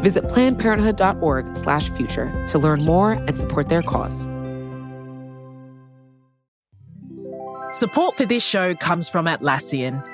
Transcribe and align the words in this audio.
Visit 0.00 0.24
plannedparenthood.org/future 0.24 2.46
to 2.48 2.58
learn 2.58 2.84
more 2.84 3.12
and 3.12 3.38
support 3.38 3.68
their 3.68 3.82
cause. 3.82 4.26
Support 7.72 8.16
for 8.16 8.24
this 8.24 8.44
show 8.44 8.74
comes 8.74 9.08
from 9.08 9.26
Atlassian. 9.26 10.04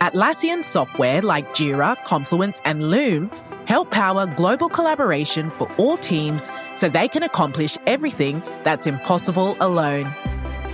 Atlassian 0.00 0.62
software 0.62 1.22
like 1.22 1.54
Jira, 1.54 1.96
Confluence, 2.04 2.60
and 2.64 2.90
Loom 2.90 3.30
help 3.66 3.90
power 3.90 4.26
global 4.26 4.68
collaboration 4.68 5.48
for 5.48 5.70
all 5.78 5.96
teams 5.96 6.50
so 6.74 6.88
they 6.88 7.08
can 7.08 7.22
accomplish 7.22 7.78
everything 7.86 8.42
that's 8.62 8.86
impossible 8.86 9.56
alone. 9.60 10.12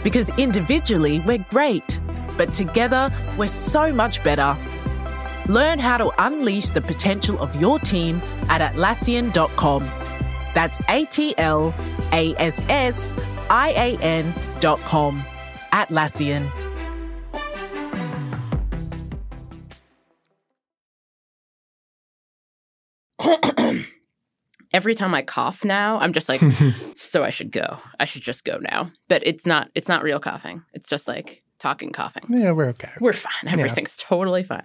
Because 0.02 0.30
individually, 0.38 1.20
we're 1.20 1.44
great, 1.50 2.00
but 2.36 2.54
together, 2.54 3.10
we're 3.36 3.46
so 3.46 3.92
much 3.92 4.24
better. 4.24 4.56
Learn 5.48 5.78
how 5.78 5.96
to 5.98 6.12
unleash 6.18 6.68
the 6.70 6.80
potential 6.80 7.38
of 7.38 7.60
your 7.60 7.78
team 7.78 8.22
at 8.48 8.60
Atlassian.com. 8.60 9.90
That's 10.54 10.80
A 10.88 11.04
T 11.06 11.34
L 11.38 11.74
A 12.12 12.34
S 12.38 12.64
S 12.68 13.14
I 13.50 13.70
A 13.70 13.98
N.com. 14.02 15.22
Atlassian. 15.72 16.50
Every 24.72 24.94
time 24.94 25.14
I 25.14 25.22
cough 25.22 25.64
now, 25.64 25.98
I'm 25.98 26.12
just 26.12 26.28
like, 26.28 26.42
so 26.96 27.24
I 27.24 27.30
should 27.30 27.50
go. 27.52 27.78
I 27.98 28.04
should 28.04 28.22
just 28.22 28.44
go 28.44 28.58
now. 28.58 28.90
But 29.08 29.26
it's 29.26 29.46
not. 29.46 29.70
It's 29.74 29.88
not 29.88 30.02
real 30.02 30.20
coughing. 30.20 30.62
It's 30.74 30.88
just 30.88 31.08
like 31.08 31.42
talking 31.58 31.90
coughing. 31.92 32.24
Yeah, 32.28 32.52
we're 32.52 32.68
okay. 32.68 32.90
We're 33.00 33.12
fine. 33.12 33.48
Everything's 33.48 33.96
totally 33.96 34.42
fine. 34.42 34.64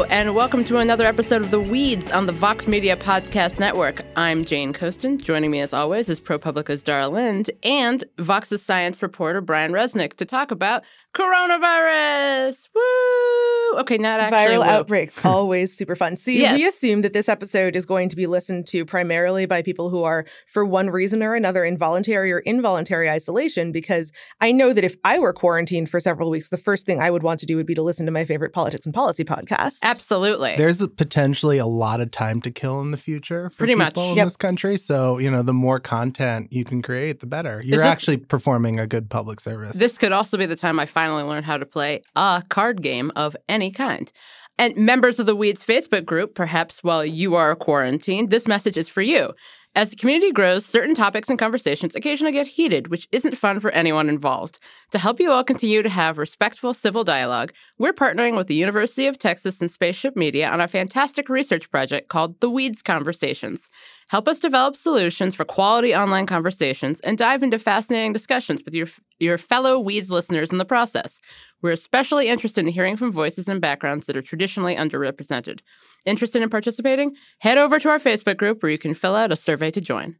And 0.00 0.34
welcome 0.34 0.64
to 0.64 0.78
another 0.78 1.04
episode 1.04 1.42
of 1.42 1.50
The 1.50 1.60
Weeds 1.60 2.10
on 2.10 2.24
the 2.24 2.32
Vox 2.32 2.66
Media 2.66 2.96
Podcast 2.96 3.60
Network. 3.60 4.00
I'm 4.16 4.42
Jane 4.42 4.72
Coaston. 4.72 5.18
Joining 5.18 5.50
me, 5.50 5.60
as 5.60 5.74
always, 5.74 6.08
is 6.08 6.18
ProPublica's 6.18 6.82
Dara 6.82 7.08
Lind 7.08 7.50
and 7.62 8.02
Vox's 8.16 8.62
science 8.62 9.02
reporter 9.02 9.42
Brian 9.42 9.72
Resnick 9.72 10.14
to 10.14 10.24
talk 10.24 10.50
about 10.50 10.82
coronavirus. 11.14 12.68
Woo! 12.74 13.78
Okay, 13.80 13.96
not 13.96 14.20
actually. 14.20 14.54
Viral 14.54 14.58
woo. 14.58 14.70
outbreaks, 14.70 15.24
always 15.24 15.74
super 15.74 15.96
fun. 15.96 16.16
See, 16.16 16.40
Yes. 16.40 16.58
we 16.58 16.66
assume 16.66 17.00
that 17.02 17.12
this 17.14 17.28
episode 17.28 17.74
is 17.74 17.86
going 17.86 18.08
to 18.10 18.16
be 18.16 18.26
listened 18.26 18.66
to 18.68 18.84
primarily 18.84 19.46
by 19.46 19.62
people 19.62 19.88
who 19.88 20.02
are, 20.04 20.26
for 20.46 20.64
one 20.64 20.90
reason 20.90 21.22
or 21.22 21.34
another, 21.34 21.64
involuntary 21.64 22.32
or 22.32 22.40
involuntary 22.40 23.08
isolation. 23.08 23.72
Because 23.72 24.12
I 24.40 24.52
know 24.52 24.72
that 24.72 24.84
if 24.84 24.96
I 25.04 25.18
were 25.18 25.32
quarantined 25.32 25.88
for 25.90 26.00
several 26.00 26.28
weeks, 26.30 26.50
the 26.50 26.58
first 26.58 26.84
thing 26.84 27.00
I 27.00 27.10
would 27.10 27.22
want 27.22 27.40
to 27.40 27.46
do 27.46 27.56
would 27.56 27.66
be 27.66 27.74
to 27.74 27.82
listen 27.82 28.04
to 28.06 28.12
my 28.12 28.24
favorite 28.24 28.52
politics 28.52 28.84
and 28.84 28.94
policy 28.94 29.24
podcasts. 29.24 29.78
Absolutely. 29.82 30.56
There's 30.56 30.86
potentially 30.86 31.58
a 31.58 31.66
lot 31.66 32.00
of 32.00 32.10
time 32.10 32.40
to 32.42 32.50
kill 32.50 32.80
in 32.82 32.90
the 32.90 32.96
future 32.98 33.48
for 33.50 33.56
Pretty 33.58 33.74
much. 33.74 33.96
in 33.96 34.16
Yep. 34.16 34.26
this 34.26 34.36
country. 34.36 34.76
So, 34.76 35.18
you 35.18 35.30
know, 35.30 35.42
the 35.42 35.54
more 35.54 35.80
content 35.80 36.48
you 36.52 36.64
can 36.64 36.82
create, 36.82 37.20
the 37.20 37.26
better. 37.26 37.62
You're 37.64 37.78
this- 37.78 37.86
actually 37.86 38.18
performing 38.18 38.78
a 38.78 38.86
good 38.86 39.08
public 39.08 39.40
service. 39.40 39.76
This 39.76 39.96
could 39.96 40.12
also 40.12 40.36
be 40.36 40.44
the 40.46 40.56
time 40.56 40.78
I 40.78 40.84
finally 41.02 41.24
learn 41.24 41.42
how 41.42 41.56
to 41.56 41.66
play 41.66 42.00
a 42.14 42.44
card 42.48 42.80
game 42.80 43.10
of 43.16 43.36
any 43.48 43.72
kind. 43.72 44.12
And 44.56 44.76
members 44.76 45.18
of 45.18 45.26
the 45.26 45.34
Weeds 45.34 45.64
Facebook 45.64 46.04
group, 46.04 46.36
perhaps 46.36 46.84
while 46.84 47.04
you 47.04 47.34
are 47.34 47.56
quarantined, 47.56 48.30
this 48.30 48.46
message 48.46 48.76
is 48.76 48.88
for 48.88 49.02
you. 49.02 49.32
As 49.74 49.90
the 49.90 49.96
community 49.96 50.30
grows, 50.30 50.64
certain 50.64 50.94
topics 50.94 51.28
and 51.28 51.38
conversations 51.38 51.96
occasionally 51.96 52.30
get 52.30 52.46
heated, 52.46 52.86
which 52.88 53.08
isn't 53.10 53.38
fun 53.38 53.58
for 53.58 53.72
anyone 53.72 54.08
involved. 54.08 54.60
To 54.92 54.98
help 54.98 55.18
you 55.18 55.32
all 55.32 55.42
continue 55.42 55.82
to 55.82 55.88
have 55.88 56.18
respectful 56.18 56.72
civil 56.72 57.02
dialogue, 57.02 57.52
we're 57.78 57.94
partnering 57.94 58.36
with 58.36 58.46
the 58.46 58.54
University 58.54 59.06
of 59.08 59.18
Texas 59.18 59.60
and 59.60 59.70
Spaceship 59.72 60.14
Media 60.14 60.48
on 60.48 60.60
a 60.60 60.68
fantastic 60.68 61.28
research 61.28 61.68
project 61.70 62.10
called 62.10 62.38
The 62.40 62.50
Weeds 62.50 62.82
Conversations. 62.82 63.70
Help 64.12 64.28
us 64.28 64.38
develop 64.38 64.76
solutions 64.76 65.34
for 65.34 65.46
quality 65.46 65.94
online 65.94 66.26
conversations 66.26 67.00
and 67.00 67.16
dive 67.16 67.42
into 67.42 67.58
fascinating 67.58 68.12
discussions 68.12 68.62
with 68.62 68.74
your, 68.74 68.86
your 69.18 69.38
fellow 69.38 69.78
Weeds 69.78 70.10
listeners 70.10 70.52
in 70.52 70.58
the 70.58 70.66
process. 70.66 71.18
We're 71.62 71.72
especially 71.72 72.28
interested 72.28 72.60
in 72.66 72.72
hearing 72.72 72.98
from 72.98 73.10
voices 73.10 73.48
and 73.48 73.58
backgrounds 73.58 74.04
that 74.04 74.16
are 74.18 74.20
traditionally 74.20 74.76
underrepresented. 74.76 75.60
Interested 76.04 76.42
in 76.42 76.50
participating? 76.50 77.16
Head 77.38 77.56
over 77.56 77.78
to 77.78 77.88
our 77.88 77.98
Facebook 77.98 78.36
group 78.36 78.62
where 78.62 78.70
you 78.70 78.76
can 78.76 78.92
fill 78.92 79.16
out 79.16 79.32
a 79.32 79.36
survey 79.36 79.70
to 79.70 79.80
join. 79.80 80.16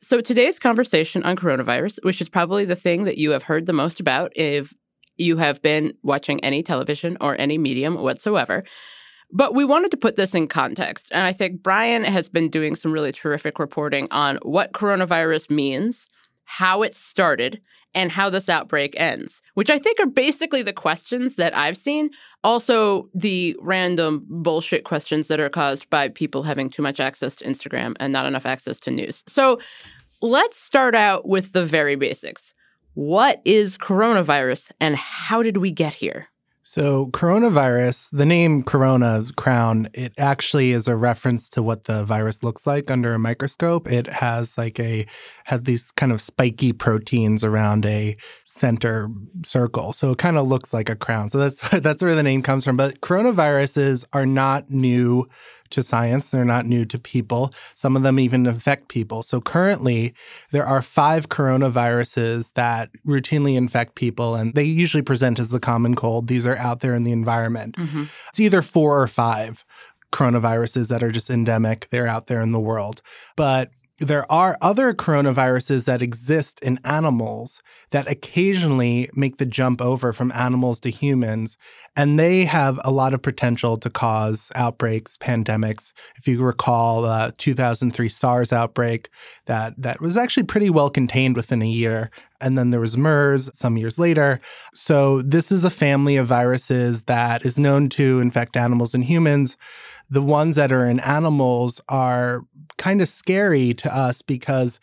So, 0.00 0.20
today's 0.20 0.58
conversation 0.58 1.22
on 1.22 1.36
coronavirus, 1.36 2.00
which 2.02 2.20
is 2.20 2.28
probably 2.28 2.64
the 2.64 2.74
thing 2.74 3.04
that 3.04 3.18
you 3.18 3.30
have 3.30 3.44
heard 3.44 3.66
the 3.66 3.72
most 3.72 4.00
about 4.00 4.32
if 4.34 4.74
you 5.18 5.36
have 5.36 5.62
been 5.62 5.92
watching 6.02 6.42
any 6.42 6.64
television 6.64 7.16
or 7.20 7.40
any 7.40 7.58
medium 7.58 7.94
whatsoever. 7.94 8.64
But 9.32 9.54
we 9.54 9.64
wanted 9.64 9.90
to 9.92 9.96
put 9.96 10.16
this 10.16 10.34
in 10.34 10.48
context. 10.48 11.08
And 11.12 11.22
I 11.22 11.32
think 11.32 11.62
Brian 11.62 12.04
has 12.04 12.28
been 12.28 12.50
doing 12.50 12.74
some 12.74 12.92
really 12.92 13.12
terrific 13.12 13.58
reporting 13.58 14.08
on 14.10 14.38
what 14.42 14.72
coronavirus 14.72 15.50
means, 15.50 16.06
how 16.44 16.82
it 16.82 16.94
started, 16.94 17.60
and 17.94 18.12
how 18.12 18.30
this 18.30 18.48
outbreak 18.48 18.94
ends, 18.96 19.42
which 19.54 19.70
I 19.70 19.78
think 19.78 19.98
are 19.98 20.06
basically 20.06 20.62
the 20.62 20.72
questions 20.72 21.36
that 21.36 21.56
I've 21.56 21.76
seen. 21.76 22.10
Also, 22.44 23.08
the 23.14 23.56
random 23.60 24.24
bullshit 24.28 24.84
questions 24.84 25.28
that 25.28 25.40
are 25.40 25.48
caused 25.48 25.90
by 25.90 26.08
people 26.08 26.42
having 26.42 26.70
too 26.70 26.82
much 26.82 27.00
access 27.00 27.34
to 27.36 27.44
Instagram 27.44 27.96
and 27.98 28.12
not 28.12 28.26
enough 28.26 28.46
access 28.46 28.78
to 28.80 28.90
news. 28.90 29.24
So 29.26 29.60
let's 30.22 30.56
start 30.56 30.94
out 30.94 31.26
with 31.26 31.52
the 31.52 31.64
very 31.64 31.96
basics. 31.96 32.52
What 32.94 33.40
is 33.44 33.78
coronavirus 33.78 34.72
and 34.80 34.96
how 34.96 35.42
did 35.42 35.56
we 35.56 35.70
get 35.72 35.94
here? 35.94 36.28
So, 36.72 37.08
coronavirus, 37.08 38.10
the 38.12 38.24
name 38.24 38.62
corona, 38.62 39.20
crown, 39.34 39.88
it 39.92 40.12
actually 40.16 40.70
is 40.70 40.86
a 40.86 40.94
reference 40.94 41.48
to 41.48 41.64
what 41.64 41.82
the 41.82 42.04
virus 42.04 42.44
looks 42.44 42.64
like 42.64 42.92
under 42.92 43.12
a 43.12 43.18
microscope. 43.18 43.90
It 43.90 44.06
has 44.06 44.56
like 44.56 44.78
a, 44.78 45.04
has 45.46 45.62
these 45.62 45.90
kind 45.90 46.12
of 46.12 46.22
spiky 46.22 46.72
proteins 46.72 47.42
around 47.42 47.84
a 47.86 48.16
center 48.50 49.08
circle. 49.44 49.92
So 49.92 50.10
it 50.10 50.18
kind 50.18 50.36
of 50.36 50.48
looks 50.48 50.72
like 50.72 50.88
a 50.88 50.96
crown. 50.96 51.30
So 51.30 51.38
that's, 51.38 51.60
that's 51.80 52.02
where 52.02 52.16
the 52.16 52.22
name 52.22 52.42
comes 52.42 52.64
from. 52.64 52.76
But 52.76 53.00
coronaviruses 53.00 54.04
are 54.12 54.26
not 54.26 54.70
new 54.70 55.28
to 55.70 55.84
science. 55.84 56.30
They're 56.30 56.44
not 56.44 56.66
new 56.66 56.84
to 56.84 56.98
people. 56.98 57.52
Some 57.76 57.96
of 57.96 58.02
them 58.02 58.18
even 58.18 58.46
infect 58.46 58.88
people. 58.88 59.22
So 59.22 59.40
currently, 59.40 60.14
there 60.50 60.66
are 60.66 60.82
five 60.82 61.28
coronaviruses 61.28 62.52
that 62.54 62.90
routinely 63.06 63.54
infect 63.54 63.94
people, 63.94 64.34
and 64.34 64.52
they 64.54 64.64
usually 64.64 65.02
present 65.02 65.38
as 65.38 65.50
the 65.50 65.60
common 65.60 65.94
cold. 65.94 66.26
These 66.26 66.44
are 66.44 66.56
out 66.56 66.80
there 66.80 66.96
in 66.96 67.04
the 67.04 67.12
environment. 67.12 67.76
Mm-hmm. 67.76 68.04
It's 68.30 68.40
either 68.40 68.62
four 68.62 69.00
or 69.00 69.06
five 69.06 69.64
coronaviruses 70.10 70.88
that 70.88 71.04
are 71.04 71.12
just 71.12 71.30
endemic. 71.30 71.86
They're 71.90 72.08
out 72.08 72.26
there 72.26 72.40
in 72.40 72.50
the 72.50 72.58
world. 72.58 73.00
But 73.36 73.70
there 74.00 74.30
are 74.32 74.56
other 74.62 74.94
coronaviruses 74.94 75.84
that 75.84 76.00
exist 76.00 76.58
in 76.60 76.80
animals 76.84 77.62
that 77.90 78.10
occasionally 78.10 79.10
make 79.14 79.36
the 79.36 79.44
jump 79.44 79.82
over 79.82 80.14
from 80.14 80.32
animals 80.32 80.80
to 80.80 80.90
humans, 80.90 81.58
and 81.94 82.18
they 82.18 82.46
have 82.46 82.80
a 82.82 82.90
lot 82.90 83.12
of 83.12 83.20
potential 83.20 83.76
to 83.76 83.90
cause 83.90 84.50
outbreaks, 84.54 85.18
pandemics. 85.18 85.92
If 86.16 86.26
you 86.26 86.42
recall, 86.42 87.04
uh, 87.04 87.32
2003 87.36 88.08
SARS 88.08 88.54
outbreak 88.54 89.10
that 89.44 89.74
that 89.76 90.00
was 90.00 90.16
actually 90.16 90.44
pretty 90.44 90.70
well 90.70 90.88
contained 90.88 91.36
within 91.36 91.60
a 91.60 91.66
year, 91.66 92.10
and 92.40 92.56
then 92.56 92.70
there 92.70 92.80
was 92.80 92.96
MERS 92.96 93.50
some 93.52 93.76
years 93.76 93.98
later. 93.98 94.40
So 94.72 95.20
this 95.20 95.52
is 95.52 95.62
a 95.62 95.70
family 95.70 96.16
of 96.16 96.26
viruses 96.26 97.02
that 97.02 97.44
is 97.44 97.58
known 97.58 97.90
to 97.90 98.20
infect 98.20 98.56
animals 98.56 98.94
and 98.94 99.04
humans. 99.04 99.58
The 100.10 100.22
ones 100.22 100.56
that 100.56 100.72
are 100.72 100.86
in 100.86 101.00
animals 101.00 101.80
are 101.88 102.42
kind 102.78 103.00
of 103.00 103.08
scary 103.08 103.74
to 103.74 103.94
us 103.94 104.22
because 104.22 104.80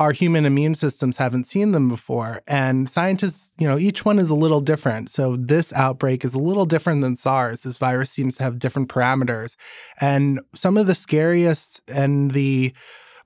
our 0.00 0.12
human 0.12 0.46
immune 0.46 0.74
systems 0.74 1.18
haven't 1.18 1.46
seen 1.46 1.72
them 1.72 1.90
before. 1.90 2.40
And 2.48 2.88
scientists, 2.88 3.52
you 3.58 3.68
know, 3.68 3.76
each 3.76 4.02
one 4.02 4.18
is 4.18 4.30
a 4.30 4.34
little 4.34 4.62
different. 4.62 5.10
So 5.10 5.36
this 5.36 5.74
outbreak 5.74 6.24
is 6.24 6.32
a 6.32 6.38
little 6.38 6.64
different 6.64 7.02
than 7.02 7.16
SARS. 7.16 7.64
This 7.64 7.76
virus 7.76 8.10
seems 8.10 8.38
to 8.38 8.42
have 8.44 8.58
different 8.58 8.88
parameters. 8.88 9.56
And 10.00 10.40
some 10.54 10.78
of 10.78 10.86
the 10.86 10.94
scariest 10.94 11.82
and 11.86 12.30
the 12.30 12.72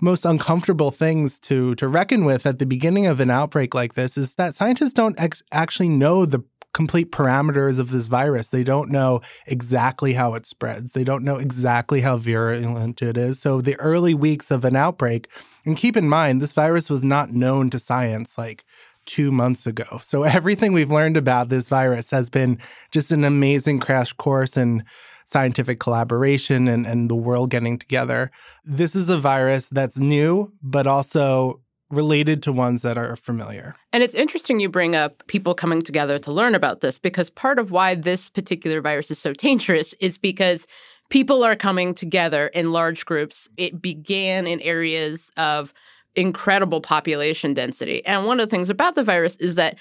most 0.00 0.24
uncomfortable 0.24 0.90
things 0.90 1.38
to 1.38 1.74
to 1.76 1.86
reckon 1.86 2.24
with 2.24 2.44
at 2.46 2.58
the 2.58 2.66
beginning 2.66 3.06
of 3.06 3.20
an 3.20 3.30
outbreak 3.30 3.74
like 3.74 3.94
this 3.94 4.16
is 4.16 4.34
that 4.34 4.54
scientists 4.54 4.92
don't 4.92 5.18
ex- 5.20 5.42
actually 5.52 5.88
know 5.88 6.26
the 6.26 6.40
complete 6.74 7.10
parameters 7.10 7.78
of 7.78 7.90
this 7.90 8.08
virus. 8.08 8.50
They 8.50 8.64
don't 8.64 8.90
know 8.90 9.22
exactly 9.46 10.12
how 10.12 10.34
it 10.34 10.44
spreads. 10.44 10.92
They 10.92 11.04
don't 11.04 11.24
know 11.24 11.36
exactly 11.36 12.02
how 12.02 12.18
virulent 12.18 13.00
it 13.00 13.16
is. 13.16 13.40
So 13.40 13.62
the 13.62 13.76
early 13.76 14.12
weeks 14.12 14.50
of 14.50 14.64
an 14.64 14.76
outbreak, 14.76 15.28
and 15.64 15.76
keep 15.76 15.96
in 15.96 16.08
mind 16.08 16.42
this 16.42 16.52
virus 16.52 16.90
was 16.90 17.02
not 17.02 17.32
known 17.32 17.70
to 17.70 17.78
science 17.78 18.36
like 18.36 18.64
2 19.06 19.30
months 19.32 19.66
ago. 19.66 20.00
So 20.02 20.22
everything 20.38 20.74
we've 20.74 20.90
learned 20.90 21.16
about 21.16 21.48
this 21.48 21.68
virus 21.68 22.10
has 22.10 22.28
been 22.28 22.58
just 22.90 23.10
an 23.10 23.24
amazing 23.24 23.78
crash 23.78 24.12
course 24.12 24.56
in 24.56 24.84
scientific 25.24 25.80
collaboration 25.80 26.68
and, 26.68 26.86
and 26.86 27.08
the 27.08 27.14
world 27.14 27.50
getting 27.50 27.78
together. 27.78 28.30
This 28.64 28.94
is 28.94 29.08
a 29.08 29.18
virus 29.18 29.68
that's 29.68 29.98
new, 29.98 30.52
but 30.62 30.86
also 30.86 31.60
related 31.90 32.42
to 32.42 32.52
ones 32.52 32.82
that 32.82 32.98
are 32.98 33.16
familiar. 33.16 33.76
And 33.92 34.02
it's 34.02 34.14
interesting 34.14 34.58
you 34.58 34.68
bring 34.68 34.96
up 34.96 35.26
people 35.26 35.54
coming 35.54 35.82
together 35.82 36.18
to 36.18 36.32
learn 36.32 36.54
about 36.54 36.80
this 36.80 36.98
because 36.98 37.30
part 37.30 37.58
of 37.58 37.70
why 37.70 37.94
this 37.94 38.28
particular 38.28 38.80
virus 38.80 39.10
is 39.10 39.18
so 39.18 39.32
dangerous 39.32 39.94
is 40.00 40.18
because 40.18 40.66
people 41.10 41.44
are 41.44 41.56
coming 41.56 41.94
together 41.94 42.48
in 42.48 42.72
large 42.72 43.04
groups. 43.04 43.48
It 43.56 43.80
began 43.80 44.46
in 44.46 44.60
areas 44.60 45.30
of 45.36 45.72
incredible 46.16 46.80
population 46.80 47.54
density. 47.54 48.04
And 48.06 48.26
one 48.26 48.40
of 48.40 48.48
the 48.48 48.50
things 48.50 48.70
about 48.70 48.94
the 48.94 49.04
virus 49.04 49.36
is 49.36 49.56
that 49.56 49.76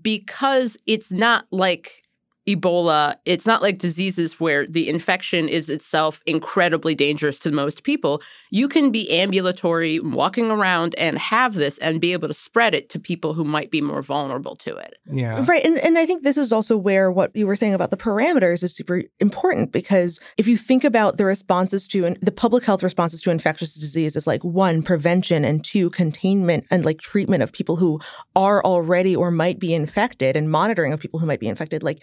because 0.00 0.76
it's 0.86 1.10
not 1.10 1.46
like 1.50 2.01
Ebola, 2.48 3.16
it's 3.24 3.46
not 3.46 3.62
like 3.62 3.78
diseases 3.78 4.40
where 4.40 4.66
the 4.66 4.88
infection 4.88 5.48
is 5.48 5.70
itself 5.70 6.22
incredibly 6.26 6.94
dangerous 6.94 7.38
to 7.40 7.52
most 7.52 7.84
people. 7.84 8.20
You 8.50 8.68
can 8.68 8.90
be 8.90 9.10
ambulatory, 9.12 10.00
walking 10.00 10.50
around 10.50 10.96
and 10.98 11.18
have 11.18 11.54
this 11.54 11.78
and 11.78 12.00
be 12.00 12.12
able 12.12 12.26
to 12.26 12.34
spread 12.34 12.74
it 12.74 12.88
to 12.90 12.98
people 12.98 13.34
who 13.34 13.44
might 13.44 13.70
be 13.70 13.80
more 13.80 14.02
vulnerable 14.02 14.56
to 14.56 14.74
it. 14.76 14.96
Yeah. 15.06 15.44
Right. 15.46 15.64
And, 15.64 15.78
and 15.78 15.96
I 15.96 16.04
think 16.04 16.24
this 16.24 16.36
is 16.36 16.52
also 16.52 16.76
where 16.76 17.12
what 17.12 17.30
you 17.34 17.46
were 17.46 17.54
saying 17.54 17.74
about 17.74 17.92
the 17.92 17.96
parameters 17.96 18.64
is 18.64 18.74
super 18.74 19.04
important 19.20 19.70
because 19.70 20.18
if 20.36 20.48
you 20.48 20.56
think 20.56 20.82
about 20.82 21.18
the 21.18 21.24
responses 21.24 21.86
to 21.88 22.06
and 22.06 22.18
the 22.20 22.32
public 22.32 22.64
health 22.64 22.82
responses 22.82 23.20
to 23.22 23.30
infectious 23.30 23.74
disease 23.74 24.16
is 24.16 24.26
like 24.26 24.42
one, 24.42 24.82
prevention, 24.82 25.44
and 25.44 25.64
two, 25.64 25.90
containment 25.90 26.66
and 26.72 26.84
like 26.84 26.98
treatment 26.98 27.44
of 27.44 27.52
people 27.52 27.76
who 27.76 28.00
are 28.34 28.64
already 28.64 29.14
or 29.14 29.30
might 29.30 29.60
be 29.60 29.72
infected 29.72 30.36
and 30.36 30.50
monitoring 30.50 30.92
of 30.92 30.98
people 30.98 31.20
who 31.20 31.26
might 31.26 31.40
be 31.40 31.48
infected. 31.48 31.84
Like, 31.84 32.02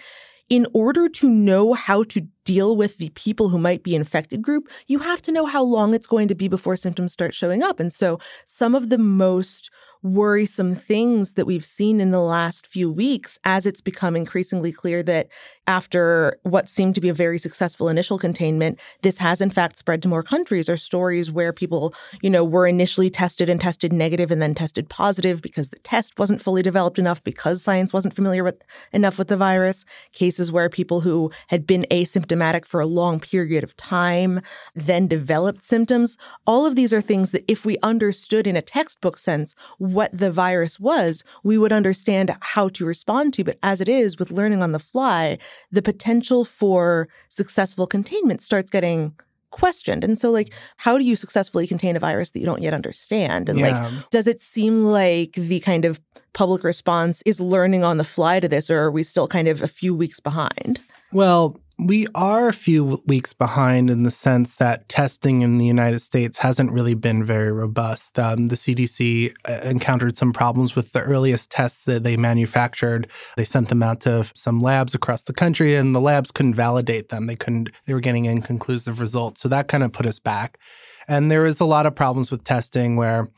in 0.49 0.65
order 0.73 1.07
to 1.07 1.29
know 1.29 1.73
how 1.73 2.03
to 2.03 2.21
deal 2.43 2.75
with 2.75 2.97
the 2.97 3.09
people 3.09 3.49
who 3.49 3.59
might 3.59 3.83
be 3.83 3.95
infected 3.95 4.41
group, 4.41 4.67
you 4.87 4.99
have 4.99 5.21
to 5.21 5.31
know 5.31 5.45
how 5.45 5.63
long 5.63 5.93
it's 5.93 6.07
going 6.07 6.27
to 6.27 6.35
be 6.35 6.47
before 6.47 6.75
symptoms 6.75 7.13
start 7.13 7.35
showing 7.35 7.61
up. 7.61 7.79
And 7.79 7.93
so 7.93 8.19
some 8.45 8.73
of 8.73 8.89
the 8.89 8.97
most 8.97 9.69
worrisome 10.01 10.75
things 10.75 11.33
that 11.33 11.45
we've 11.45 11.65
seen 11.65 11.99
in 11.99 12.11
the 12.11 12.21
last 12.21 12.65
few 12.65 12.89
weeks 12.89 13.37
as 13.43 13.65
it's 13.65 13.81
become 13.81 14.15
increasingly 14.15 14.71
clear 14.71 15.03
that 15.03 15.27
after 15.67 16.39
what 16.43 16.67
seemed 16.67 16.95
to 16.95 17.01
be 17.01 17.09
a 17.09 17.13
very 17.13 17.37
successful 17.37 17.89
initial 17.89 18.17
containment, 18.17 18.79
this 19.03 19.19
has 19.19 19.39
in 19.39 19.49
fact 19.49 19.77
spread 19.77 20.01
to 20.01 20.07
more 20.07 20.23
countries 20.23 20.67
or 20.67 20.77
stories 20.77 21.31
where 21.31 21.53
people, 21.53 21.93
you 22.21 22.29
know, 22.29 22.43
were 22.43 22.65
initially 22.65 23.09
tested 23.09 23.49
and 23.49 23.61
tested 23.61 23.93
negative 23.93 24.31
and 24.31 24.41
then 24.41 24.55
tested 24.55 24.89
positive 24.89 25.41
because 25.41 25.69
the 25.69 25.79
test 25.79 26.17
wasn't 26.17 26.41
fully 26.41 26.63
developed 26.63 26.97
enough 26.97 27.23
because 27.23 27.61
science 27.61 27.93
wasn't 27.93 28.15
familiar 28.15 28.43
with 28.43 28.63
enough 28.93 29.19
with 29.19 29.27
the 29.27 29.37
virus. 29.37 29.85
Cases 30.13 30.51
where 30.51 30.69
people 30.69 31.01
who 31.01 31.29
had 31.47 31.67
been 31.67 31.85
asymptomatic 31.91 32.65
for 32.65 32.79
a 32.79 32.87
long 32.87 33.19
period 33.19 33.63
of 33.63 33.77
time 33.77 34.41
then 34.73 35.07
developed 35.07 35.63
symptoms. 35.63 36.17
All 36.47 36.65
of 36.65 36.75
these 36.75 36.93
are 36.93 37.01
things 37.01 37.31
that 37.31 37.45
if 37.47 37.63
we 37.63 37.77
understood 37.83 38.47
in 38.47 38.55
a 38.55 38.61
textbook 38.61 39.17
sense 39.19 39.55
what 39.93 40.11
the 40.13 40.31
virus 40.31 40.79
was, 40.79 41.23
we 41.43 41.57
would 41.57 41.71
understand 41.71 42.31
how 42.41 42.69
to 42.69 42.85
respond 42.85 43.33
to. 43.35 43.43
But 43.43 43.57
as 43.63 43.81
it 43.81 43.89
is 43.89 44.17
with 44.17 44.31
learning 44.31 44.63
on 44.63 44.71
the 44.71 44.79
fly, 44.79 45.37
the 45.71 45.81
potential 45.81 46.45
for 46.45 47.09
successful 47.29 47.87
containment 47.87 48.41
starts 48.41 48.69
getting 48.69 49.13
questioned. 49.51 50.03
And 50.03 50.17
so, 50.17 50.29
like, 50.29 50.53
how 50.77 50.97
do 50.97 51.03
you 51.03 51.15
successfully 51.15 51.65
contain 51.65 51.95
a 51.95 51.99
virus 51.99 52.31
that 52.31 52.39
you 52.39 52.45
don't 52.45 52.61
yet 52.61 52.73
understand? 52.73 53.49
And, 53.49 53.59
Yeah. 53.59 53.71
like, 53.71 54.09
does 54.11 54.27
it 54.27 54.41
seem 54.41 54.83
like 54.85 55.33
the 55.33 55.59
kind 55.61 55.85
of 55.85 55.99
public 56.33 56.63
response 56.63 57.23
is 57.25 57.39
learning 57.41 57.83
on 57.83 57.97
the 57.97 58.03
fly 58.03 58.39
to 58.39 58.47
this, 58.47 58.69
or 58.69 58.77
are 58.79 58.91
we 58.91 59.01
still 59.03 59.27
kind 59.27 59.47
of 59.47 59.61
a 59.63 59.67
few 59.67 59.95
weeks 59.95 60.19
behind? 60.19 60.81
Well, 61.11 61.59
we 61.79 62.07
are 62.13 62.49
a 62.49 62.53
few 62.53 63.01
weeks 63.05 63.31
behind 63.31 63.89
in 63.89 64.03
the 64.03 64.11
sense 64.11 64.57
that 64.57 64.89
testing 64.89 65.41
in 65.43 65.57
the 65.57 65.65
United 65.65 65.99
States 65.99 66.39
hasn't 66.39 66.71
really 66.71 66.93
been 66.93 67.23
very 67.23 67.51
robust. 67.51 68.19
Um, 68.19 68.47
the 68.47 68.55
CDC 68.55 69.33
uh, 69.47 69.53
encountered 69.63 70.17
some 70.17 70.33
problems 70.33 70.75
with 70.75 70.91
the 70.91 71.01
earliest 71.01 71.49
tests 71.49 71.85
that 71.85 72.03
they 72.03 72.17
manufactured. 72.17 73.09
They 73.37 73.45
sent 73.45 73.69
them 73.69 73.81
out 73.81 74.01
to 74.01 74.25
some 74.35 74.59
labs 74.59 74.93
across 74.93 75.21
the 75.21 75.33
country, 75.33 75.75
and 75.75 75.95
the 75.95 76.01
labs 76.01 76.31
couldn't 76.31 76.55
validate 76.55 77.09
them. 77.09 77.27
They 77.27 77.37
couldn't. 77.37 77.69
They 77.85 77.93
were 77.93 78.01
getting 78.01 78.25
inconclusive 78.25 78.99
results, 78.99 79.41
so 79.41 79.47
that 79.47 79.69
kind 79.69 79.83
of 79.83 79.93
put 79.93 80.05
us 80.05 80.19
back. 80.19 80.59
And 81.07 81.31
there 81.31 81.43
was 81.43 81.59
a 81.61 81.65
lot 81.65 81.85
of 81.85 81.95
problems 81.95 82.29
with 82.29 82.43
testing 82.43 82.97
where 82.97 83.29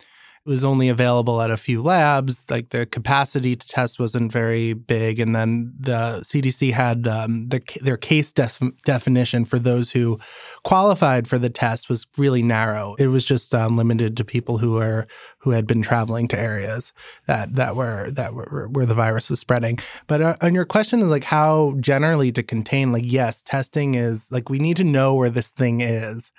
it 0.44 0.50
was 0.50 0.64
only 0.64 0.90
available 0.90 1.40
at 1.40 1.52
a 1.52 1.58
few 1.58 1.84
labs. 1.84 2.44
Like 2.50 2.70
the 2.70 2.88
capacity 2.88 3.56
to 3.56 3.68
test 3.68 4.00
wasn't 4.00 4.32
very 4.32 4.74
big, 4.74 5.20
and 5.20 5.36
then 5.36 5.72
the 5.80 6.22
CDC 6.24 6.74
had 6.74 7.08
um, 7.08 7.48
the, 7.50 7.62
their 7.82 7.98
case 7.98 8.34
def- 8.34 8.60
definition 8.84 9.46
for 9.46 9.60
those 9.60 9.92
who 9.92 10.20
qualified 10.64 11.28
for 11.28 11.38
the 11.38 11.50
test 11.50 11.90
was 11.90 12.08
really 12.18 12.42
narrow. 12.42 12.96
It 12.98 13.08
was 13.08 13.24
just 13.24 13.54
um, 13.54 13.78
limited 13.78 14.18
to 14.18 14.26
people 14.26 14.58
who 14.58 14.72
were 14.72 15.06
who 15.40 15.52
had 15.52 15.68
been 15.68 15.84
traveling 15.84 16.28
to 16.30 16.40
areas 16.40 16.92
that 17.28 17.54
that 17.56 17.76
were 17.76 18.10
that 18.10 18.34
were 18.34 18.68
where 18.72 18.88
the 18.88 18.96
virus 18.96 19.30
was 19.30 19.40
spreading. 19.40 19.78
But 20.08 20.22
uh, 20.24 20.38
on 20.42 20.56
your 20.56 20.66
question 20.66 21.02
is 21.02 21.08
like 21.08 21.26
how 21.26 21.76
generally 21.80 22.32
to 22.32 22.42
contain, 22.42 22.92
like 22.92 23.06
yes, 23.06 23.44
testing 23.44 23.94
is 23.94 24.32
like 24.32 24.50
we 24.50 24.58
need 24.58 24.78
to 24.78 24.84
know 24.84 25.14
where 25.14 25.30
this 25.30 25.50
thing 25.50 25.82
is 25.82 26.32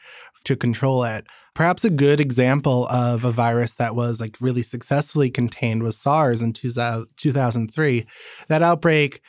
to 0.44 0.56
control 0.56 1.04
it. 1.04 1.24
Perhaps 1.54 1.84
a 1.84 1.90
good 1.90 2.20
example 2.20 2.86
of 2.88 3.24
a 3.24 3.32
virus 3.32 3.74
that 3.74 3.94
was 3.94 4.20
like 4.20 4.36
really 4.40 4.62
successfully 4.62 5.30
contained 5.30 5.82
was 5.82 5.98
SARS 5.98 6.40
in 6.42 6.52
2000, 6.52 7.06
2003. 7.16 8.06
That 8.48 8.62
outbreak, 8.62 9.20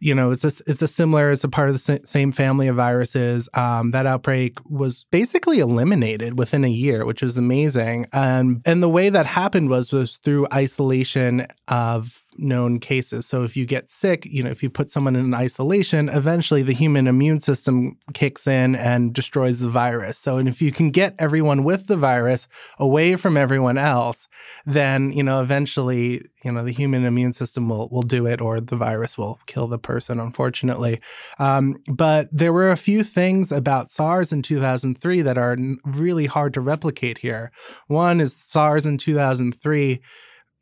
you 0.00 0.14
know, 0.14 0.32
it's 0.32 0.44
a, 0.44 0.52
it's 0.66 0.82
a 0.82 0.88
similar, 0.88 1.30
it's 1.30 1.44
a 1.44 1.48
part 1.48 1.68
of 1.68 1.80
the 1.80 2.00
same 2.04 2.32
family 2.32 2.66
of 2.66 2.76
viruses. 2.76 3.48
Um, 3.54 3.92
that 3.92 4.06
outbreak 4.06 4.58
was 4.68 5.04
basically 5.12 5.60
eliminated 5.60 6.38
within 6.38 6.64
a 6.64 6.70
year, 6.70 7.04
which 7.04 7.22
is 7.22 7.38
amazing. 7.38 8.06
Um, 8.12 8.62
and 8.64 8.82
the 8.82 8.88
way 8.88 9.08
that 9.08 9.26
happened 9.26 9.68
was 9.68 9.92
was 9.92 10.16
through 10.16 10.48
isolation 10.52 11.46
of 11.68 12.22
known 12.36 12.78
cases. 12.78 13.26
So 13.26 13.44
if 13.44 13.56
you 13.56 13.66
get 13.66 13.90
sick, 13.90 14.24
you 14.26 14.42
know, 14.42 14.50
if 14.50 14.62
you 14.62 14.70
put 14.70 14.90
someone 14.90 15.16
in 15.16 15.34
isolation, 15.34 16.08
eventually 16.08 16.62
the 16.62 16.72
human 16.72 17.06
immune 17.06 17.40
system 17.40 17.98
kicks 18.14 18.46
in 18.46 18.74
and 18.74 19.12
destroys 19.12 19.60
the 19.60 19.68
virus. 19.68 20.18
So 20.18 20.36
and 20.36 20.48
if 20.48 20.62
you 20.62 20.72
can 20.72 20.90
get 20.90 21.14
everyone 21.18 21.64
with 21.64 21.86
the 21.86 21.96
virus 21.96 22.48
away 22.78 23.16
from 23.16 23.36
everyone 23.36 23.78
else, 23.78 24.28
then, 24.66 25.12
you 25.12 25.22
know, 25.22 25.40
eventually, 25.40 26.22
you 26.44 26.52
know, 26.52 26.64
the 26.64 26.72
human 26.72 27.04
immune 27.04 27.32
system 27.32 27.68
will 27.68 27.88
will 27.88 28.02
do 28.02 28.26
it 28.26 28.40
or 28.40 28.60
the 28.60 28.76
virus 28.76 29.18
will 29.18 29.38
kill 29.46 29.66
the 29.66 29.78
person 29.78 30.20
unfortunately. 30.20 31.00
Um, 31.38 31.82
but 31.88 32.28
there 32.32 32.52
were 32.52 32.70
a 32.70 32.76
few 32.76 33.02
things 33.02 33.50
about 33.52 33.90
SARS 33.90 34.32
in 34.32 34.42
2003 34.42 35.22
that 35.22 35.38
are 35.38 35.56
really 35.84 36.26
hard 36.26 36.54
to 36.54 36.60
replicate 36.60 37.18
here. 37.18 37.50
One 37.88 38.20
is 38.20 38.34
SARS 38.34 38.86
in 38.86 38.98
2003 38.98 40.00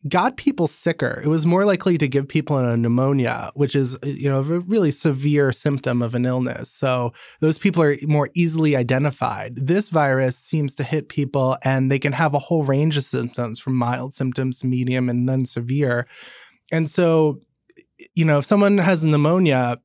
got 0.07 0.37
people 0.37 0.67
sicker. 0.67 1.21
It 1.25 1.29
was 1.29 1.45
more 1.45 1.65
likely 1.65 1.99
to 1.99 2.07
give 2.07 2.29
people 2.29 2.57
a 2.57 2.77
pneumonia, 2.77 3.51
which 3.55 3.75
is 3.75 3.97
uh, 3.97 3.99
you 4.05 4.29
know 4.29 4.39
a 4.39 4.61
really 4.61 4.91
severe 4.91 5.51
symptom 5.51 6.03
of 6.03 6.15
an 6.15 6.25
illness. 6.25 6.71
So 6.71 7.13
those 7.41 7.59
people 7.59 7.83
are 7.83 7.97
more 8.03 8.31
easily 8.35 8.77
identified. 8.77 9.57
This 9.57 9.89
virus 9.89 10.39
seems 10.39 10.75
to 10.77 10.85
hit 10.85 11.09
people 11.09 11.57
and 11.63 11.91
they 11.91 11.99
can 11.99 12.13
have 12.13 12.35
a 12.35 12.39
whole 12.39 12.63
range 12.63 12.97
of 12.97 13.05
symptoms 13.05 13.59
from 13.59 13.75
mild 13.75 14.15
symptoms 14.15 14.59
to 14.59 14.67
medium 14.67 15.09
and 15.09 15.29
then 15.29 15.47
severe. 15.47 16.07
And 16.71 16.89
so 16.89 17.41
you 18.15 18.25
know, 18.25 18.39
if 18.39 18.45
someone 18.45 18.79
has 18.79 19.05
pneumonia, 19.05 19.79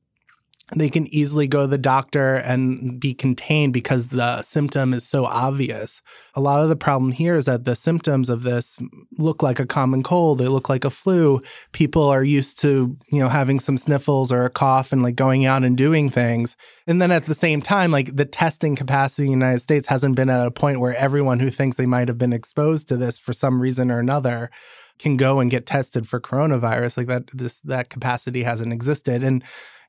they 0.74 0.88
can 0.88 1.06
easily 1.08 1.46
go 1.46 1.62
to 1.62 1.66
the 1.66 1.76
doctor 1.76 2.36
and 2.36 2.98
be 2.98 3.12
contained 3.12 3.74
because 3.74 4.08
the 4.08 4.42
symptom 4.42 4.94
is 4.94 5.06
so 5.06 5.26
obvious. 5.26 6.00
A 6.34 6.40
lot 6.40 6.62
of 6.62 6.70
the 6.70 6.76
problem 6.76 7.12
here 7.12 7.36
is 7.36 7.44
that 7.44 7.66
the 7.66 7.76
symptoms 7.76 8.30
of 8.30 8.42
this 8.42 8.78
look 9.18 9.42
like 9.42 9.60
a 9.60 9.66
common 9.66 10.02
cold, 10.02 10.38
they 10.38 10.48
look 10.48 10.70
like 10.70 10.84
a 10.84 10.90
flu. 10.90 11.42
People 11.72 12.04
are 12.04 12.24
used 12.24 12.58
to, 12.60 12.96
you 13.08 13.18
know, 13.20 13.28
having 13.28 13.60
some 13.60 13.76
sniffles 13.76 14.32
or 14.32 14.46
a 14.46 14.50
cough 14.50 14.90
and 14.90 15.02
like 15.02 15.16
going 15.16 15.44
out 15.44 15.64
and 15.64 15.76
doing 15.76 16.08
things. 16.08 16.56
And 16.86 17.00
then 17.00 17.12
at 17.12 17.26
the 17.26 17.34
same 17.34 17.60
time, 17.60 17.90
like 17.90 18.16
the 18.16 18.24
testing 18.24 18.74
capacity 18.74 19.24
in 19.24 19.38
the 19.38 19.44
United 19.44 19.60
States 19.60 19.88
hasn't 19.88 20.16
been 20.16 20.30
at 20.30 20.46
a 20.46 20.50
point 20.50 20.80
where 20.80 20.96
everyone 20.96 21.40
who 21.40 21.50
thinks 21.50 21.76
they 21.76 21.86
might 21.86 22.08
have 22.08 22.18
been 22.18 22.32
exposed 22.32 22.88
to 22.88 22.96
this 22.96 23.18
for 23.18 23.34
some 23.34 23.60
reason 23.60 23.90
or 23.90 23.98
another 23.98 24.50
can 24.98 25.16
go 25.16 25.40
and 25.40 25.50
get 25.50 25.66
tested 25.66 26.08
for 26.08 26.20
coronavirus 26.20 26.96
like 26.96 27.06
that 27.06 27.24
this 27.32 27.60
that 27.60 27.90
capacity 27.90 28.42
hasn't 28.42 28.72
existed. 28.72 29.22
And 29.22 29.42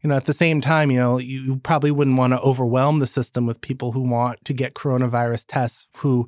you 0.03 0.09
know 0.09 0.15
at 0.15 0.25
the 0.25 0.33
same 0.33 0.61
time 0.61 0.91
you 0.91 0.99
know 0.99 1.17
you 1.17 1.57
probably 1.57 1.91
wouldn't 1.91 2.17
want 2.17 2.33
to 2.33 2.39
overwhelm 2.41 2.99
the 2.99 3.07
system 3.07 3.45
with 3.45 3.61
people 3.61 3.91
who 3.91 4.01
want 4.01 4.43
to 4.45 4.53
get 4.53 4.75
coronavirus 4.75 5.45
tests 5.47 5.87
who 5.97 6.27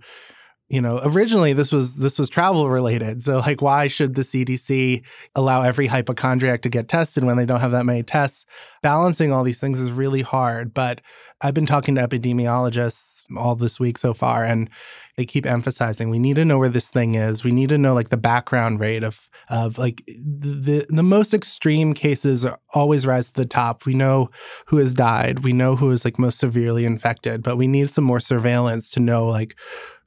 you 0.70 0.82
know 0.82 1.00
originally 1.04 1.54
this 1.54 1.72
was 1.72 1.98
this 1.98 2.20
was 2.20 2.30
travel 2.30 2.70
related. 2.70 3.24
So 3.24 3.40
like 3.40 3.62
why 3.62 3.88
should 3.88 4.16
the 4.16 4.22
cdc 4.22 5.04
allow 5.36 5.62
every 5.62 5.88
hypochondriac 5.88 6.62
to 6.64 6.70
get 6.70 6.88
tested 6.88 7.24
when 7.24 7.38
they 7.38 7.46
don't 7.46 7.62
have 7.62 7.72
that 7.72 7.86
many 7.86 8.04
tests? 8.04 8.46
Balancing 8.82 9.32
all 9.32 9.44
these 9.44 9.60
things 9.60 9.80
is 9.80 9.92
really 9.92 10.22
hard 10.22 10.74
but 10.74 11.02
i've 11.42 11.54
been 11.54 11.66
talking 11.66 11.96
to 11.96 12.08
epidemiologists 12.08 13.17
all 13.36 13.56
this 13.56 13.80
week 13.80 13.98
so 13.98 14.14
far 14.14 14.44
and 14.44 14.70
they 15.18 15.26
keep 15.26 15.46
emphasizing 15.46 16.10
we 16.10 16.20
need 16.20 16.36
to 16.36 16.46
know 16.46 16.58
where 16.58 16.70
this 16.70 16.90
thing 16.90 17.16
is 17.16 17.44
we 17.44 17.52
need 17.52 17.70
to 17.70 17.78
know 17.78 17.94
like 17.94 18.10
the 18.10 18.18
background 18.18 18.80
rate 18.80 19.04
of 19.04 19.30
of 19.50 19.78
like 19.78 20.04
the 20.08 20.86
the 20.90 21.04
most 21.04 21.34
extreme 21.34 21.94
cases 21.94 22.46
always 22.74 23.06
rise 23.06 23.32
to 23.32 23.42
the 23.42 23.46
top 23.46 23.86
we 23.86 23.94
know 23.94 24.30
who 24.68 24.78
has 24.78 24.94
died 24.94 25.40
we 25.40 25.54
know 25.54 25.76
who 25.76 25.92
is 25.92 26.06
like 26.06 26.20
most 26.20 26.40
severely 26.40 26.86
infected 26.86 27.44
but 27.44 27.58
we 27.58 27.68
need 27.68 27.90
some 27.90 28.04
more 28.04 28.20
surveillance 28.20 28.90
to 28.90 29.00
know 29.00 29.28
like 29.28 29.56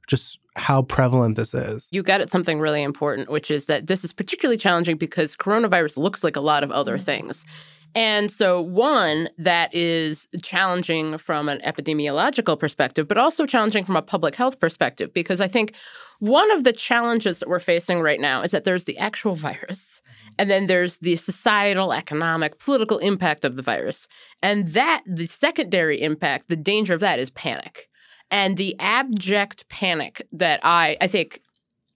just 0.07 0.39
how 0.57 0.81
prevalent 0.81 1.35
this 1.35 1.53
is. 1.53 1.87
You 1.91 2.03
got 2.03 2.21
at 2.21 2.29
something 2.29 2.59
really 2.59 2.83
important, 2.83 3.31
which 3.31 3.49
is 3.49 3.67
that 3.67 3.87
this 3.87 4.03
is 4.03 4.11
particularly 4.11 4.57
challenging 4.57 4.97
because 4.97 5.35
coronavirus 5.35 5.97
looks 5.97 6.23
like 6.23 6.35
a 6.35 6.41
lot 6.41 6.63
of 6.63 6.71
other 6.71 6.97
things. 6.97 7.45
And 7.93 8.31
so, 8.31 8.61
one, 8.61 9.29
that 9.37 9.73
is 9.73 10.27
challenging 10.41 11.17
from 11.17 11.49
an 11.49 11.59
epidemiological 11.59 12.59
perspective, 12.59 13.07
but 13.07 13.17
also 13.17 13.45
challenging 13.45 13.83
from 13.83 13.95
a 13.95 14.01
public 14.01 14.35
health 14.35 14.59
perspective, 14.59 15.13
because 15.13 15.41
I 15.41 15.47
think 15.47 15.73
one 16.19 16.51
of 16.51 16.63
the 16.63 16.73
challenges 16.73 17.39
that 17.39 17.49
we're 17.49 17.59
facing 17.59 17.99
right 18.01 18.19
now 18.19 18.43
is 18.43 18.51
that 18.51 18.63
there's 18.63 18.85
the 18.85 18.97
actual 18.97 19.35
virus, 19.35 20.01
mm-hmm. 20.03 20.33
and 20.39 20.49
then 20.49 20.67
there's 20.67 20.97
the 20.97 21.15
societal, 21.15 21.91
economic, 21.91 22.59
political 22.59 22.97
impact 22.99 23.43
of 23.43 23.55
the 23.55 23.63
virus. 23.63 24.07
And 24.41 24.69
that, 24.69 25.03
the 25.05 25.25
secondary 25.25 26.01
impact, 26.01 26.47
the 26.47 26.55
danger 26.55 26.93
of 26.93 26.99
that 26.99 27.19
is 27.19 27.29
panic 27.31 27.89
and 28.31 28.55
the 28.55 28.75
abject 28.79 29.67
panic 29.69 30.25
that 30.31 30.59
I 30.63 30.97
I 31.01 31.07
think 31.07 31.41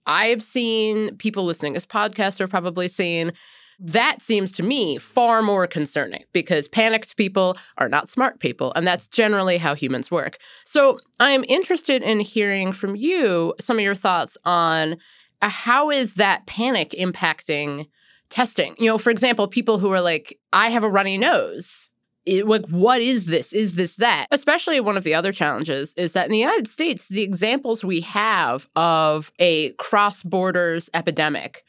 I've 0.06 0.42
seen 0.42 1.16
people 1.16 1.44
listening 1.44 1.72
to 1.72 1.76
this 1.78 1.86
podcast 1.86 2.40
are 2.40 2.46
probably 2.46 2.86
seen. 2.86 3.32
That 3.78 4.22
seems 4.22 4.52
to 4.52 4.62
me 4.62 4.98
far 4.98 5.42
more 5.42 5.66
concerning 5.66 6.24
because 6.32 6.66
panicked 6.66 7.16
people 7.16 7.56
are 7.78 7.88
not 7.88 8.08
smart 8.08 8.40
people, 8.40 8.72
and 8.74 8.86
that's 8.86 9.06
generally 9.06 9.58
how 9.58 9.74
humans 9.74 10.10
work. 10.10 10.38
So 10.64 10.98
I'm 11.20 11.44
interested 11.46 12.02
in 12.02 12.20
hearing 12.20 12.72
from 12.72 12.96
you 12.96 13.54
some 13.60 13.78
of 13.78 13.82
your 13.82 13.94
thoughts 13.94 14.38
on 14.44 14.96
uh, 15.42 15.48
how 15.50 15.90
is 15.90 16.14
that 16.14 16.46
panic 16.46 16.94
impacting 16.98 17.86
testing? 18.30 18.74
You 18.78 18.86
know, 18.86 18.98
for 18.98 19.10
example, 19.10 19.46
people 19.46 19.78
who 19.78 19.92
are 19.92 20.00
like, 20.00 20.38
I 20.52 20.70
have 20.70 20.82
a 20.82 20.90
runny 20.90 21.18
nose 21.18 21.90
it, 22.26 22.46
like 22.46 22.66
what 22.66 23.00
is 23.00 23.26
this 23.26 23.52
is 23.52 23.76
this 23.76 23.96
that 23.96 24.26
especially 24.32 24.80
one 24.80 24.96
of 24.96 25.04
the 25.04 25.14
other 25.14 25.32
challenges 25.32 25.94
is 25.96 26.12
that 26.12 26.26
in 26.26 26.32
the 26.32 26.38
united 26.38 26.68
states 26.68 27.08
the 27.08 27.22
examples 27.22 27.84
we 27.84 28.00
have 28.00 28.68
of 28.76 29.32
a 29.38 29.70
cross 29.74 30.22
borders 30.22 30.90
epidemic 30.92 31.64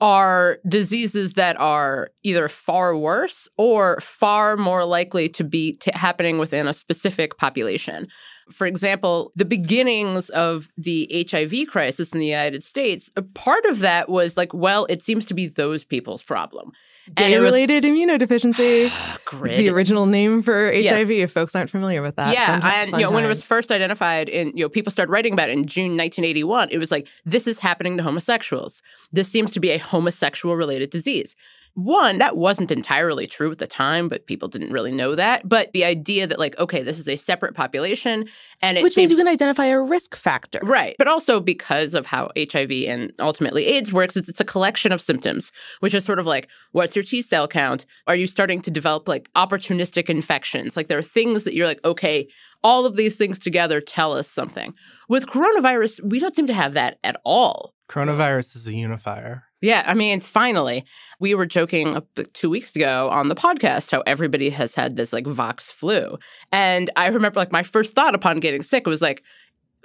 are 0.00 0.58
diseases 0.66 1.34
that 1.34 1.58
are 1.60 2.10
either 2.22 2.48
far 2.48 2.96
worse 2.96 3.48
or 3.56 4.00
far 4.00 4.56
more 4.56 4.84
likely 4.84 5.28
to 5.28 5.44
be 5.44 5.74
t- 5.74 5.90
happening 5.94 6.38
within 6.38 6.66
a 6.66 6.72
specific 6.72 7.36
population 7.36 8.08
for 8.52 8.66
example, 8.66 9.32
the 9.36 9.44
beginnings 9.44 10.28
of 10.30 10.68
the 10.76 11.26
HIV 11.30 11.68
crisis 11.68 12.12
in 12.12 12.20
the 12.20 12.26
United 12.26 12.64
States, 12.64 13.10
a 13.16 13.22
part 13.22 13.64
of 13.66 13.80
that 13.80 14.08
was 14.08 14.36
like, 14.36 14.52
well, 14.52 14.86
it 14.88 15.02
seems 15.02 15.24
to 15.26 15.34
be 15.34 15.46
those 15.46 15.84
people's 15.84 16.22
problem. 16.22 16.72
Gay-related 17.14 17.84
immunodeficiency. 17.84 18.90
the 19.56 19.68
original 19.68 20.06
name 20.06 20.42
for 20.42 20.72
yes. 20.72 20.96
HIV, 20.96 21.10
if 21.10 21.32
folks 21.32 21.54
aren't 21.54 21.70
familiar 21.70 22.02
with 22.02 22.16
that. 22.16 22.34
Yeah, 22.34 22.60
fun, 22.60 22.70
and 22.70 22.90
fun 22.90 23.00
you 23.00 23.06
know, 23.06 23.12
when 23.12 23.24
it 23.24 23.28
was 23.28 23.42
first 23.42 23.72
identified, 23.72 24.28
and 24.28 24.52
you 24.56 24.64
know, 24.64 24.68
people 24.68 24.90
started 24.90 25.10
writing 25.10 25.32
about 25.32 25.48
it 25.48 25.52
in 25.52 25.66
June 25.66 25.96
1981. 25.96 26.68
It 26.70 26.78
was 26.78 26.90
like, 26.90 27.08
this 27.24 27.46
is 27.46 27.58
happening 27.58 27.96
to 27.96 28.02
homosexuals. 28.02 28.82
This 29.12 29.28
seems 29.28 29.50
to 29.52 29.60
be 29.60 29.70
a 29.70 29.78
homosexual-related 29.90 30.90
disease. 30.90 31.36
One, 31.74 32.18
that 32.18 32.36
wasn't 32.36 32.72
entirely 32.72 33.28
true 33.28 33.52
at 33.52 33.58
the 33.58 33.66
time, 33.66 34.08
but 34.08 34.26
people 34.26 34.48
didn't 34.48 34.72
really 34.72 34.90
know 34.90 35.14
that. 35.14 35.48
But 35.48 35.72
the 35.72 35.84
idea 35.84 36.26
that, 36.26 36.38
like, 36.38 36.58
okay, 36.58 36.82
this 36.82 36.98
is 36.98 37.08
a 37.08 37.16
separate 37.16 37.54
population 37.54 38.26
and 38.60 38.76
Which 38.82 38.96
means 38.96 39.12
you 39.12 39.16
can 39.16 39.28
identify 39.28 39.66
a 39.66 39.80
risk 39.80 40.16
factor. 40.16 40.58
Right. 40.62 40.96
But 40.98 41.06
also 41.06 41.38
because 41.38 41.94
of 41.94 42.06
how 42.06 42.30
HIV 42.36 42.72
and 42.88 43.12
ultimately 43.20 43.66
AIDS 43.66 43.92
works, 43.92 44.16
it's, 44.16 44.28
it's 44.28 44.40
a 44.40 44.44
collection 44.44 44.90
of 44.90 45.00
symptoms, 45.00 45.52
which 45.78 45.94
is 45.94 46.04
sort 46.04 46.18
of 46.18 46.26
like, 46.26 46.48
what's 46.72 46.96
your 46.96 47.04
T 47.04 47.22
cell 47.22 47.46
count? 47.46 47.86
Are 48.08 48.16
you 48.16 48.26
starting 48.26 48.60
to 48.62 48.70
develop 48.70 49.06
like 49.06 49.30
opportunistic 49.34 50.10
infections? 50.10 50.76
Like, 50.76 50.88
there 50.88 50.98
are 50.98 51.02
things 51.02 51.44
that 51.44 51.54
you're 51.54 51.68
like, 51.68 51.84
okay, 51.84 52.28
all 52.64 52.84
of 52.84 52.96
these 52.96 53.16
things 53.16 53.38
together 53.38 53.80
tell 53.80 54.12
us 54.12 54.28
something. 54.28 54.74
With 55.08 55.26
coronavirus, 55.26 56.00
we 56.04 56.18
don't 56.18 56.34
seem 56.34 56.48
to 56.48 56.54
have 56.54 56.74
that 56.74 56.98
at 57.04 57.20
all. 57.24 57.74
Coronavirus 57.88 58.56
is 58.56 58.66
a 58.66 58.74
unifier. 58.74 59.44
Yeah, 59.60 59.84
I 59.86 59.94
mean, 59.94 60.20
finally, 60.20 60.84
we 61.18 61.34
were 61.34 61.46
joking 61.46 62.02
two 62.32 62.48
weeks 62.48 62.74
ago 62.74 63.10
on 63.10 63.28
the 63.28 63.34
podcast 63.34 63.90
how 63.90 64.02
everybody 64.06 64.48
has 64.50 64.74
had 64.74 64.96
this 64.96 65.12
like 65.12 65.26
Vox 65.26 65.70
flu. 65.70 66.16
And 66.50 66.90
I 66.96 67.08
remember 67.08 67.38
like 67.38 67.52
my 67.52 67.62
first 67.62 67.94
thought 67.94 68.14
upon 68.14 68.40
getting 68.40 68.62
sick 68.62 68.86
was 68.86 69.02
like, 69.02 69.22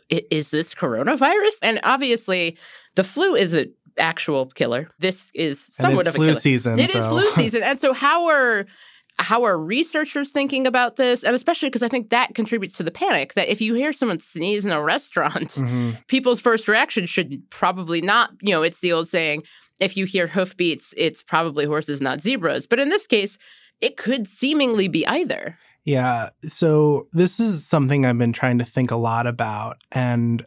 is 0.09 0.51
this 0.51 0.73
coronavirus? 0.73 1.57
And 1.61 1.79
obviously, 1.83 2.57
the 2.95 3.03
flu 3.03 3.35
is 3.35 3.53
an 3.53 3.73
actual 3.97 4.47
killer. 4.47 4.89
This 4.99 5.31
is 5.33 5.69
somewhat 5.73 6.07
of 6.07 6.15
a 6.15 6.17
flu 6.17 6.27
killer. 6.27 6.39
season. 6.39 6.79
It 6.79 6.91
so. 6.91 6.99
is 6.99 7.05
flu 7.07 7.29
season. 7.35 7.63
And 7.63 7.79
so, 7.79 7.93
how 7.93 8.27
are 8.27 8.65
how 9.17 9.43
are 9.43 9.57
researchers 9.57 10.31
thinking 10.31 10.67
about 10.67 10.97
this? 10.97 11.23
And 11.23 11.35
especially 11.35 11.69
because 11.69 11.83
I 11.83 11.87
think 11.87 12.09
that 12.09 12.35
contributes 12.35 12.73
to 12.75 12.83
the 12.83 12.91
panic 12.91 13.33
that 13.35 13.49
if 13.49 13.61
you 13.61 13.73
hear 13.73 13.93
someone 13.93 14.19
sneeze 14.19 14.65
in 14.65 14.71
a 14.71 14.81
restaurant, 14.83 15.51
mm-hmm. 15.51 15.91
people's 16.07 16.39
first 16.39 16.67
reaction 16.67 17.05
should 17.05 17.41
probably 17.49 18.01
not, 18.01 18.31
you 18.41 18.53
know, 18.53 18.63
it's 18.63 18.79
the 18.79 18.91
old 18.91 19.07
saying, 19.07 19.43
if 19.79 19.97
you 19.97 20.05
hear 20.05 20.27
hoofbeats, 20.27 20.93
it's 20.97 21.21
probably 21.21 21.65
horses, 21.65 22.01
not 22.01 22.21
zebras. 22.21 22.65
But 22.65 22.79
in 22.79 22.89
this 22.89 23.07
case, 23.07 23.37
it 23.81 23.97
could 23.97 24.27
seemingly 24.27 24.87
be 24.87 25.05
either. 25.05 25.57
Yeah. 25.83 26.29
So 26.43 27.07
this 27.11 27.39
is 27.39 27.65
something 27.65 28.05
I've 28.05 28.17
been 28.17 28.33
trying 28.33 28.57
to 28.59 28.65
think 28.65 28.91
a 28.91 28.95
lot 28.95 29.27
about. 29.27 29.77
And 29.91 30.45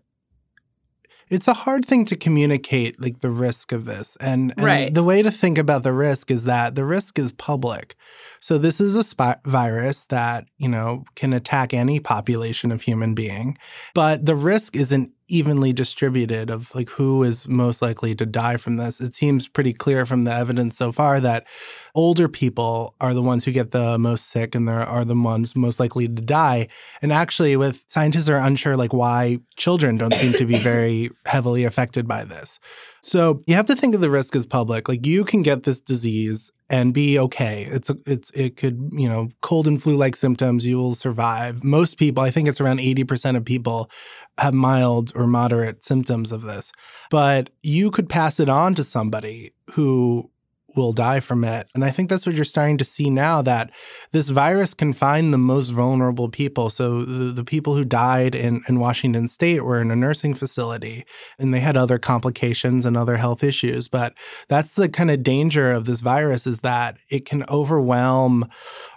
it's 1.30 1.48
a 1.48 1.54
hard 1.54 1.84
thing 1.84 2.04
to 2.06 2.16
communicate 2.16 3.00
like 3.00 3.20
the 3.20 3.30
risk 3.30 3.72
of 3.72 3.84
this 3.84 4.16
and, 4.20 4.52
and 4.56 4.64
right. 4.64 4.94
the 4.94 5.02
way 5.02 5.22
to 5.22 5.30
think 5.30 5.58
about 5.58 5.82
the 5.82 5.92
risk 5.92 6.30
is 6.30 6.44
that 6.44 6.74
the 6.74 6.84
risk 6.84 7.18
is 7.18 7.32
public 7.32 7.96
so 8.40 8.58
this 8.58 8.80
is 8.80 8.96
a 8.96 9.04
spy- 9.04 9.36
virus 9.44 10.04
that 10.04 10.46
you 10.58 10.68
know 10.68 11.04
can 11.14 11.32
attack 11.32 11.72
any 11.72 11.98
population 12.00 12.70
of 12.70 12.82
human 12.82 13.14
being 13.14 13.56
but 13.94 14.26
the 14.26 14.36
risk 14.36 14.76
isn't 14.76 15.12
evenly 15.28 15.72
distributed 15.72 16.48
of 16.48 16.74
like 16.74 16.88
who 16.90 17.22
is 17.22 17.46
most 17.46 17.82
likely 17.82 18.14
to 18.14 18.24
die 18.24 18.56
from 18.56 18.78
this. 18.78 19.00
It 19.00 19.14
seems 19.14 19.46
pretty 19.46 19.74
clear 19.74 20.06
from 20.06 20.22
the 20.22 20.32
evidence 20.32 20.76
so 20.76 20.90
far 20.90 21.20
that 21.20 21.46
older 21.94 22.28
people 22.28 22.94
are 23.00 23.12
the 23.12 23.22
ones 23.22 23.44
who 23.44 23.52
get 23.52 23.70
the 23.70 23.98
most 23.98 24.26
sick 24.26 24.54
and 24.54 24.66
they 24.66 24.72
are 24.72 25.04
the 25.04 25.14
ones 25.14 25.54
most 25.54 25.78
likely 25.78 26.08
to 26.08 26.22
die. 26.22 26.68
And 27.02 27.12
actually 27.12 27.56
with 27.56 27.84
scientists 27.86 28.28
are 28.30 28.38
unsure 28.38 28.76
like 28.76 28.94
why 28.94 29.40
children 29.56 29.98
don't 29.98 30.14
seem 30.14 30.32
to 30.34 30.46
be 30.46 30.58
very 30.58 31.10
heavily 31.26 31.64
affected 31.64 32.08
by 32.08 32.24
this. 32.24 32.58
So 33.02 33.42
you 33.46 33.54
have 33.54 33.66
to 33.66 33.76
think 33.76 33.94
of 33.94 34.00
the 34.00 34.10
risk 34.10 34.34
as 34.36 34.46
public. 34.46 34.88
Like 34.88 35.06
you 35.06 35.24
can 35.24 35.42
get 35.42 35.62
this 35.62 35.80
disease 35.80 36.50
and 36.70 36.92
be 36.92 37.18
okay. 37.18 37.66
It's 37.70 37.90
a, 37.90 37.96
it's 38.06 38.30
it 38.30 38.56
could 38.56 38.90
you 38.92 39.08
know 39.08 39.28
cold 39.40 39.66
and 39.66 39.82
flu 39.82 39.96
like 39.96 40.16
symptoms. 40.16 40.66
You 40.66 40.78
will 40.78 40.94
survive. 40.94 41.64
Most 41.64 41.98
people, 41.98 42.22
I 42.22 42.30
think 42.30 42.48
it's 42.48 42.60
around 42.60 42.80
eighty 42.80 43.04
percent 43.04 43.36
of 43.36 43.44
people, 43.44 43.90
have 44.38 44.54
mild 44.54 45.12
or 45.14 45.26
moderate 45.26 45.84
symptoms 45.84 46.32
of 46.32 46.42
this. 46.42 46.72
But 47.10 47.50
you 47.62 47.90
could 47.90 48.08
pass 48.08 48.40
it 48.40 48.48
on 48.48 48.74
to 48.74 48.84
somebody 48.84 49.52
who 49.72 50.30
will 50.76 50.92
die 50.92 51.20
from 51.20 51.44
it. 51.44 51.66
And 51.74 51.84
I 51.84 51.90
think 51.90 52.08
that's 52.08 52.26
what 52.26 52.34
you're 52.34 52.44
starting 52.44 52.78
to 52.78 52.84
see 52.84 53.10
now 53.10 53.42
that 53.42 53.70
this 54.12 54.28
virus 54.28 54.74
can 54.74 54.92
find 54.92 55.32
the 55.32 55.38
most 55.38 55.70
vulnerable 55.70 56.28
people. 56.28 56.70
So 56.70 57.04
the, 57.04 57.32
the 57.32 57.44
people 57.44 57.74
who 57.74 57.84
died 57.84 58.34
in, 58.34 58.62
in 58.68 58.78
Washington 58.78 59.28
state 59.28 59.64
were 59.64 59.80
in 59.80 59.90
a 59.90 59.96
nursing 59.96 60.34
facility 60.34 61.04
and 61.38 61.52
they 61.52 61.60
had 61.60 61.76
other 61.76 61.98
complications 61.98 62.84
and 62.84 62.96
other 62.96 63.16
health 63.16 63.42
issues. 63.42 63.88
But 63.88 64.14
that's 64.48 64.74
the 64.74 64.88
kind 64.88 65.10
of 65.10 65.22
danger 65.22 65.72
of 65.72 65.86
this 65.86 66.00
virus 66.00 66.46
is 66.46 66.60
that 66.60 66.98
it 67.08 67.24
can 67.24 67.44
overwhelm 67.48 68.48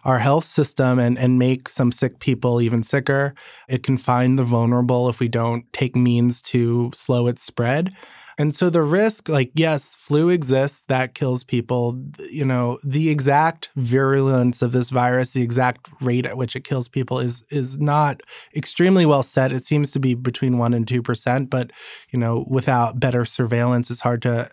our 0.04 0.20
health 0.20 0.46
system 0.46 1.00
and, 1.00 1.18
and 1.18 1.40
make 1.40 1.70
some 1.70 1.92
sick 1.92 2.20
people 2.20 2.62
even 2.62 2.84
sicker. 2.84 3.34
It 3.70 3.82
can 3.82 3.98
find 3.98 4.38
the 4.38 4.44
vulnerable 4.44 5.08
if 5.10 5.20
we 5.20 5.30
don't 5.30 5.72
take 5.72 5.96
means 5.96 6.42
to 6.44 6.92
slow 6.94 7.28
its 7.28 7.44
spread. 7.44 7.94
And 8.38 8.56
so 8.56 8.70
the 8.70 8.82
risk, 8.82 9.30
like, 9.30 9.52
yes, 9.56 9.96
flu 9.96 10.30
exists, 10.30 10.84
that 10.88 11.14
kills 11.14 11.44
people. 11.44 12.02
You 12.30 12.46
know, 12.46 12.80
the 12.84 13.10
exact 13.10 13.70
virulence 13.76 14.62
of 14.62 14.72
this 14.72 14.90
virus, 14.90 15.32
the 15.32 15.42
exact 15.42 15.90
rate 16.02 16.26
at 16.26 16.38
which 16.38 16.56
it 16.56 16.64
kills 16.64 16.88
people 16.88 17.20
is 17.20 17.44
is 17.50 17.78
not 17.78 18.22
extremely 18.56 19.06
well 19.06 19.24
set. 19.24 19.52
It 19.52 19.66
seems 19.66 19.92
to 19.92 20.00
be 20.00 20.14
between 20.14 20.58
one 20.58 20.74
and 20.74 20.88
two 20.88 21.02
percent, 21.02 21.50
but 21.50 21.72
you 22.10 22.20
know, 22.20 22.46
without 22.48 23.00
better 23.00 23.26
surveillance, 23.26 23.90
it's 23.92 24.02
hard 24.02 24.22
to 24.24 24.50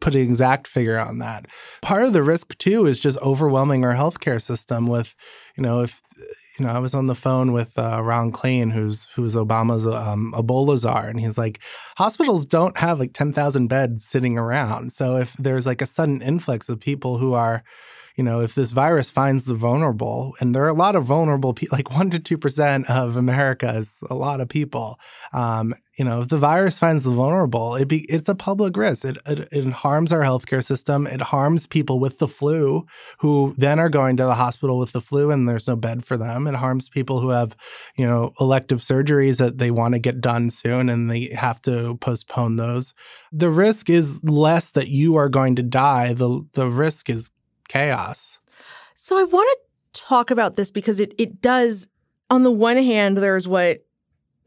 put 0.00 0.14
an 0.14 0.20
exact 0.20 0.66
figure 0.66 0.98
on 0.98 1.18
that. 1.18 1.46
Part 1.80 2.02
of 2.02 2.12
the 2.12 2.22
risk 2.22 2.58
too 2.58 2.86
is 2.86 2.98
just 2.98 3.18
overwhelming 3.18 3.84
our 3.84 3.94
healthcare 3.94 4.42
system 4.42 4.86
with, 4.86 5.14
you 5.56 5.62
know, 5.62 5.82
if 5.82 6.02
you 6.60 6.66
know, 6.66 6.72
I 6.72 6.78
was 6.78 6.94
on 6.94 7.06
the 7.06 7.14
phone 7.14 7.52
with 7.52 7.78
uh, 7.78 8.02
Ron 8.02 8.32
Klain, 8.32 8.70
who's 8.70 9.06
who's 9.14 9.34
Obama's 9.34 9.86
um, 9.86 10.34
Ebola 10.36 10.76
czar, 10.76 11.08
and 11.08 11.18
he's 11.18 11.38
like, 11.38 11.58
hospitals 11.96 12.44
don't 12.44 12.76
have 12.76 13.00
like 13.00 13.14
ten 13.14 13.32
thousand 13.32 13.68
beds 13.68 14.04
sitting 14.04 14.36
around. 14.36 14.92
So 14.92 15.16
if 15.16 15.32
there's 15.38 15.64
like 15.64 15.80
a 15.80 15.86
sudden 15.86 16.20
influx 16.20 16.68
of 16.68 16.78
people 16.78 17.16
who 17.16 17.32
are 17.32 17.64
you 18.16 18.24
know, 18.24 18.40
if 18.40 18.54
this 18.54 18.72
virus 18.72 19.10
finds 19.10 19.44
the 19.44 19.54
vulnerable, 19.54 20.34
and 20.40 20.54
there 20.54 20.64
are 20.64 20.68
a 20.68 20.74
lot 20.74 20.96
of 20.96 21.04
vulnerable 21.04 21.54
people, 21.54 21.76
like 21.76 21.90
one 21.90 22.10
to 22.10 22.18
two 22.18 22.38
percent 22.38 22.88
of 22.90 23.16
America 23.16 23.76
is 23.76 23.98
a 24.08 24.14
lot 24.14 24.40
of 24.40 24.48
people. 24.48 24.98
Um, 25.32 25.74
you 26.00 26.04
know, 26.04 26.22
if 26.22 26.28
the 26.28 26.38
virus 26.38 26.78
finds 26.78 27.04
the 27.04 27.10
vulnerable, 27.10 27.74
it 27.74 27.86
be 27.86 28.06
it's 28.08 28.28
a 28.28 28.34
public 28.34 28.74
risk. 28.74 29.04
It, 29.04 29.18
it, 29.26 29.48
it 29.52 29.70
harms 29.70 30.12
our 30.12 30.22
healthcare 30.22 30.64
system. 30.64 31.06
It 31.06 31.20
harms 31.20 31.66
people 31.66 31.98
with 31.98 32.18
the 32.18 32.26
flu 32.26 32.86
who 33.18 33.54
then 33.58 33.78
are 33.78 33.90
going 33.90 34.16
to 34.16 34.24
the 34.24 34.36
hospital 34.36 34.78
with 34.78 34.92
the 34.92 35.02
flu 35.02 35.30
and 35.30 35.46
there's 35.46 35.68
no 35.68 35.76
bed 35.76 36.06
for 36.06 36.16
them. 36.16 36.46
It 36.46 36.54
harms 36.54 36.88
people 36.88 37.20
who 37.20 37.28
have, 37.28 37.54
you 37.96 38.06
know, 38.06 38.32
elective 38.40 38.78
surgeries 38.78 39.36
that 39.38 39.58
they 39.58 39.70
want 39.70 39.92
to 39.92 39.98
get 39.98 40.22
done 40.22 40.48
soon 40.48 40.88
and 40.88 41.10
they 41.10 41.34
have 41.34 41.60
to 41.62 41.98
postpone 42.00 42.56
those. 42.56 42.94
The 43.30 43.50
risk 43.50 43.90
is 43.90 44.24
less 44.24 44.70
that 44.70 44.88
you 44.88 45.16
are 45.16 45.28
going 45.28 45.54
to 45.56 45.62
die. 45.62 46.14
The 46.14 46.46
the 46.54 46.68
risk 46.68 47.10
is 47.10 47.30
chaos. 47.70 48.40
So 48.96 49.16
I 49.16 49.22
want 49.22 49.48
to 49.92 50.00
talk 50.00 50.30
about 50.30 50.56
this 50.56 50.70
because 50.70 50.98
it 50.98 51.14
it 51.18 51.40
does 51.40 51.88
on 52.28 52.42
the 52.42 52.50
one 52.50 52.76
hand 52.76 53.16
there's 53.18 53.46
what 53.46 53.84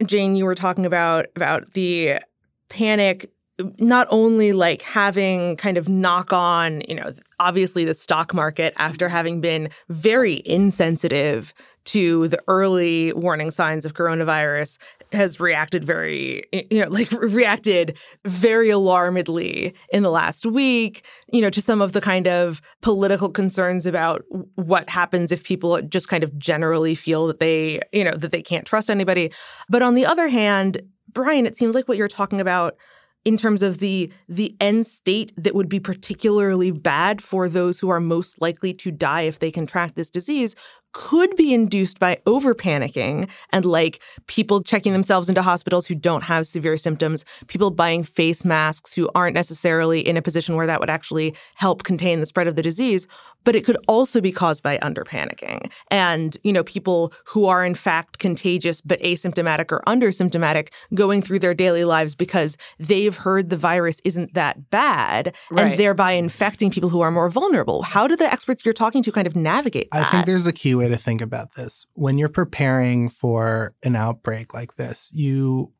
Jane 0.05 0.35
you 0.35 0.45
were 0.45 0.55
talking 0.55 0.85
about 0.85 1.27
about 1.35 1.73
the 1.73 2.19
panic 2.67 3.31
not 3.79 4.07
only 4.09 4.51
like 4.51 4.81
having 4.81 5.55
kind 5.57 5.77
of 5.77 5.87
knock 5.87 6.33
on, 6.33 6.81
you 6.87 6.95
know, 6.95 7.13
obviously 7.43 7.83
the 7.83 7.93
stock 7.93 8.33
market 8.33 8.73
after 8.77 9.09
having 9.09 9.41
been 9.41 9.69
very 9.89 10.41
insensitive 10.45 11.53
to 11.83 12.29
the 12.29 12.39
early 12.47 13.12
warning 13.12 13.51
signs 13.51 13.83
of 13.83 13.93
coronavirus 13.93 14.77
has 15.12 15.41
reacted 15.41 15.83
very 15.83 16.41
you 16.53 16.81
know 16.81 16.88
like 16.88 17.12
reacted 17.12 17.97
very 18.23 18.69
alarmedly 18.69 19.75
in 19.91 20.03
the 20.03 20.09
last 20.09 20.45
week 20.45 21.05
you 21.33 21.41
know 21.41 21.50
to 21.50 21.62
some 21.62 21.81
of 21.81 21.91
the 21.91 22.00
kind 22.00 22.29
of 22.29 22.62
political 22.81 23.29
concerns 23.29 23.85
about 23.85 24.23
what 24.55 24.89
happens 24.89 25.29
if 25.29 25.43
people 25.43 25.81
just 25.81 26.07
kind 26.07 26.23
of 26.23 26.38
generally 26.39 26.95
feel 26.95 27.27
that 27.27 27.41
they 27.41 27.81
you 27.91 28.05
know 28.05 28.13
that 28.13 28.31
they 28.31 28.41
can't 28.41 28.65
trust 28.65 28.89
anybody. 28.89 29.31
But 29.67 29.81
on 29.81 29.95
the 29.95 30.05
other 30.05 30.29
hand 30.29 30.81
Brian 31.12 31.45
it 31.45 31.57
seems 31.57 31.75
like 31.75 31.89
what 31.89 31.97
you're 31.97 32.07
talking 32.07 32.39
about 32.39 32.77
in 33.25 33.37
terms 33.37 33.61
of 33.61 33.79
the 33.79 34.11
the 34.27 34.55
end 34.59 34.85
state 34.85 35.31
that 35.37 35.55
would 35.55 35.69
be 35.69 35.79
particularly 35.79 36.71
bad 36.71 37.21
for 37.21 37.47
those 37.47 37.79
who 37.79 37.89
are 37.89 37.99
most 37.99 38.41
likely 38.41 38.73
to 38.73 38.91
die 38.91 39.21
if 39.21 39.39
they 39.39 39.51
contract 39.51 39.95
this 39.95 40.09
disease 40.09 40.55
could 40.93 41.35
be 41.35 41.53
induced 41.53 42.00
by 42.00 42.19
over 42.25 42.55
panicking 42.55 43.29
and 43.51 43.65
like 43.65 44.00
people 44.27 44.62
checking 44.62 44.93
themselves 44.93 45.27
into 45.27 45.41
hospitals 45.41 45.88
who 45.88 45.95
don't 45.95 46.23
have 46.23 46.47
severe 46.47 46.77
symptoms, 46.77 47.25
people 47.47 47.71
buying 47.71 48.03
face 48.03 48.45
masks 48.45 48.93
who 48.93 49.09
aren't 49.15 49.33
necessarily 49.33 50.00
in 50.00 50.17
a 50.17 50.21
position 50.21 50.55
where 50.55 50.67
that 50.67 50.79
would 50.79 50.89
actually 50.89 51.35
help 51.55 51.83
contain 51.83 52.19
the 52.19 52.25
spread 52.25 52.47
of 52.47 52.55
the 52.55 52.62
disease. 52.62 53.07
But 53.43 53.55
it 53.55 53.65
could 53.65 53.77
also 53.88 54.21
be 54.21 54.31
caused 54.31 54.63
by 54.63 54.79
under 54.81 55.03
panicking 55.03 55.69
and, 55.89 56.38
you 56.43 56.53
know, 56.53 56.63
people 56.63 57.12
who 57.25 57.45
are 57.45 57.65
in 57.65 57.75
fact 57.75 58.19
contagious 58.19 58.79
but 58.79 59.01
asymptomatic 59.01 59.71
or 59.71 59.81
undersymptomatic 59.85 60.69
going 60.93 61.21
through 61.21 61.39
their 61.39 61.53
daily 61.53 61.83
lives 61.83 62.15
because 62.15 62.57
they've 62.79 63.15
heard 63.17 63.50
the 63.50 63.57
virus 63.57 64.00
isn't 64.05 64.33
that 64.33 64.69
bad 64.69 65.35
right. 65.51 65.67
and 65.67 65.79
thereby 65.79 66.12
infecting 66.12 66.69
people 66.69 66.89
who 66.89 67.01
are 67.01 67.12
more 67.12 67.29
vulnerable. 67.29 67.81
How 67.81 68.07
do 68.07 68.15
the 68.15 68.31
experts 68.31 68.63
you're 68.63 68.73
talking 68.73 69.03
to 69.03 69.12
kind 69.12 69.27
of 69.27 69.35
navigate 69.35 69.89
that? 69.91 70.07
I 70.07 70.12
think 70.12 70.25
there's 70.25 70.47
a 70.47 70.53
key 70.53 70.75
way 70.83 70.89
to 70.89 70.97
think 70.97 71.21
about 71.21 71.55
this. 71.55 71.85
When 71.93 72.17
you're 72.17 72.29
preparing 72.29 73.09
for 73.09 73.73
an 73.83 73.95
outbreak 73.95 74.53
like 74.53 74.75
this, 74.75 75.09
you 75.13 75.71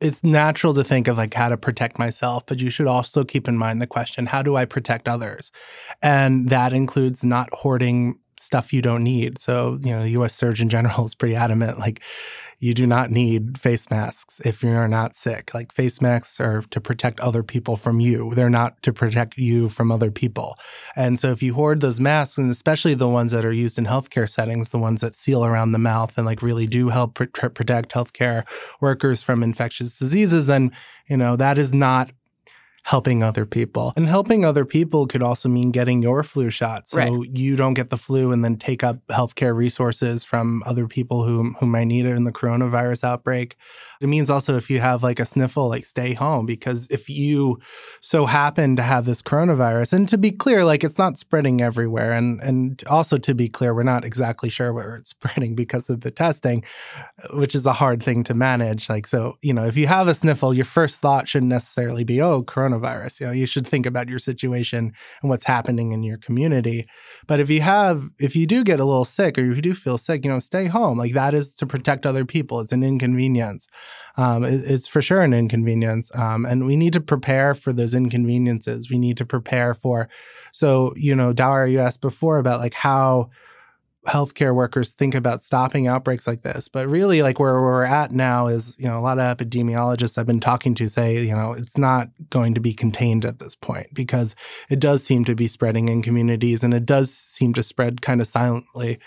it's 0.00 0.24
natural 0.24 0.74
to 0.74 0.82
think 0.82 1.06
of 1.06 1.16
like 1.16 1.32
how 1.32 1.48
to 1.48 1.56
protect 1.56 1.96
myself, 1.96 2.44
but 2.46 2.60
you 2.60 2.70
should 2.70 2.88
also 2.88 3.22
keep 3.22 3.46
in 3.46 3.56
mind 3.56 3.80
the 3.80 3.86
question, 3.86 4.26
how 4.26 4.42
do 4.42 4.56
I 4.56 4.64
protect 4.64 5.06
others? 5.06 5.52
And 6.02 6.48
that 6.48 6.72
includes 6.72 7.24
not 7.24 7.48
hoarding 7.52 8.18
stuff 8.42 8.72
you 8.72 8.82
don't 8.82 9.02
need. 9.02 9.38
So, 9.38 9.78
you 9.82 9.90
know, 9.90 10.02
the 10.02 10.10
US 10.10 10.34
Surgeon 10.34 10.68
General 10.68 11.04
is 11.06 11.14
pretty 11.14 11.36
adamant 11.36 11.78
like 11.78 12.02
you 12.62 12.74
do 12.74 12.86
not 12.86 13.10
need 13.10 13.58
face 13.58 13.90
masks 13.90 14.40
if 14.44 14.62
you're 14.62 14.86
not 14.86 15.16
sick. 15.16 15.52
Like 15.52 15.72
face 15.72 16.00
masks 16.00 16.38
are 16.38 16.62
to 16.70 16.80
protect 16.80 17.18
other 17.18 17.42
people 17.42 17.76
from 17.76 17.98
you. 17.98 18.34
They're 18.36 18.48
not 18.48 18.80
to 18.84 18.92
protect 18.92 19.36
you 19.36 19.68
from 19.68 19.90
other 19.90 20.12
people. 20.12 20.56
And 20.94 21.18
so 21.18 21.32
if 21.32 21.42
you 21.42 21.54
hoard 21.54 21.80
those 21.80 21.98
masks, 21.98 22.38
and 22.38 22.52
especially 22.52 22.94
the 22.94 23.08
ones 23.08 23.32
that 23.32 23.44
are 23.44 23.52
used 23.52 23.78
in 23.78 23.86
healthcare 23.86 24.30
settings, 24.30 24.68
the 24.68 24.78
ones 24.78 25.00
that 25.00 25.16
seal 25.16 25.44
around 25.44 25.72
the 25.72 25.78
mouth 25.78 26.16
and 26.16 26.24
like 26.24 26.40
really 26.40 26.68
do 26.68 26.90
help 26.90 27.14
pr- 27.14 27.24
protect 27.24 27.92
healthcare 27.92 28.44
workers 28.80 29.24
from 29.24 29.42
infectious 29.42 29.98
diseases, 29.98 30.46
then 30.46 30.70
you 31.08 31.16
know 31.16 31.34
that 31.34 31.58
is 31.58 31.74
not 31.74 32.12
helping 32.84 33.22
other 33.22 33.46
people. 33.46 33.92
And 33.96 34.08
helping 34.08 34.44
other 34.44 34.64
people 34.64 35.06
could 35.06 35.22
also 35.22 35.48
mean 35.48 35.70
getting 35.70 36.02
your 36.02 36.22
flu 36.22 36.50
shot 36.50 36.88
so 36.88 36.98
right. 36.98 37.30
you 37.32 37.54
don't 37.56 37.74
get 37.74 37.90
the 37.90 37.96
flu 37.96 38.32
and 38.32 38.44
then 38.44 38.56
take 38.56 38.82
up 38.82 39.06
healthcare 39.06 39.54
resources 39.54 40.24
from 40.24 40.62
other 40.66 40.88
people 40.88 41.24
who, 41.24 41.54
who 41.60 41.66
might 41.66 41.84
need 41.84 42.06
it 42.06 42.16
in 42.16 42.24
the 42.24 42.32
coronavirus 42.32 43.04
outbreak. 43.04 43.56
It 44.02 44.08
means 44.08 44.30
also 44.30 44.56
if 44.56 44.68
you 44.68 44.80
have 44.80 45.04
like 45.04 45.20
a 45.20 45.24
sniffle, 45.24 45.68
like 45.68 45.84
stay 45.84 46.12
home 46.12 46.44
because 46.44 46.88
if 46.90 47.08
you 47.08 47.60
so 48.00 48.26
happen 48.26 48.74
to 48.74 48.82
have 48.82 49.04
this 49.04 49.22
coronavirus, 49.22 49.92
and 49.92 50.08
to 50.08 50.18
be 50.18 50.32
clear, 50.32 50.64
like 50.64 50.82
it's 50.82 50.98
not 50.98 51.20
spreading 51.20 51.60
everywhere. 51.60 52.12
And 52.12 52.42
and 52.42 52.82
also 52.88 53.16
to 53.16 53.32
be 53.32 53.48
clear, 53.48 53.72
we're 53.72 53.84
not 53.84 54.04
exactly 54.04 54.50
sure 54.50 54.72
where 54.72 54.96
it's 54.96 55.10
spreading 55.16 55.54
because 55.54 55.88
of 55.88 56.00
the 56.00 56.10
testing, 56.10 56.64
which 57.32 57.54
is 57.54 57.64
a 57.64 57.74
hard 57.74 58.02
thing 58.02 58.24
to 58.24 58.34
manage. 58.34 58.88
Like 58.88 59.06
so, 59.06 59.38
you 59.40 59.54
know, 59.54 59.66
if 59.66 59.76
you 59.76 59.86
have 59.86 60.08
a 60.08 60.16
sniffle, 60.16 60.52
your 60.52 60.64
first 60.64 61.00
thought 61.00 61.28
shouldn't 61.28 61.50
necessarily 61.50 62.02
be, 62.02 62.20
oh, 62.20 62.42
coronavirus. 62.42 63.20
You 63.20 63.26
know, 63.28 63.32
you 63.32 63.46
should 63.46 63.68
think 63.68 63.86
about 63.86 64.08
your 64.08 64.18
situation 64.18 64.92
and 65.22 65.30
what's 65.30 65.44
happening 65.44 65.92
in 65.92 66.02
your 66.02 66.18
community. 66.18 66.88
But 67.28 67.38
if 67.38 67.48
you 67.50 67.60
have, 67.60 68.10
if 68.18 68.34
you 68.34 68.46
do 68.46 68.64
get 68.64 68.80
a 68.80 68.84
little 68.84 69.04
sick 69.04 69.38
or 69.38 69.48
if 69.48 69.56
you 69.56 69.62
do 69.62 69.74
feel 69.74 69.96
sick, 69.96 70.24
you 70.24 70.30
know, 70.30 70.40
stay 70.40 70.66
home. 70.66 70.98
Like 70.98 71.14
that 71.14 71.34
is 71.34 71.54
to 71.54 71.66
protect 71.66 72.04
other 72.04 72.24
people. 72.24 72.60
It's 72.60 72.72
an 72.72 72.82
inconvenience. 72.82 73.68
Um, 74.16 74.44
it, 74.44 74.62
it's 74.64 74.88
for 74.88 75.02
sure 75.02 75.22
an 75.22 75.32
inconvenience. 75.32 76.10
Um, 76.14 76.44
and 76.44 76.66
we 76.66 76.76
need 76.76 76.92
to 76.92 77.00
prepare 77.00 77.54
for 77.54 77.72
those 77.72 77.94
inconveniences. 77.94 78.90
We 78.90 78.98
need 78.98 79.16
to 79.18 79.26
prepare 79.26 79.74
for, 79.74 80.08
so, 80.52 80.92
you 80.96 81.14
know, 81.14 81.32
Dara, 81.32 81.70
you 81.70 81.80
asked 81.80 82.00
before 82.00 82.38
about 82.38 82.60
like 82.60 82.74
how, 82.74 83.30
healthcare 84.06 84.54
workers 84.54 84.92
think 84.92 85.14
about 85.14 85.42
stopping 85.42 85.86
outbreaks 85.86 86.26
like 86.26 86.42
this. 86.42 86.68
But 86.68 86.88
really, 86.88 87.22
like 87.22 87.38
where 87.38 87.60
we're 87.60 87.84
at 87.84 88.10
now 88.10 88.48
is, 88.48 88.74
you 88.78 88.88
know, 88.88 88.98
a 88.98 89.00
lot 89.00 89.18
of 89.18 89.36
epidemiologists 89.36 90.18
I've 90.18 90.26
been 90.26 90.40
talking 90.40 90.74
to 90.76 90.88
say, 90.88 91.24
you 91.24 91.34
know, 91.34 91.52
it's 91.52 91.78
not 91.78 92.08
going 92.30 92.54
to 92.54 92.60
be 92.60 92.74
contained 92.74 93.24
at 93.24 93.38
this 93.38 93.54
point 93.54 93.94
because 93.94 94.34
it 94.68 94.80
does 94.80 95.04
seem 95.04 95.24
to 95.26 95.34
be 95.34 95.46
spreading 95.46 95.88
in 95.88 96.02
communities 96.02 96.64
and 96.64 96.74
it 96.74 96.84
does 96.84 97.14
seem 97.14 97.52
to 97.54 97.62
spread 97.62 98.02
kind 98.02 98.20
of 98.20 98.26
silently. 98.26 98.98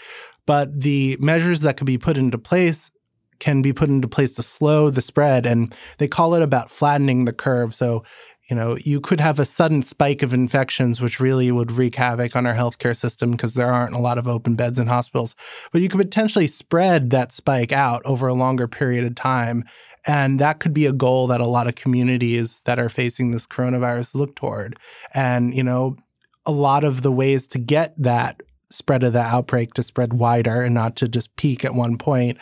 But 0.45 0.79
the 0.79 1.17
measures 1.19 1.61
that 1.61 1.75
could 1.75 1.87
be 1.87 1.97
put 1.97 2.17
into 2.17 2.37
place 2.37 2.91
can 3.39 3.61
be 3.61 3.73
put 3.73 3.89
into 3.89 4.07
place 4.07 4.33
to 4.33 4.43
slow 4.43 4.89
the 4.89 5.01
spread. 5.01 5.45
And 5.45 5.73
they 5.97 6.07
call 6.07 6.35
it 6.35 6.41
about 6.41 6.71
flattening 6.71 7.25
the 7.25 7.33
curve. 7.33 7.75
So 7.75 8.03
you 8.49 8.55
know, 8.55 8.77
you 8.83 9.01
could 9.01 9.19
have 9.19 9.39
a 9.39 9.45
sudden 9.45 9.81
spike 9.81 10.21
of 10.21 10.33
infections, 10.33 11.01
which 11.01 11.19
really 11.19 11.51
would 11.51 11.71
wreak 11.71 11.95
havoc 11.95 12.35
on 12.35 12.45
our 12.45 12.53
healthcare 12.53 12.95
system 12.95 13.31
because 13.31 13.55
there 13.55 13.73
aren't 13.73 13.95
a 13.95 14.01
lot 14.01 14.17
of 14.17 14.27
open 14.27 14.55
beds 14.55 14.77
in 14.77 14.87
hospitals. 14.87 15.35
But 15.71 15.81
you 15.81 15.89
could 15.89 15.99
potentially 15.99 16.47
spread 16.47 17.09
that 17.09 17.33
spike 17.33 17.71
out 17.71 18.03
over 18.05 18.27
a 18.27 18.35
longer 18.35 18.67
period 18.67 19.03
of 19.03 19.15
time. 19.15 19.63
And 20.05 20.39
that 20.39 20.59
could 20.59 20.73
be 20.73 20.85
a 20.85 20.93
goal 20.93 21.25
that 21.27 21.41
a 21.41 21.47
lot 21.47 21.67
of 21.67 21.73
communities 21.73 22.61
that 22.65 22.77
are 22.77 22.89
facing 22.89 23.31
this 23.31 23.47
coronavirus 23.47 24.13
look 24.13 24.35
toward. 24.35 24.77
And, 25.15 25.55
you 25.55 25.63
know, 25.63 25.97
a 26.45 26.51
lot 26.51 26.83
of 26.83 27.01
the 27.01 27.11
ways 27.11 27.47
to 27.47 27.57
get 27.57 27.95
that 27.97 28.41
spread 28.75 29.03
of 29.03 29.13
the 29.13 29.21
outbreak 29.21 29.73
to 29.75 29.83
spread 29.83 30.13
wider 30.13 30.61
and 30.61 30.73
not 30.75 30.95
to 30.97 31.07
just 31.07 31.35
peak 31.35 31.65
at 31.65 31.73
one 31.73 31.97
point 31.97 32.37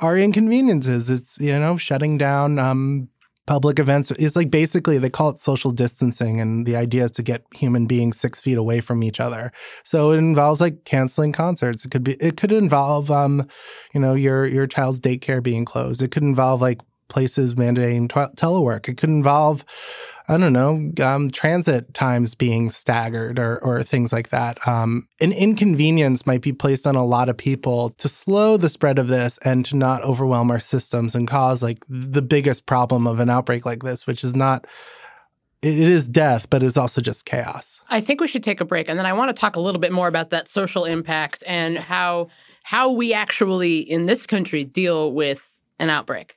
are 0.00 0.18
inconveniences. 0.18 1.10
It's, 1.10 1.38
you 1.38 1.58
know, 1.58 1.76
shutting 1.76 2.18
down 2.18 2.58
um, 2.58 3.08
public 3.46 3.78
events. 3.78 4.10
It's 4.10 4.36
like 4.36 4.50
basically 4.50 4.98
they 4.98 5.08
call 5.08 5.30
it 5.30 5.38
social 5.38 5.70
distancing 5.70 6.40
and 6.40 6.66
the 6.66 6.76
idea 6.76 7.04
is 7.04 7.12
to 7.12 7.22
get 7.22 7.44
human 7.54 7.86
beings 7.86 8.18
six 8.18 8.40
feet 8.40 8.58
away 8.58 8.80
from 8.80 9.02
each 9.02 9.20
other. 9.20 9.52
So 9.84 10.10
it 10.10 10.18
involves 10.18 10.60
like 10.60 10.84
canceling 10.84 11.32
concerts. 11.32 11.84
It 11.84 11.90
could 11.90 12.04
be 12.04 12.14
it 12.14 12.36
could 12.36 12.52
involve 12.52 13.10
um 13.10 13.46
you 13.94 14.00
know 14.00 14.14
your 14.14 14.46
your 14.46 14.66
child's 14.66 15.00
daycare 15.00 15.42
being 15.42 15.64
closed. 15.64 16.02
It 16.02 16.10
could 16.10 16.24
involve 16.24 16.60
like 16.60 16.80
places 17.08 17.54
mandating 17.54 18.08
t- 18.08 18.34
telework. 18.36 18.88
It 18.88 18.96
could 18.96 19.10
involve 19.10 19.64
I 20.28 20.38
don't 20.38 20.52
know, 20.52 20.90
um, 21.04 21.30
transit 21.30 21.94
times 21.94 22.34
being 22.34 22.70
staggered 22.70 23.38
or, 23.38 23.58
or 23.58 23.84
things 23.84 24.12
like 24.12 24.30
that. 24.30 24.66
Um, 24.66 25.06
an 25.20 25.32
inconvenience 25.32 26.26
might 26.26 26.42
be 26.42 26.52
placed 26.52 26.86
on 26.86 26.96
a 26.96 27.04
lot 27.04 27.28
of 27.28 27.36
people 27.36 27.90
to 27.90 28.08
slow 28.08 28.56
the 28.56 28.68
spread 28.68 28.98
of 28.98 29.06
this 29.06 29.38
and 29.44 29.64
to 29.66 29.76
not 29.76 30.02
overwhelm 30.02 30.50
our 30.50 30.58
systems 30.58 31.14
and 31.14 31.28
cause 31.28 31.62
like 31.62 31.84
the 31.88 32.22
biggest 32.22 32.66
problem 32.66 33.06
of 33.06 33.20
an 33.20 33.30
outbreak 33.30 33.64
like 33.64 33.84
this, 33.84 34.06
which 34.06 34.24
is 34.24 34.34
not 34.34 34.66
it 35.62 35.78
is 35.78 36.06
death, 36.06 36.48
but 36.50 36.62
it's 36.62 36.76
also 36.76 37.00
just 37.00 37.24
chaos. 37.24 37.80
I 37.88 38.00
think 38.00 38.20
we 38.20 38.28
should 38.28 38.44
take 38.44 38.60
a 38.60 38.64
break. 38.64 38.88
And 38.88 38.98
then 38.98 39.06
I 39.06 39.12
want 39.14 39.34
to 39.34 39.40
talk 39.40 39.56
a 39.56 39.60
little 39.60 39.80
bit 39.80 39.90
more 39.90 40.06
about 40.06 40.30
that 40.30 40.48
social 40.48 40.84
impact 40.84 41.42
and 41.46 41.78
how 41.78 42.28
how 42.62 42.90
we 42.90 43.12
actually 43.14 43.78
in 43.78 44.06
this 44.06 44.26
country 44.26 44.64
deal 44.64 45.12
with 45.12 45.58
an 45.78 45.88
outbreak. 45.88 46.36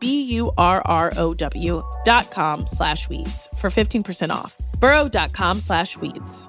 B-U-R-R-O-W 0.00 1.82
dot 2.04 2.30
com 2.30 2.66
slash 2.66 3.08
weeds 3.08 3.48
for 3.56 3.70
15% 3.70 4.30
off. 4.30 4.56
Burrow.com 4.80 5.60
slash 5.60 5.96
weeds. 5.98 6.48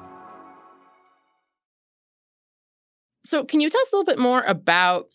So 3.25 3.43
can 3.43 3.59
you 3.59 3.69
tell 3.69 3.81
us 3.81 3.91
a 3.91 3.95
little 3.97 4.05
bit 4.05 4.19
more 4.19 4.41
about 4.43 5.07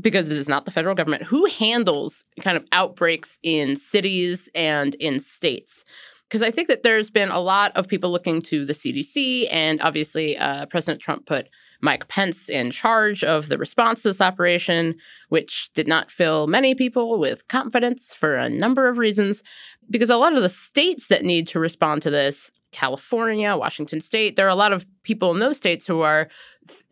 because 0.00 0.28
it 0.30 0.36
is 0.36 0.48
not 0.48 0.64
the 0.64 0.72
federal 0.72 0.96
government 0.96 1.22
who 1.22 1.46
handles 1.46 2.24
kind 2.40 2.56
of 2.56 2.64
outbreaks 2.72 3.38
in 3.44 3.76
cities 3.76 4.48
and 4.54 4.96
in 4.96 5.20
states? 5.20 5.84
Because 6.32 6.40
I 6.40 6.50
think 6.50 6.68
that 6.68 6.82
there's 6.82 7.10
been 7.10 7.30
a 7.30 7.40
lot 7.40 7.72
of 7.76 7.86
people 7.86 8.10
looking 8.10 8.40
to 8.40 8.64
the 8.64 8.72
CDC, 8.72 9.48
and 9.50 9.82
obviously, 9.82 10.38
uh, 10.38 10.64
President 10.64 10.98
Trump 10.98 11.26
put 11.26 11.50
Mike 11.82 12.08
Pence 12.08 12.48
in 12.48 12.70
charge 12.70 13.22
of 13.22 13.50
the 13.50 13.58
response 13.58 14.00
to 14.00 14.08
this 14.08 14.22
operation, 14.22 14.94
which 15.28 15.70
did 15.74 15.86
not 15.86 16.10
fill 16.10 16.46
many 16.46 16.74
people 16.74 17.18
with 17.18 17.46
confidence 17.48 18.14
for 18.14 18.34
a 18.34 18.48
number 18.48 18.88
of 18.88 18.96
reasons. 18.96 19.42
Because 19.90 20.08
a 20.08 20.16
lot 20.16 20.34
of 20.34 20.42
the 20.42 20.48
states 20.48 21.08
that 21.08 21.22
need 21.22 21.48
to 21.48 21.60
respond 21.60 22.00
to 22.00 22.08
this, 22.08 22.50
California, 22.70 23.54
Washington 23.54 24.00
State, 24.00 24.36
there 24.36 24.46
are 24.46 24.48
a 24.48 24.54
lot 24.54 24.72
of 24.72 24.86
people 25.02 25.32
in 25.32 25.38
those 25.38 25.58
states 25.58 25.86
who 25.86 26.00
are 26.00 26.28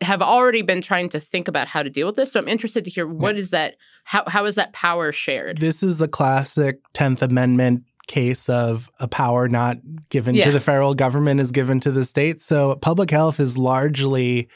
have 0.01 0.21
already 0.21 0.61
been 0.61 0.81
trying 0.81 1.09
to 1.09 1.19
think 1.19 1.47
about 1.47 1.67
how 1.67 1.81
to 1.81 1.89
deal 1.89 2.05
with 2.05 2.15
this. 2.15 2.31
So 2.31 2.39
I'm 2.39 2.47
interested 2.47 2.83
to 2.85 2.91
hear 2.91 3.07
what 3.07 3.35
yeah. 3.35 3.41
is 3.41 3.49
that 3.49 3.75
how 4.03 4.23
how 4.27 4.45
is 4.45 4.55
that 4.55 4.73
power 4.73 5.11
shared? 5.11 5.59
This 5.59 5.81
is 5.81 6.01
a 6.01 6.07
classic 6.07 6.79
10th 6.93 7.21
Amendment 7.21 7.83
case 8.07 8.49
of 8.49 8.89
a 8.99 9.07
power 9.07 9.47
not 9.47 9.77
given 10.09 10.35
yeah. 10.35 10.45
to 10.45 10.51
the 10.51 10.59
federal 10.59 10.93
government 10.93 11.39
is 11.39 11.51
given 11.51 11.79
to 11.81 11.91
the 11.91 12.05
states. 12.05 12.45
So 12.45 12.75
public 12.75 13.11
health 13.11 13.39
is 13.39 13.57
largely 13.57 14.49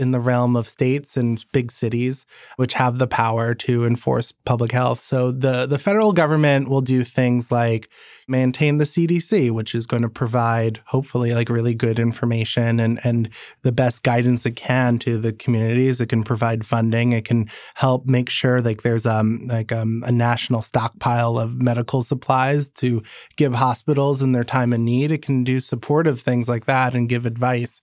in 0.00 0.10
the 0.10 0.20
realm 0.20 0.56
of 0.56 0.68
states 0.68 1.16
and 1.16 1.44
big 1.52 1.70
cities, 1.70 2.24
which 2.56 2.74
have 2.74 2.98
the 2.98 3.06
power 3.06 3.54
to 3.54 3.84
enforce 3.84 4.32
public 4.32 4.72
health. 4.72 5.00
So 5.00 5.30
the, 5.30 5.66
the 5.66 5.78
federal 5.78 6.12
government 6.12 6.68
will 6.68 6.80
do 6.80 7.04
things 7.04 7.52
like 7.52 7.88
maintain 8.30 8.78
the 8.78 8.84
CDC, 8.84 9.50
which 9.50 9.74
is 9.74 9.86
going 9.86 10.02
to 10.02 10.08
provide 10.08 10.80
hopefully 10.86 11.34
like 11.34 11.48
really 11.48 11.74
good 11.74 11.98
information 11.98 12.78
and, 12.78 13.00
and 13.02 13.28
the 13.62 13.72
best 13.72 14.04
guidance 14.04 14.46
it 14.46 14.54
can 14.56 14.98
to 15.00 15.18
the 15.18 15.32
communities. 15.32 16.00
It 16.00 16.06
can 16.06 16.22
provide 16.22 16.64
funding. 16.64 17.12
It 17.12 17.24
can 17.24 17.50
help 17.74 18.06
make 18.06 18.30
sure 18.30 18.62
like 18.62 18.82
there's 18.82 19.04
um 19.04 19.46
like 19.48 19.72
um, 19.72 20.04
a 20.06 20.12
national 20.12 20.62
stockpile 20.62 21.38
of 21.38 21.60
medical 21.60 22.02
supplies 22.02 22.68
to 22.68 23.02
give 23.36 23.54
hospitals 23.54 24.22
in 24.22 24.32
their 24.32 24.44
time 24.44 24.72
of 24.72 24.80
need. 24.80 25.10
It 25.10 25.22
can 25.22 25.42
do 25.42 25.58
supportive 25.58 26.20
things 26.20 26.48
like 26.48 26.66
that 26.66 26.94
and 26.94 27.08
give 27.08 27.26
advice. 27.26 27.82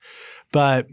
But 0.54 0.88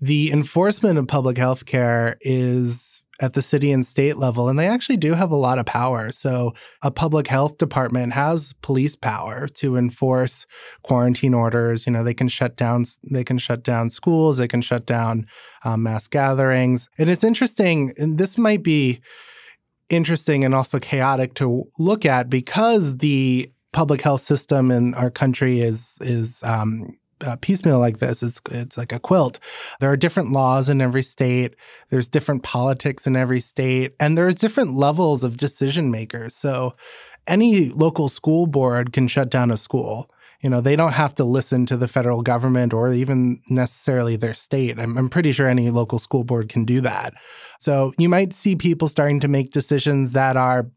the 0.00 0.32
enforcement 0.32 0.98
of 0.98 1.06
public 1.06 1.36
health 1.36 1.66
care 1.66 2.16
is 2.20 3.02
at 3.20 3.34
the 3.34 3.42
city 3.42 3.70
and 3.70 3.84
state 3.84 4.16
level, 4.16 4.48
and 4.48 4.58
they 4.58 4.66
actually 4.66 4.96
do 4.96 5.12
have 5.12 5.30
a 5.30 5.36
lot 5.36 5.58
of 5.58 5.66
power. 5.66 6.10
So, 6.10 6.54
a 6.82 6.90
public 6.90 7.26
health 7.26 7.58
department 7.58 8.14
has 8.14 8.54
police 8.62 8.96
power 8.96 9.46
to 9.46 9.76
enforce 9.76 10.46
quarantine 10.82 11.34
orders. 11.34 11.86
You 11.86 11.92
know, 11.92 12.02
they 12.02 12.14
can 12.14 12.28
shut 12.28 12.56
down 12.56 12.86
they 13.10 13.24
can 13.24 13.38
shut 13.38 13.62
down 13.62 13.90
schools, 13.90 14.38
they 14.38 14.48
can 14.48 14.62
shut 14.62 14.86
down 14.86 15.26
um, 15.64 15.82
mass 15.82 16.08
gatherings. 16.08 16.88
And 16.98 17.10
it's 17.10 17.24
interesting, 17.24 17.92
and 17.98 18.16
this 18.16 18.38
might 18.38 18.62
be 18.62 19.00
interesting 19.90 20.44
and 20.44 20.54
also 20.54 20.78
chaotic 20.78 21.34
to 21.34 21.64
look 21.78 22.06
at 22.06 22.30
because 22.30 22.98
the 22.98 23.52
public 23.72 24.00
health 24.00 24.22
system 24.22 24.70
in 24.70 24.94
our 24.94 25.10
country 25.10 25.60
is 25.60 25.98
is 26.00 26.42
um, 26.42 26.96
uh, 27.24 27.36
piecemeal 27.40 27.78
like 27.78 27.98
this. 27.98 28.22
It's 28.22 28.40
it's 28.50 28.76
like 28.76 28.92
a 28.92 28.98
quilt. 28.98 29.38
There 29.80 29.90
are 29.90 29.96
different 29.96 30.32
laws 30.32 30.68
in 30.68 30.80
every 30.80 31.02
state. 31.02 31.56
There's 31.90 32.08
different 32.08 32.42
politics 32.42 33.06
in 33.06 33.16
every 33.16 33.40
state, 33.40 33.94
and 34.00 34.16
there's 34.16 34.34
different 34.34 34.74
levels 34.74 35.24
of 35.24 35.36
decision 35.36 35.90
makers. 35.90 36.34
So, 36.34 36.74
any 37.26 37.68
local 37.68 38.08
school 38.08 38.46
board 38.46 38.92
can 38.92 39.08
shut 39.08 39.30
down 39.30 39.50
a 39.50 39.56
school. 39.56 40.10
You 40.42 40.48
know, 40.48 40.62
they 40.62 40.74
don't 40.74 40.92
have 40.92 41.14
to 41.16 41.24
listen 41.24 41.66
to 41.66 41.76
the 41.76 41.88
federal 41.88 42.22
government 42.22 42.72
or 42.72 42.94
even 42.94 43.42
necessarily 43.50 44.16
their 44.16 44.32
state. 44.32 44.78
I'm, 44.78 44.96
I'm 44.96 45.10
pretty 45.10 45.32
sure 45.32 45.46
any 45.46 45.68
local 45.68 45.98
school 45.98 46.24
board 46.24 46.48
can 46.48 46.64
do 46.64 46.80
that. 46.80 47.12
So 47.58 47.92
you 47.98 48.08
might 48.08 48.32
see 48.32 48.56
people 48.56 48.88
starting 48.88 49.20
to 49.20 49.28
make 49.28 49.50
decisions 49.50 50.12
that 50.12 50.38
are 50.38 50.70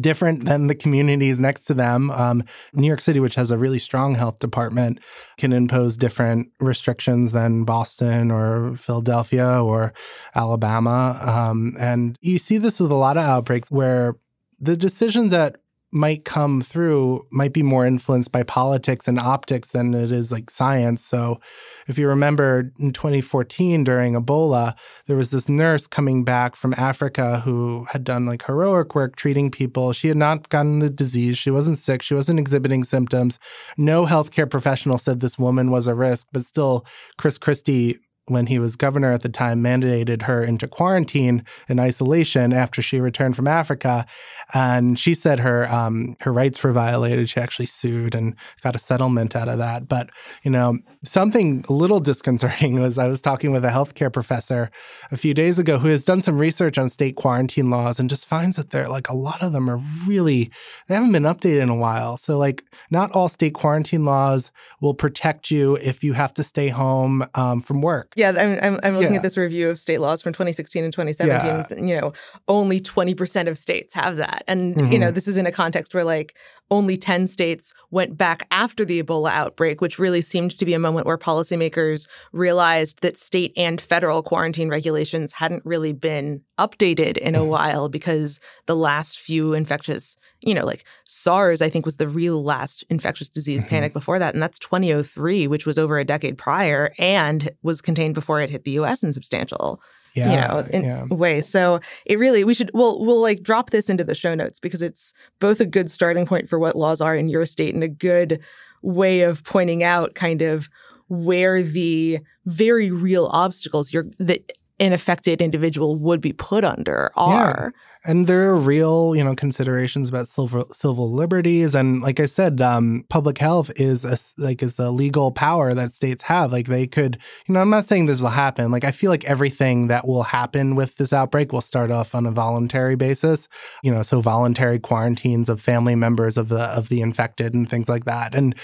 different 0.00 0.44
than 0.44 0.66
the 0.66 0.74
communities 0.74 1.40
next 1.40 1.64
to 1.64 1.74
them. 1.74 2.10
Um, 2.10 2.44
New 2.72 2.86
York 2.86 3.00
City, 3.00 3.20
which 3.20 3.34
has 3.34 3.50
a 3.50 3.58
really 3.58 3.78
strong 3.78 4.14
health 4.14 4.38
department, 4.38 5.00
can 5.36 5.52
impose 5.52 5.96
different 5.96 6.48
restrictions 6.60 7.32
than 7.32 7.64
Boston 7.64 8.30
or 8.30 8.76
Philadelphia 8.76 9.62
or 9.62 9.92
Alabama. 10.34 11.18
Um, 11.22 11.74
and 11.78 12.16
you 12.20 12.38
see 12.38 12.58
this 12.58 12.80
with 12.80 12.90
a 12.90 12.94
lot 12.94 13.16
of 13.16 13.24
outbreaks 13.24 13.70
where 13.70 14.16
the 14.58 14.76
decisions 14.76 15.30
that 15.30 15.56
might 15.96 16.24
come 16.24 16.60
through 16.60 17.26
might 17.30 17.54
be 17.54 17.62
more 17.62 17.86
influenced 17.86 18.30
by 18.30 18.42
politics 18.42 19.08
and 19.08 19.18
optics 19.18 19.72
than 19.72 19.94
it 19.94 20.12
is 20.12 20.30
like 20.30 20.50
science. 20.50 21.02
So, 21.02 21.40
if 21.88 21.98
you 21.98 22.06
remember 22.06 22.70
in 22.78 22.92
2014 22.92 23.82
during 23.82 24.12
Ebola, 24.12 24.74
there 25.06 25.16
was 25.16 25.30
this 25.30 25.48
nurse 25.48 25.86
coming 25.86 26.22
back 26.22 26.54
from 26.54 26.74
Africa 26.76 27.40
who 27.40 27.86
had 27.90 28.04
done 28.04 28.26
like 28.26 28.44
heroic 28.44 28.94
work 28.94 29.16
treating 29.16 29.50
people. 29.50 29.92
She 29.92 30.08
had 30.08 30.16
not 30.18 30.50
gotten 30.50 30.80
the 30.80 30.90
disease. 30.90 31.38
She 31.38 31.50
wasn't 31.50 31.78
sick. 31.78 32.02
She 32.02 32.14
wasn't 32.14 32.38
exhibiting 32.38 32.84
symptoms. 32.84 33.38
No 33.78 34.04
healthcare 34.04 34.48
professional 34.48 34.98
said 34.98 35.20
this 35.20 35.38
woman 35.38 35.70
was 35.70 35.86
a 35.86 35.94
risk, 35.94 36.26
but 36.30 36.44
still, 36.44 36.84
Chris 37.16 37.38
Christie 37.38 37.98
when 38.26 38.46
he 38.46 38.58
was 38.58 38.76
governor 38.76 39.12
at 39.12 39.22
the 39.22 39.28
time, 39.28 39.62
mandated 39.62 40.22
her 40.22 40.42
into 40.42 40.66
quarantine 40.66 41.44
and 41.68 41.80
isolation 41.80 42.52
after 42.52 42.82
she 42.82 43.00
returned 43.00 43.36
from 43.36 43.46
Africa. 43.46 44.06
And 44.54 44.98
she 44.98 45.14
said 45.14 45.40
her 45.40 45.70
um, 45.72 46.16
her 46.20 46.32
rights 46.32 46.62
were 46.62 46.72
violated. 46.72 47.30
She 47.30 47.40
actually 47.40 47.66
sued 47.66 48.14
and 48.14 48.34
got 48.62 48.76
a 48.76 48.80
settlement 48.80 49.34
out 49.36 49.48
of 49.48 49.58
that. 49.58 49.88
But 49.88 50.10
you 50.42 50.50
know, 50.50 50.78
something 51.02 51.64
a 51.68 51.72
little 51.72 52.00
disconcerting 52.00 52.80
was 52.80 52.98
I 52.98 53.08
was 53.08 53.22
talking 53.22 53.52
with 53.52 53.64
a 53.64 53.70
healthcare 53.70 54.12
professor 54.12 54.70
a 55.10 55.16
few 55.16 55.34
days 55.34 55.58
ago 55.58 55.78
who 55.78 55.88
has 55.88 56.04
done 56.04 56.22
some 56.22 56.38
research 56.38 56.78
on 56.78 56.88
state 56.88 57.16
quarantine 57.16 57.70
laws 57.70 57.98
and 57.98 58.10
just 58.10 58.26
finds 58.26 58.56
that 58.56 58.70
they're 58.70 58.88
like 58.88 59.08
a 59.08 59.16
lot 59.16 59.42
of 59.42 59.52
them 59.52 59.70
are 59.70 59.80
really 60.06 60.50
they 60.88 60.94
haven't 60.94 61.12
been 61.12 61.24
updated 61.24 61.62
in 61.62 61.68
a 61.68 61.74
while. 61.74 62.16
So 62.16 62.38
like, 62.38 62.64
not 62.90 63.12
all 63.12 63.28
state 63.28 63.54
quarantine 63.54 64.04
laws 64.04 64.50
will 64.80 64.94
protect 64.94 65.50
you 65.50 65.76
if 65.76 66.02
you 66.04 66.12
have 66.14 66.34
to 66.34 66.44
stay 66.44 66.68
home 66.68 67.26
um, 67.34 67.60
from 67.60 67.82
work. 67.82 68.12
Yeah, 68.16 68.30
I'm, 68.30 68.58
I'm, 68.62 68.80
I'm 68.82 68.94
looking 68.94 69.12
Yeah. 69.12 69.18
at 69.18 69.22
this 69.22 69.36
review 69.36 69.68
of 69.68 69.78
state 69.78 70.00
laws 70.00 70.22
from 70.22 70.32
2016 70.32 70.82
and 70.82 70.92
2017. 70.92 71.86
You 71.86 72.00
know, 72.00 72.12
only 72.48 72.80
20% 72.80 73.48
of 73.48 73.58
states 73.58 73.94
have 73.94 74.16
that. 74.16 74.42
And, 74.48 74.74
you 74.90 74.98
know, 74.98 75.08
mm-hmm. 75.08 75.14
this 75.14 75.28
is 75.28 75.36
in 75.36 75.44
a 75.46 75.52
context 75.52 75.94
where 75.94 76.02
like 76.02 76.34
only 76.70 76.96
10 76.96 77.26
states 77.26 77.72
went 77.90 78.16
back 78.16 78.46
after 78.50 78.84
the 78.84 79.02
Ebola 79.02 79.30
outbreak, 79.30 79.80
which 79.80 79.98
really 79.98 80.20
seemed 80.20 80.56
to 80.58 80.64
be 80.64 80.74
a 80.74 80.78
moment 80.78 81.06
where 81.06 81.18
policymakers 81.18 82.08
realized 82.32 83.02
that 83.02 83.18
state 83.18 83.52
and 83.56 83.80
federal 83.80 84.22
quarantine 84.22 84.68
regulations 84.68 85.32
hadn't 85.32 85.64
really 85.64 85.92
been 85.92 86.42
updated 86.58 87.16
in 87.18 87.34
a 87.34 87.40
mm-hmm. 87.40 87.48
while 87.48 87.88
because 87.88 88.40
the 88.66 88.76
last 88.76 89.18
few 89.18 89.52
infectious, 89.52 90.16
you 90.40 90.54
know, 90.54 90.64
like 90.64 90.84
SARS, 91.06 91.62
I 91.62 91.68
think 91.68 91.84
was 91.84 91.96
the 91.96 92.08
real 92.08 92.42
last 92.42 92.84
infectious 92.90 93.28
disease 93.28 93.62
mm-hmm. 93.62 93.70
panic 93.70 93.92
before 93.92 94.18
that. 94.18 94.34
And 94.34 94.42
that's 94.42 94.58
2003, 94.58 95.46
which 95.46 95.66
was 95.66 95.78
over 95.78 95.98
a 95.98 96.04
decade 96.04 96.38
prior 96.38 96.92
and 96.98 97.50
was 97.62 97.80
contained 97.80 98.14
before 98.14 98.40
it 98.40 98.50
hit 98.50 98.64
the 98.64 98.72
US 98.72 99.02
in 99.02 99.12
substantial 99.12 99.80
Yeah, 100.16 100.30
you 100.30 100.36
know, 100.36 100.68
in 100.70 100.84
yeah. 100.84 101.04
ways. 101.04 101.48
So 101.48 101.80
it 102.06 102.18
really, 102.18 102.42
we 102.42 102.54
should, 102.54 102.70
we'll, 102.74 103.04
we'll 103.04 103.20
like 103.20 103.42
drop 103.42 103.70
this 103.70 103.90
into 103.90 104.02
the 104.02 104.14
show 104.14 104.34
notes 104.34 104.58
because 104.58 104.82
it's 104.82 105.12
both 105.38 105.60
a 105.60 105.66
good 105.66 105.90
starting 105.90 106.26
point 106.26 106.48
for 106.48 106.58
what 106.58 106.74
laws 106.74 107.00
are 107.00 107.14
in 107.14 107.28
your 107.28 107.46
state 107.46 107.74
and 107.74 107.84
a 107.84 107.88
good 107.88 108.40
way 108.82 109.20
of 109.20 109.44
pointing 109.44 109.84
out 109.84 110.14
kind 110.14 110.42
of 110.42 110.68
where 111.08 111.62
the 111.62 112.18
very 112.46 112.90
real 112.90 113.26
obstacles 113.26 113.92
you're, 113.92 114.06
that 114.18 114.52
an 114.80 114.92
affected 114.92 115.40
individual 115.40 115.96
would 115.96 116.20
be 116.20 116.32
put 116.32 116.64
under 116.64 117.10
are. 117.16 117.72
And 118.06 118.28
there 118.28 118.48
are 118.50 118.56
real, 118.56 119.14
you 119.16 119.24
know, 119.24 119.34
considerations 119.34 120.08
about 120.08 120.28
civil 120.28 120.68
civil 120.72 121.10
liberties, 121.10 121.74
and 121.74 122.00
like 122.00 122.20
I 122.20 122.26
said, 122.26 122.60
um, 122.60 123.04
public 123.08 123.38
health 123.38 123.72
is 123.74 124.04
a 124.04 124.16
like 124.40 124.62
is 124.62 124.78
a 124.78 124.92
legal 124.92 125.32
power 125.32 125.74
that 125.74 125.92
states 125.92 126.22
have. 126.22 126.52
Like 126.52 126.68
they 126.68 126.86
could, 126.86 127.18
you 127.46 127.54
know, 127.54 127.60
I'm 127.60 127.68
not 127.68 127.88
saying 127.88 128.06
this 128.06 128.22
will 128.22 128.28
happen. 128.28 128.70
Like 128.70 128.84
I 128.84 128.92
feel 128.92 129.10
like 129.10 129.24
everything 129.24 129.88
that 129.88 130.06
will 130.06 130.22
happen 130.22 130.76
with 130.76 130.94
this 130.96 131.12
outbreak 131.12 131.52
will 131.52 131.60
start 131.60 131.90
off 131.90 132.14
on 132.14 132.26
a 132.26 132.30
voluntary 132.30 132.94
basis. 132.94 133.48
You 133.82 133.90
know, 133.90 134.02
so 134.02 134.20
voluntary 134.20 134.78
quarantines 134.78 135.48
of 135.48 135.60
family 135.60 135.96
members 135.96 136.36
of 136.36 136.48
the 136.48 136.62
of 136.62 136.88
the 136.88 137.00
infected 137.00 137.54
and 137.54 137.68
things 137.68 137.88
like 137.88 138.04
that. 138.04 138.36
And 138.36 138.54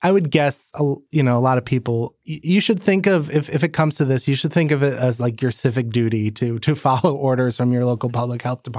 I 0.00 0.12
would 0.12 0.30
guess, 0.30 0.64
you 1.10 1.24
know, 1.24 1.36
a 1.36 1.40
lot 1.40 1.58
of 1.58 1.64
people. 1.64 2.14
You 2.22 2.60
should 2.60 2.82
think 2.82 3.06
of 3.06 3.30
if 3.30 3.48
if 3.48 3.64
it 3.64 3.72
comes 3.72 3.96
to 3.96 4.04
this, 4.04 4.28
you 4.28 4.36
should 4.36 4.52
think 4.52 4.70
of 4.70 4.84
it 4.84 4.94
as 4.94 5.18
like 5.18 5.42
your 5.42 5.50
civic 5.50 5.90
duty 5.90 6.30
to 6.30 6.60
to 6.60 6.74
follow 6.86 7.16
orders 7.16 7.56
from 7.56 7.72
your 7.72 7.84
local 7.84 8.10
public 8.10 8.42
health 8.42 8.62
department, 8.62 8.75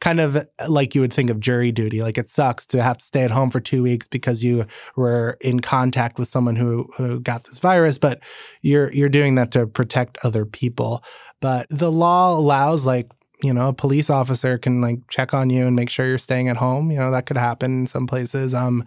kind 0.00 0.20
of 0.20 0.36
uh, 0.36 0.44
like 0.68 0.94
you 0.94 1.00
would 1.00 1.12
think 1.12 1.30
of 1.30 1.40
jury 1.40 1.72
duty. 1.72 2.02
Like 2.02 2.18
it 2.18 2.30
sucks 2.30 2.66
to 2.66 2.82
have 2.82 2.98
to 2.98 3.04
stay 3.04 3.22
at 3.22 3.30
home 3.30 3.50
for 3.50 3.60
two 3.60 3.82
weeks 3.82 4.08
because 4.08 4.42
you 4.42 4.66
were 4.96 5.36
in 5.40 5.60
contact 5.60 6.18
with 6.18 6.28
someone 6.28 6.56
who 6.56 6.88
who 6.96 7.20
got 7.20 7.44
this 7.44 7.58
virus, 7.58 7.98
but 7.98 8.20
you're 8.62 8.92
you're 8.92 9.08
doing 9.08 9.34
that 9.36 9.50
to 9.52 9.66
protect 9.66 10.18
other 10.22 10.44
people. 10.44 11.02
But 11.40 11.66
the 11.70 11.92
law 11.92 12.36
allows 12.36 12.86
like 12.86 13.10
you 13.42 13.52
know, 13.52 13.68
a 13.68 13.72
police 13.72 14.08
officer 14.08 14.56
can 14.56 14.80
like 14.80 15.00
check 15.10 15.34
on 15.34 15.50
you 15.50 15.66
and 15.66 15.74
make 15.76 15.90
sure 15.90 16.06
you're 16.06 16.18
staying 16.18 16.48
at 16.48 16.56
home. 16.56 16.90
You 16.90 16.98
know, 16.98 17.10
that 17.10 17.26
could 17.26 17.36
happen 17.36 17.80
in 17.80 17.86
some 17.86 18.06
places. 18.06 18.54
Um, 18.54 18.84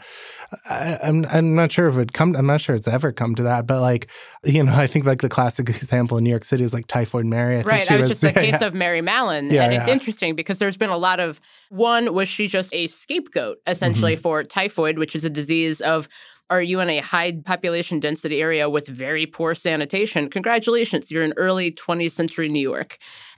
I, 0.69 0.97
I'm 1.03 1.25
I'm 1.25 1.53
not 1.53 1.71
sure 1.71 1.87
if 1.87 1.97
it 1.97 2.13
come. 2.13 2.35
I'm 2.35 2.45
not 2.47 2.61
sure 2.61 2.73
it's 2.75 2.87
ever 2.87 3.11
come 3.11 3.35
to 3.35 3.43
that, 3.43 3.67
but 3.67 3.81
like, 3.81 4.07
you 4.45 4.63
know, 4.63 4.73
I 4.75 4.87
think 4.87 5.05
like 5.05 5.21
the 5.21 5.29
classic 5.29 5.69
example 5.69 6.17
in 6.17 6.23
New 6.23 6.29
York 6.29 6.45
City 6.45 6.63
is 6.63 6.73
like 6.73 6.87
Typhoid 6.87 7.25
Mary. 7.25 7.55
I 7.55 7.57
think 7.59 7.67
Right. 7.67 7.87
she 7.87 7.93
I 7.93 7.99
was 7.99 8.09
just 8.09 8.21
the 8.21 8.27
yeah, 8.29 8.33
case 8.51 8.61
of 8.61 8.73
Mary 8.73 9.01
Mallon. 9.01 9.49
Yeah, 9.51 9.63
and 9.63 9.73
it's 9.73 9.87
interesting 9.87 10.33
because 10.35 10.59
there's 10.59 10.77
been 10.77 10.89
a 10.89 10.97
lot 10.97 11.19
of 11.19 11.39
one, 11.69 12.13
was 12.13 12.29
she 12.29 12.47
just 12.47 12.73
a 12.73 12.87
scapegoat 12.87 13.57
essentially 13.67 14.13
Mm-hmm. 14.13 14.21
for 14.21 14.43
typhoid, 14.43 14.97
which 14.97 15.15
is 15.15 15.25
a 15.25 15.29
disease 15.29 15.81
of 15.81 16.07
are 16.49 16.61
you 16.61 16.79
in 16.79 16.89
a 16.89 16.99
high 16.99 17.33
population 17.45 17.99
density 17.99 18.41
area 18.41 18.69
with 18.69 18.87
very 18.87 19.25
poor 19.25 19.53
sanitation? 19.53 20.29
Congratulations, 20.29 21.11
you're 21.11 21.23
in 21.23 21.33
early 21.35 21.71
20th 21.73 22.11
century 22.11 22.47
New 22.47 22.61
York. 22.61 22.97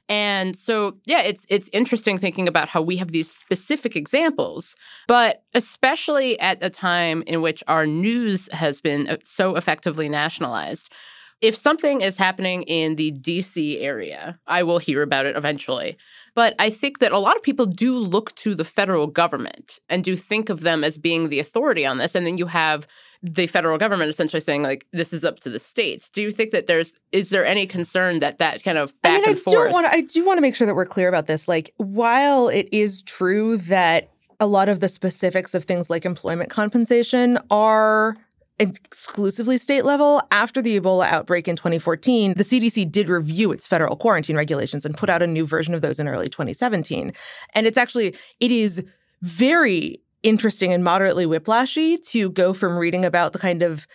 And 0.09 0.55
so, 0.57 0.97
yeah, 1.05 1.21
it's 1.21 1.45
it's 1.49 1.69
interesting 1.71 2.17
thinking 2.17 2.47
about 2.47 2.67
how 2.67 2.81
we 2.81 2.97
have 2.97 3.11
these 3.11 3.29
specific 3.29 3.95
examples, 3.95 4.75
but 5.07 5.43
especially 5.53 6.39
at 6.39 6.57
a 6.61 6.69
time 6.71 7.23
in 7.27 7.41
which 7.41 7.63
our 7.67 7.85
news 7.85 8.49
has 8.51 8.81
been 8.81 9.07
uh, 9.07 9.17
so 9.23 9.55
effectively 9.55 10.09
nationalized. 10.09 10.91
If 11.41 11.55
something 11.55 12.01
is 12.01 12.17
happening 12.17 12.63
in 12.63 12.95
the 12.95 13.13
DC 13.13 13.81
area, 13.81 14.37
I 14.47 14.63
will 14.63 14.79
hear 14.79 15.03
about 15.03 15.25
it 15.25 15.37
eventually. 15.37 15.95
But 16.35 16.53
I 16.59 16.69
think 16.69 16.99
that 16.99 17.13
a 17.13 17.19
lot 17.19 17.37
of 17.37 17.43
people 17.43 17.65
do 17.65 17.97
look 17.97 18.35
to 18.35 18.55
the 18.55 18.65
federal 18.65 19.07
government 19.07 19.79
and 19.87 20.03
do 20.03 20.17
think 20.17 20.49
of 20.49 20.61
them 20.61 20.83
as 20.83 20.97
being 20.97 21.29
the 21.29 21.39
authority 21.39 21.85
on 21.85 21.97
this. 21.97 22.13
And 22.13 22.25
then 22.25 22.37
you 22.37 22.47
have 22.47 22.87
the 23.21 23.47
federal 23.47 23.77
government 23.77 24.09
essentially 24.09 24.39
saying, 24.39 24.63
like, 24.63 24.85
this 24.93 25.11
is 25.11 25.25
up 25.25 25.39
to 25.41 25.49
the 25.49 25.59
states. 25.59 26.09
Do 26.09 26.21
you 26.21 26.31
think 26.31 26.51
that 26.51 26.67
there's, 26.67 26.93
is 27.11 27.29
there 27.29 27.45
any 27.45 27.67
concern 27.67 28.19
that 28.19 28.37
that 28.39 28.63
kind 28.63 28.77
of 28.77 28.93
back 29.01 29.11
I 29.11 29.15
mean, 29.15 29.29
and 29.29 29.37
I 29.37 29.39
forth? 29.39 29.53
don't 29.55 29.73
want 29.73 29.87
to. 29.87 29.91
I 29.91 30.01
do 30.01 30.25
want 30.25 30.37
to 30.37 30.41
make 30.41 30.55
sure 30.55 30.65
that 30.65 30.75
we're 30.75 30.85
clear 30.85 31.09
about 31.09 31.27
this. 31.27 31.47
Like, 31.47 31.73
while 31.77 32.47
it 32.47 32.69
is 32.71 33.01
true 33.01 33.57
that 33.57 34.09
a 34.39 34.47
lot 34.47 34.69
of 34.69 34.79
the 34.79 34.87
specifics 34.87 35.53
of 35.53 35.65
things 35.65 35.89
like 35.89 36.05
employment 36.05 36.49
compensation 36.49 37.37
are 37.51 38.15
exclusively 38.57 39.57
state 39.57 39.83
level, 39.83 40.21
after 40.31 40.61
the 40.61 40.79
Ebola 40.79 41.07
outbreak 41.07 41.47
in 41.47 41.55
2014, 41.55 42.33
the 42.35 42.43
CDC 42.43 42.89
did 42.89 43.09
review 43.09 43.51
its 43.51 43.67
federal 43.67 43.95
quarantine 43.97 44.37
regulations 44.37 44.85
and 44.85 44.95
put 44.95 45.09
out 45.09 45.21
a 45.21 45.27
new 45.27 45.45
version 45.45 45.73
of 45.73 45.81
those 45.81 45.99
in 45.99 46.07
early 46.07 46.29
2017. 46.29 47.11
And 47.53 47.67
it's 47.67 47.77
actually 47.77 48.15
it 48.39 48.51
is 48.51 48.83
very 49.21 50.01
interesting 50.23 50.73
and 50.73 50.83
moderately 50.83 51.25
whiplashy 51.25 51.97
to 52.09 52.29
go 52.31 52.53
from 52.53 52.77
reading 52.77 53.05
about 53.05 53.33
the 53.33 53.39
kind 53.39 53.63
of 53.63 53.87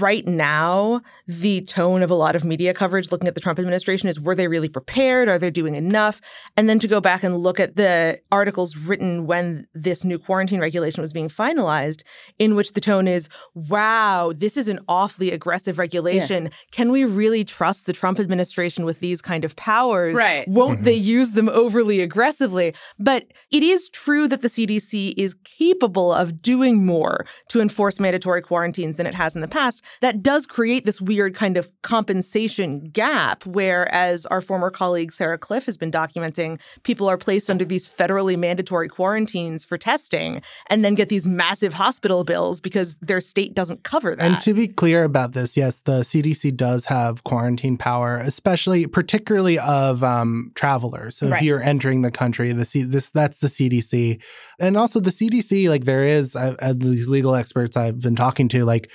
right 0.00 0.26
now 0.26 1.00
the 1.26 1.60
tone 1.62 2.02
of 2.02 2.10
a 2.10 2.14
lot 2.14 2.34
of 2.34 2.44
media 2.44 2.74
coverage 2.74 3.12
looking 3.12 3.28
at 3.28 3.34
the 3.34 3.40
Trump 3.40 3.58
administration 3.58 4.08
is 4.08 4.20
were 4.20 4.34
they 4.34 4.48
really 4.48 4.68
prepared? 4.68 5.28
Are 5.28 5.38
they 5.38 5.50
doing 5.50 5.74
enough? 5.74 6.20
And 6.56 6.68
then 6.68 6.78
to 6.80 6.88
go 6.88 7.00
back 7.00 7.22
and 7.22 7.38
look 7.38 7.60
at 7.60 7.76
the 7.76 8.18
articles 8.32 8.76
written 8.76 9.26
when 9.26 9.66
this 9.74 10.04
new 10.04 10.18
quarantine 10.18 10.60
regulation 10.60 11.00
was 11.00 11.12
being 11.12 11.28
finalized 11.28 12.02
in 12.38 12.54
which 12.54 12.72
the 12.72 12.80
tone 12.80 13.06
is 13.06 13.28
wow 13.54 14.32
this 14.36 14.56
is 14.56 14.68
an 14.68 14.80
awfully 14.88 15.30
aggressive 15.30 15.78
regulation. 15.78 16.50
Can 16.72 16.90
we 16.90 17.04
really 17.04 17.44
trust 17.44 17.86
the 17.86 17.92
Trump 17.92 18.18
administration 18.18 18.84
with 18.84 19.00
these 19.00 19.22
kind 19.22 19.44
of 19.44 19.54
powers? 19.56 20.16
Right. 20.16 20.46
won't 20.48 20.78
mm-hmm. 20.78 20.84
they 20.84 20.94
use 20.94 21.32
them 21.32 21.48
overly 21.48 22.00
aggressively? 22.00 22.74
But 22.98 23.26
it 23.50 23.62
is 23.62 23.88
true 23.90 24.26
that 24.28 24.42
the 24.42 24.48
CDC 24.48 25.14
is 25.16 25.34
capable 25.44 26.12
of 26.12 26.42
doing 26.42 26.84
more 26.84 27.26
to 27.48 27.60
enforce 27.60 28.00
mandatory 28.00 28.42
quarantines 28.42 28.96
than 28.96 29.06
it 29.06 29.14
has 29.14 29.34
in 29.34 29.42
the 29.42 29.48
past 29.48 29.67
that 30.00 30.22
does 30.22 30.46
create 30.46 30.84
this 30.84 31.00
weird 31.00 31.34
kind 31.34 31.56
of 31.56 31.70
compensation 31.82 32.80
gap 32.90 33.44
where 33.46 33.92
as 33.94 34.26
our 34.26 34.40
former 34.40 34.70
colleague 34.70 35.12
Sarah 35.12 35.38
Kliff 35.38 35.64
has 35.66 35.76
been 35.76 35.90
documenting 35.90 36.60
people 36.82 37.08
are 37.08 37.18
placed 37.18 37.50
under 37.50 37.64
these 37.64 37.88
federally 37.88 38.38
mandatory 38.38 38.88
quarantines 38.88 39.64
for 39.64 39.78
testing 39.78 40.42
and 40.68 40.84
then 40.84 40.94
get 40.94 41.08
these 41.08 41.26
massive 41.26 41.74
hospital 41.74 42.24
bills 42.24 42.60
because 42.60 42.96
their 42.96 43.20
state 43.20 43.54
doesn't 43.54 43.82
cover 43.82 44.14
that 44.14 44.24
And 44.24 44.40
to 44.40 44.54
be 44.54 44.68
clear 44.68 45.04
about 45.04 45.32
this, 45.32 45.56
yes, 45.56 45.80
the 45.80 46.00
CDC 46.00 46.56
does 46.56 46.86
have 46.86 47.24
quarantine 47.24 47.76
power, 47.76 48.16
especially 48.18 48.86
particularly 48.86 49.58
of 49.58 50.02
um, 50.02 50.52
travelers. 50.54 51.16
So 51.16 51.28
if 51.28 51.42
you're 51.42 51.62
entering 51.62 52.02
the 52.02 52.10
country, 52.10 52.52
the 52.52 52.64
C- 52.64 52.82
this 52.82 53.10
that's 53.10 53.40
the 53.40 53.48
CDC, 53.48 54.20
and 54.58 54.76
also 54.76 55.00
the 55.00 55.10
CDC. 55.10 55.68
Like 55.68 55.84
there 55.84 56.04
is 56.04 56.36
uh, 56.36 56.74
these 56.76 57.08
legal 57.08 57.34
experts 57.34 57.76
I've 57.76 58.00
been 58.00 58.16
talking 58.16 58.48
to, 58.48 58.64
like 58.64 58.90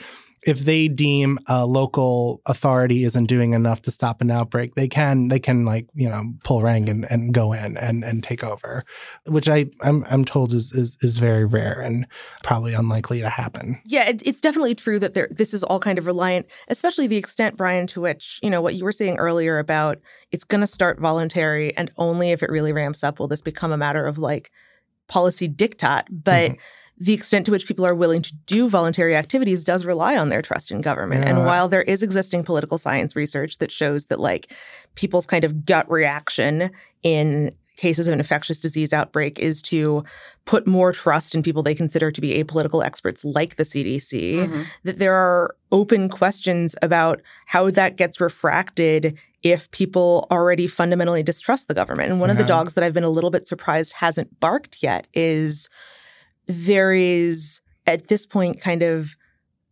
if 0.46 0.60
they 0.60 0.88
deem 0.88 1.40
a 1.48 1.66
local 1.66 2.42
authority 2.46 3.04
isn't 3.04 3.26
doing 3.26 3.54
enough 3.54 3.82
to 3.84 3.92
stop 3.92 4.22
an 4.22 4.32
outbreak, 4.32 4.76
they 4.76 4.88
can 4.88 5.28
they 5.28 5.40
can 5.40 5.66
like 5.66 5.88
you 5.94 6.10
know 6.10 6.34
pull 6.44 6.62
rank 6.62 6.90
and, 6.90 7.10
and 7.12 7.34
go 7.34 7.54
in 7.54 7.78
and, 7.78 8.04
and 8.04 8.24
take 8.24 8.44
over, 8.44 8.84
which 9.26 9.48
I 9.50 9.68
I'm 9.82 10.06
I'm 10.10 10.26
told 10.26 10.54
is, 10.54 10.72
is 10.72 10.98
is 11.02 11.18
very 11.18 11.46
rare 11.46 11.80
and 11.80 12.06
probably 12.44 12.74
unlikely 12.74 13.22
to 13.22 13.30
happen. 13.30 13.82
Yeah, 13.86 14.10
it, 14.10 14.22
it's 14.26 14.42
definitely 14.42 14.76
true 14.76 15.00
that 15.00 15.14
there 15.14 15.28
this 15.32 15.54
is 15.54 15.64
all 15.64 15.80
kind 15.80 15.98
of 15.98 16.06
reliant, 16.06 16.48
especially 16.68 17.08
the 17.08 17.18
extent 17.18 17.58
Brian 17.58 17.88
to 17.88 18.02
which 18.02 18.40
you 18.44 18.50
know 18.50 18.62
what 18.62 18.76
you 18.76 18.84
were 18.84 18.92
saying 18.92 19.18
earlier 19.18 19.60
about 19.60 20.00
it's 20.32 20.44
going 20.44 20.62
to 20.62 20.68
start 20.68 21.00
voluntary 21.00 21.76
and 21.78 21.92
only 21.98 22.32
if 22.32 22.44
it 22.44 22.50
really 22.50 22.74
ramps 22.74 23.04
up 23.04 23.20
will 23.20 23.28
this 23.28 23.42
become 23.42 23.72
a 23.72 23.78
matter 23.78 24.06
of 24.06 24.18
like 24.18 24.52
policy 25.08 25.48
diktat, 25.48 26.06
but. 26.10 26.52
Mm-hmm 26.52 26.62
the 26.98 27.14
extent 27.14 27.46
to 27.46 27.52
which 27.52 27.68
people 27.68 27.86
are 27.86 27.96
willing 27.96 28.22
to 28.22 28.34
do 28.46 28.70
voluntary 28.70 29.16
activities 29.16 29.64
does 29.64 29.84
rely 29.84 30.16
on 30.16 30.30
their 30.30 30.42
trust 30.42 30.72
in 30.72 30.82
government. 30.82 31.24
Yeah. 31.26 31.32
And 31.32 31.46
while 31.46 31.68
there 31.68 31.82
is 31.82 32.04
existing 32.04 32.44
political 32.44 32.78
science 32.78 33.16
research 33.16 33.58
that 33.58 33.72
shows 33.72 34.08
that 34.08 34.20
like 34.20 34.54
people's 34.96 35.26
kind 35.26 35.44
of 35.44 35.66
gut 35.66 35.90
reaction 35.90 36.70
in 37.02 37.52
cases 37.78 38.08
of 38.08 38.14
an 38.14 38.20
infectious 38.20 38.60
disease 38.60 38.94
outbreak 38.94 39.40
is 39.40 39.62
to 39.62 40.04
put 40.46 40.68
more 40.68 40.92
trust 40.92 41.34
in 41.34 41.42
people 41.42 41.64
they 41.64 41.74
consider 41.74 42.12
to 42.12 42.22
be 42.22 42.42
apolitical 42.44 42.86
experts 42.86 43.26
like 43.26 43.56
the 43.56 43.64
CDC, 43.64 44.36
mm-hmm. 44.36 44.62
that 44.84 45.00
there 45.00 45.16
are 45.16 45.56
open 45.72 46.10
questions 46.10 46.76
about 46.82 47.22
how 47.48 47.72
that 47.72 47.98
gets 47.98 48.22
refracted 48.22 49.20
if 49.42 49.70
people 49.72 50.28
already 50.32 50.68
fundamentally 50.68 51.24
distrust 51.24 51.68
the 51.68 51.74
government. 51.74 52.12
And 52.12 52.20
one 52.20 52.30
yeah. 52.30 52.34
of 52.34 52.38
the 52.38 52.46
dogs 52.46 52.76
that 52.76 52.84
I've 52.84 52.94
been 52.94 53.04
a 53.04 53.10
little 53.10 53.32
bit 53.32 53.48
surprised 53.48 53.94
hasn't 53.94 54.40
barked 54.40 54.82
yet 54.82 55.08
is 55.14 55.68
there 56.48 56.94
is 56.94 57.62
at 57.86 58.08
this 58.08 58.26
point 58.26 58.62
kind 58.62 58.82
of 58.82 59.16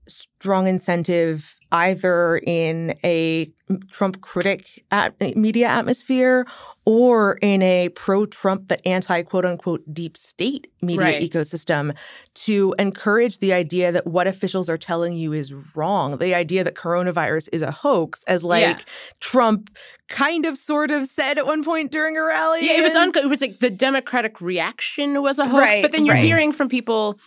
strong 0.08 0.68
incentive 0.68 1.56
either 1.72 2.42
in 2.46 2.96
a 3.04 3.52
Trump 3.90 4.22
critic 4.22 4.84
at 4.92 5.16
media 5.36 5.68
atmosphere 5.68 6.46
or 6.86 7.38
in 7.42 7.62
a 7.62 7.90
pro 7.90 8.26
Trump 8.26 8.68
but 8.68 8.82
anti 8.86 9.22
quote 9.24 9.46
unquote 9.46 9.82
deep 9.94 10.18
state 10.18 10.68
media 10.82 11.06
right. 11.06 11.22
ecosystem 11.22 11.96
to 12.34 12.76
encourage 12.80 13.38
the 13.38 13.54
idea 13.54 13.92
that 13.92 14.06
what 14.08 14.28
officials 14.28 14.70
are 14.70 14.78
telling 14.78 15.14
you 15.14 15.32
is 15.32 15.54
wrong. 15.76 16.18
The 16.18 16.36
idea 16.36 16.64
that 16.64 16.76
coronavirus 16.76 17.50
is 17.54 17.62
a 17.62 17.72
hoax, 17.72 18.24
as 18.24 18.44
like 18.44 18.62
yeah. 18.62 18.80
Trump 19.20 19.76
kind 20.10 20.46
of 20.46 20.58
sort 20.58 20.92
of 20.92 21.08
said 21.08 21.38
at 21.38 21.46
one 21.46 21.64
point 21.64 21.92
during 21.92 22.18
a 22.18 22.24
rally. 22.24 22.66
Yeah, 22.66 22.80
it 22.80 22.84
was, 22.84 22.96
un- 22.96 23.12
it 23.16 23.30
was 23.30 23.42
like 23.42 23.60
the 23.60 23.70
Democratic 23.70 24.42
reaction 24.42 25.22
was 25.22 25.40
a 25.40 25.48
hoax, 25.48 25.62
right, 25.62 25.82
but 25.82 25.92
then 25.92 26.06
you're 26.06 26.16
right. 26.16 26.24
hearing 26.24 26.52
from 26.52 26.68
people 26.68 27.20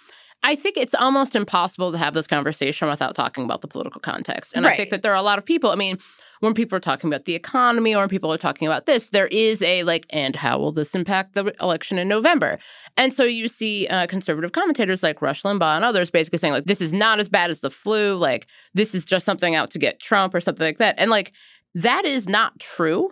I 0.44 0.54
think 0.54 0.76
it's 0.76 0.94
almost 0.94 1.34
impossible 1.34 1.90
to 1.90 1.98
have 1.98 2.12
this 2.12 2.26
conversation 2.26 2.88
without 2.88 3.14
talking 3.14 3.44
about 3.44 3.62
the 3.62 3.66
political 3.66 4.00
context. 4.00 4.52
And 4.54 4.64
right. 4.64 4.74
I 4.74 4.76
think 4.76 4.90
that 4.90 5.02
there 5.02 5.10
are 5.10 5.16
a 5.16 5.22
lot 5.22 5.38
of 5.38 5.44
people, 5.44 5.70
I 5.70 5.74
mean, 5.74 5.98
when 6.40 6.52
people 6.52 6.76
are 6.76 6.80
talking 6.80 7.08
about 7.08 7.24
the 7.24 7.34
economy 7.34 7.94
or 7.94 8.00
when 8.00 8.10
people 8.10 8.30
are 8.30 8.36
talking 8.36 8.68
about 8.68 8.84
this, 8.84 9.08
there 9.08 9.28
is 9.28 9.62
a 9.62 9.82
like, 9.84 10.04
and 10.10 10.36
how 10.36 10.58
will 10.58 10.70
this 10.70 10.94
impact 10.94 11.34
the 11.34 11.54
election 11.62 11.98
in 11.98 12.08
November? 12.08 12.58
And 12.98 13.14
so 13.14 13.24
you 13.24 13.48
see 13.48 13.86
uh, 13.86 14.06
conservative 14.06 14.52
commentators 14.52 15.02
like 15.02 15.22
Rush 15.22 15.42
Limbaugh 15.44 15.76
and 15.76 15.84
others 15.84 16.10
basically 16.10 16.38
saying, 16.38 16.52
like, 16.52 16.66
this 16.66 16.82
is 16.82 16.92
not 16.92 17.20
as 17.20 17.28
bad 17.28 17.50
as 17.50 17.60
the 17.60 17.70
flu. 17.70 18.14
Like, 18.16 18.46
this 18.74 18.94
is 18.94 19.06
just 19.06 19.24
something 19.24 19.54
out 19.54 19.70
to 19.70 19.78
get 19.78 19.98
Trump 19.98 20.34
or 20.34 20.42
something 20.42 20.66
like 20.66 20.78
that. 20.78 20.94
And 20.98 21.10
like, 21.10 21.32
that 21.74 22.04
is 22.04 22.28
not 22.28 22.60
true. 22.60 23.10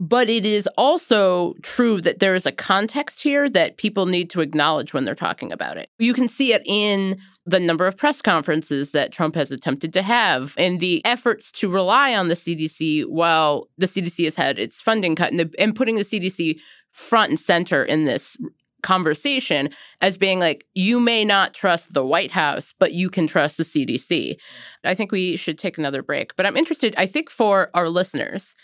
But 0.00 0.28
it 0.28 0.44
is 0.44 0.68
also 0.76 1.54
true 1.62 2.00
that 2.00 2.18
there 2.18 2.34
is 2.34 2.46
a 2.46 2.52
context 2.52 3.22
here 3.22 3.48
that 3.50 3.76
people 3.76 4.06
need 4.06 4.28
to 4.30 4.40
acknowledge 4.40 4.92
when 4.92 5.04
they're 5.04 5.14
talking 5.14 5.52
about 5.52 5.76
it. 5.76 5.88
You 5.98 6.14
can 6.14 6.28
see 6.28 6.52
it 6.52 6.62
in 6.66 7.16
the 7.46 7.60
number 7.60 7.86
of 7.86 7.96
press 7.96 8.20
conferences 8.20 8.92
that 8.92 9.12
Trump 9.12 9.34
has 9.34 9.52
attempted 9.52 9.92
to 9.92 10.02
have 10.02 10.54
and 10.56 10.80
the 10.80 11.04
efforts 11.04 11.52
to 11.52 11.68
rely 11.68 12.14
on 12.14 12.28
the 12.28 12.34
CDC 12.34 13.04
while 13.06 13.68
the 13.76 13.86
CDC 13.86 14.24
has 14.24 14.34
had 14.34 14.58
its 14.58 14.80
funding 14.80 15.14
cut 15.14 15.30
and, 15.30 15.40
the, 15.40 15.54
and 15.58 15.76
putting 15.76 15.96
the 15.96 16.02
CDC 16.02 16.58
front 16.90 17.30
and 17.30 17.40
center 17.40 17.84
in 17.84 18.04
this 18.04 18.36
conversation 18.82 19.70
as 20.00 20.16
being 20.16 20.38
like, 20.38 20.66
you 20.74 21.00
may 21.00 21.24
not 21.24 21.54
trust 21.54 21.92
the 21.92 22.04
White 22.04 22.30
House, 22.30 22.74
but 22.78 22.92
you 22.92 23.10
can 23.10 23.26
trust 23.26 23.56
the 23.56 23.64
CDC. 23.64 24.36
I 24.84 24.94
think 24.94 25.10
we 25.10 25.36
should 25.36 25.58
take 25.58 25.78
another 25.78 26.02
break. 26.02 26.36
But 26.36 26.46
I'm 26.46 26.56
interested, 26.56 26.94
I 26.96 27.06
think 27.06 27.30
for 27.30 27.70
our 27.74 27.88
listeners, 27.88 28.54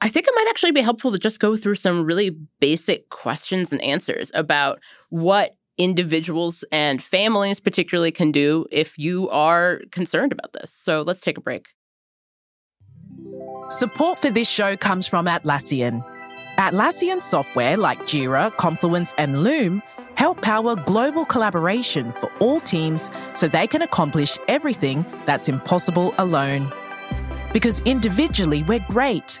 I 0.00 0.08
think 0.08 0.26
it 0.28 0.34
might 0.34 0.46
actually 0.48 0.72
be 0.72 0.80
helpful 0.80 1.10
to 1.12 1.18
just 1.18 1.40
go 1.40 1.56
through 1.56 1.74
some 1.74 2.04
really 2.04 2.30
basic 2.60 3.08
questions 3.08 3.72
and 3.72 3.82
answers 3.82 4.30
about 4.32 4.80
what 5.08 5.56
individuals 5.76 6.64
and 6.70 7.02
families, 7.02 7.58
particularly, 7.58 8.12
can 8.12 8.30
do 8.30 8.66
if 8.70 8.98
you 8.98 9.28
are 9.30 9.80
concerned 9.90 10.32
about 10.32 10.52
this. 10.52 10.72
So 10.72 11.02
let's 11.02 11.20
take 11.20 11.38
a 11.38 11.40
break. 11.40 11.68
Support 13.70 14.18
for 14.18 14.30
this 14.30 14.48
show 14.48 14.76
comes 14.76 15.06
from 15.08 15.26
Atlassian. 15.26 16.04
Atlassian 16.58 17.22
software 17.22 17.76
like 17.76 18.00
Jira, 18.00 18.56
Confluence, 18.56 19.14
and 19.18 19.42
Loom 19.42 19.82
help 20.16 20.42
power 20.42 20.74
global 20.74 21.24
collaboration 21.24 22.10
for 22.10 22.30
all 22.40 22.60
teams 22.60 23.10
so 23.34 23.46
they 23.46 23.66
can 23.66 23.82
accomplish 23.82 24.38
everything 24.48 25.04
that's 25.26 25.48
impossible 25.48 26.14
alone. 26.18 26.72
Because 27.52 27.80
individually, 27.80 28.64
we're 28.64 28.84
great 28.88 29.40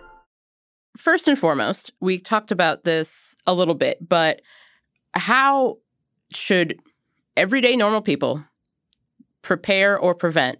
First 0.97 1.27
and 1.27 1.39
foremost, 1.39 1.91
we 1.99 2.19
talked 2.19 2.51
about 2.51 2.83
this 2.83 3.35
a 3.47 3.53
little 3.53 3.75
bit, 3.75 3.97
but 4.07 4.41
how 5.13 5.77
should 6.33 6.79
everyday 7.37 7.75
normal 7.75 8.01
people 8.01 8.43
prepare 9.41 9.97
or 9.97 10.13
prevent 10.13 10.59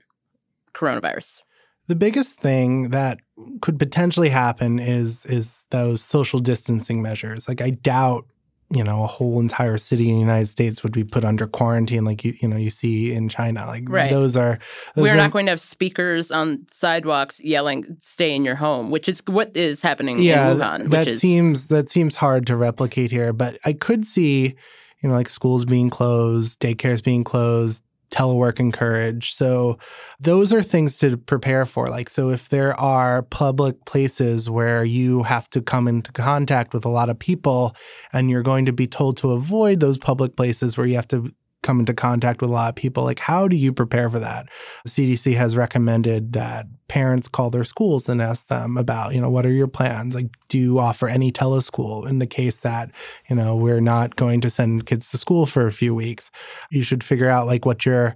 coronavirus? 0.73 1.41
The 1.87 1.95
biggest 1.95 2.37
thing 2.37 2.89
that 2.89 3.19
could 3.61 3.77
potentially 3.79 4.29
happen 4.29 4.79
is 4.79 5.25
is 5.25 5.67
those 5.71 6.01
social 6.01 6.39
distancing 6.39 7.01
measures. 7.01 7.47
Like 7.47 7.61
I 7.61 7.71
doubt 7.71 8.25
you 8.73 8.84
know 8.84 9.03
a 9.03 9.07
whole 9.07 9.39
entire 9.39 9.77
city 9.77 10.10
in 10.10 10.15
the 10.15 10.19
United 10.21 10.47
States 10.47 10.84
would 10.84 10.91
be 10.91 11.03
put 11.03 11.25
under 11.25 11.47
quarantine, 11.47 12.05
like 12.05 12.23
you 12.23 12.36
you 12.39 12.47
know 12.47 12.55
you 12.55 12.69
see 12.69 13.12
in 13.12 13.29
China. 13.29 13.65
Like 13.65 13.84
right. 13.88 14.10
those 14.10 14.38
are 14.38 14.60
those 14.95 15.03
we're 15.03 15.13
are, 15.13 15.17
not 15.17 15.31
going 15.31 15.45
to 15.45 15.51
have 15.51 15.62
speakers 15.62 16.31
on 16.31 16.65
sidewalks 16.72 17.39
yelling 17.41 17.97
"Stay 17.99 18.36
in 18.36 18.43
your 18.43 18.55
home," 18.55 18.91
which 18.91 19.09
is 19.09 19.22
what 19.26 19.55
is 19.55 19.82
happening 19.82 20.22
yeah, 20.22 20.51
in 20.51 20.57
Wuhan. 20.57 20.89
That 20.89 21.07
is, 21.07 21.19
seems 21.19 21.67
that 21.67 21.89
seems 21.89 22.15
hard 22.15 22.47
to 22.47 22.55
replicate 22.55 23.11
here, 23.11 23.34
but 23.34 23.57
I 23.65 23.74
could 23.74 24.05
see 24.05 24.55
you 25.01 25.09
know 25.09 25.15
like 25.15 25.30
schools 25.30 25.65
being 25.65 25.89
closed, 25.89 26.59
daycares 26.59 27.03
being 27.03 27.24
closed, 27.24 27.84
telework 28.12 28.59
encouraged. 28.59 29.36
So 29.36 29.80
those 30.20 30.53
are 30.53 30.62
things 30.62 30.97
to 30.97 31.18
prepare 31.18 31.66
for. 31.66 31.88
Like, 31.88 32.09
so 32.09 32.30
if 32.30 32.49
there 32.49 32.80
are 32.80 33.24
public 33.24 33.86
places 33.86 34.49
where 34.49 34.84
you 34.84 35.24
have 35.24 35.49
to 35.51 35.62
come 35.62 35.88
into 35.88 36.12
contact 36.12 36.74
with 36.74 36.86
a 36.86 36.89
lot 36.89 37.09
of 37.09 37.18
people 37.18 37.76
and 38.14 38.30
you're 38.30 38.43
going 38.43 38.66
to 38.66 38.74
be 38.74 38.86
told 38.86 39.18
to 39.18 39.32
avoid 39.32 39.80
those 39.80 39.97
public 39.97 40.36
places 40.36 40.78
where 40.78 40.86
you 40.86 40.95
have 40.95 41.07
to 41.07 41.34
come 41.64 41.80
into 41.80 41.93
contact 41.93 42.41
with 42.41 42.49
a 42.49 42.53
lot 42.53 42.70
of 42.70 42.76
people. 42.76 43.03
Like, 43.03 43.20
how 43.20 43.47
do 43.47 43.55
you 43.55 43.72
prepare 43.72 44.09
for 44.09 44.20
that? 44.20 44.47
The 44.84 44.89
CDC 44.89 45.36
has 45.36 45.55
recommended 45.55 46.34
that 46.34 46.68
parents 46.88 47.28
call 47.28 47.49
their 47.49 47.64
schools 47.64 48.09
and 48.09 48.22
ask 48.22 48.47
them 48.47 48.78
about, 48.78 49.14
you 49.14 49.22
know, 49.22 49.30
what 49.30 49.45
are 49.45 49.51
your 49.51 49.68
plans? 49.68 50.16
Like, 50.16 50.28
do 50.47 50.57
you 50.57 50.80
offer 50.80 51.07
any 51.07 51.32
teleschool 51.32 52.07
in 52.07 52.20
the 52.20 52.28
case 52.28 52.59
that, 52.59 52.91
you 53.30 53.36
know, 53.36 53.55
we're 53.55 53.82
not 53.82 54.16
going 54.16 54.41
to 54.41 54.49
send 54.49 54.86
kids 54.86 55.12
to 55.12 55.18
school 55.18 55.45
for 55.45 55.68
a 55.68 55.72
few 55.72 55.93
weeks? 55.93 56.32
You 56.72 56.84
should 56.84 57.03
figure 57.03 57.30
out 57.30 57.47
like 57.47 57.66
what 57.66 57.86
your 57.86 58.16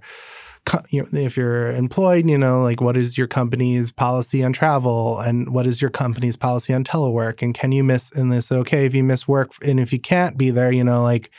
if 0.92 1.36
you're 1.36 1.70
employed, 1.70 2.28
you 2.28 2.36
know, 2.36 2.62
like 2.62 2.80
what 2.80 2.96
is 2.96 3.16
your 3.16 3.28
company's 3.28 3.92
policy 3.92 4.42
on 4.42 4.52
travel 4.52 5.20
and 5.20 5.50
what 5.50 5.66
is 5.66 5.80
your 5.80 5.90
company's 5.90 6.36
policy 6.36 6.74
on 6.74 6.82
telework? 6.82 7.40
And 7.40 7.54
can 7.54 7.72
you 7.72 7.84
miss 7.84 8.10
in 8.10 8.30
this? 8.30 8.50
Okay, 8.50 8.84
if 8.84 8.94
you 8.94 9.04
miss 9.04 9.28
work 9.28 9.52
and 9.62 9.78
if 9.78 9.92
you 9.92 10.00
can't 10.00 10.36
be 10.36 10.50
there, 10.50 10.72
you 10.72 10.82
know, 10.82 11.02
like 11.02 11.30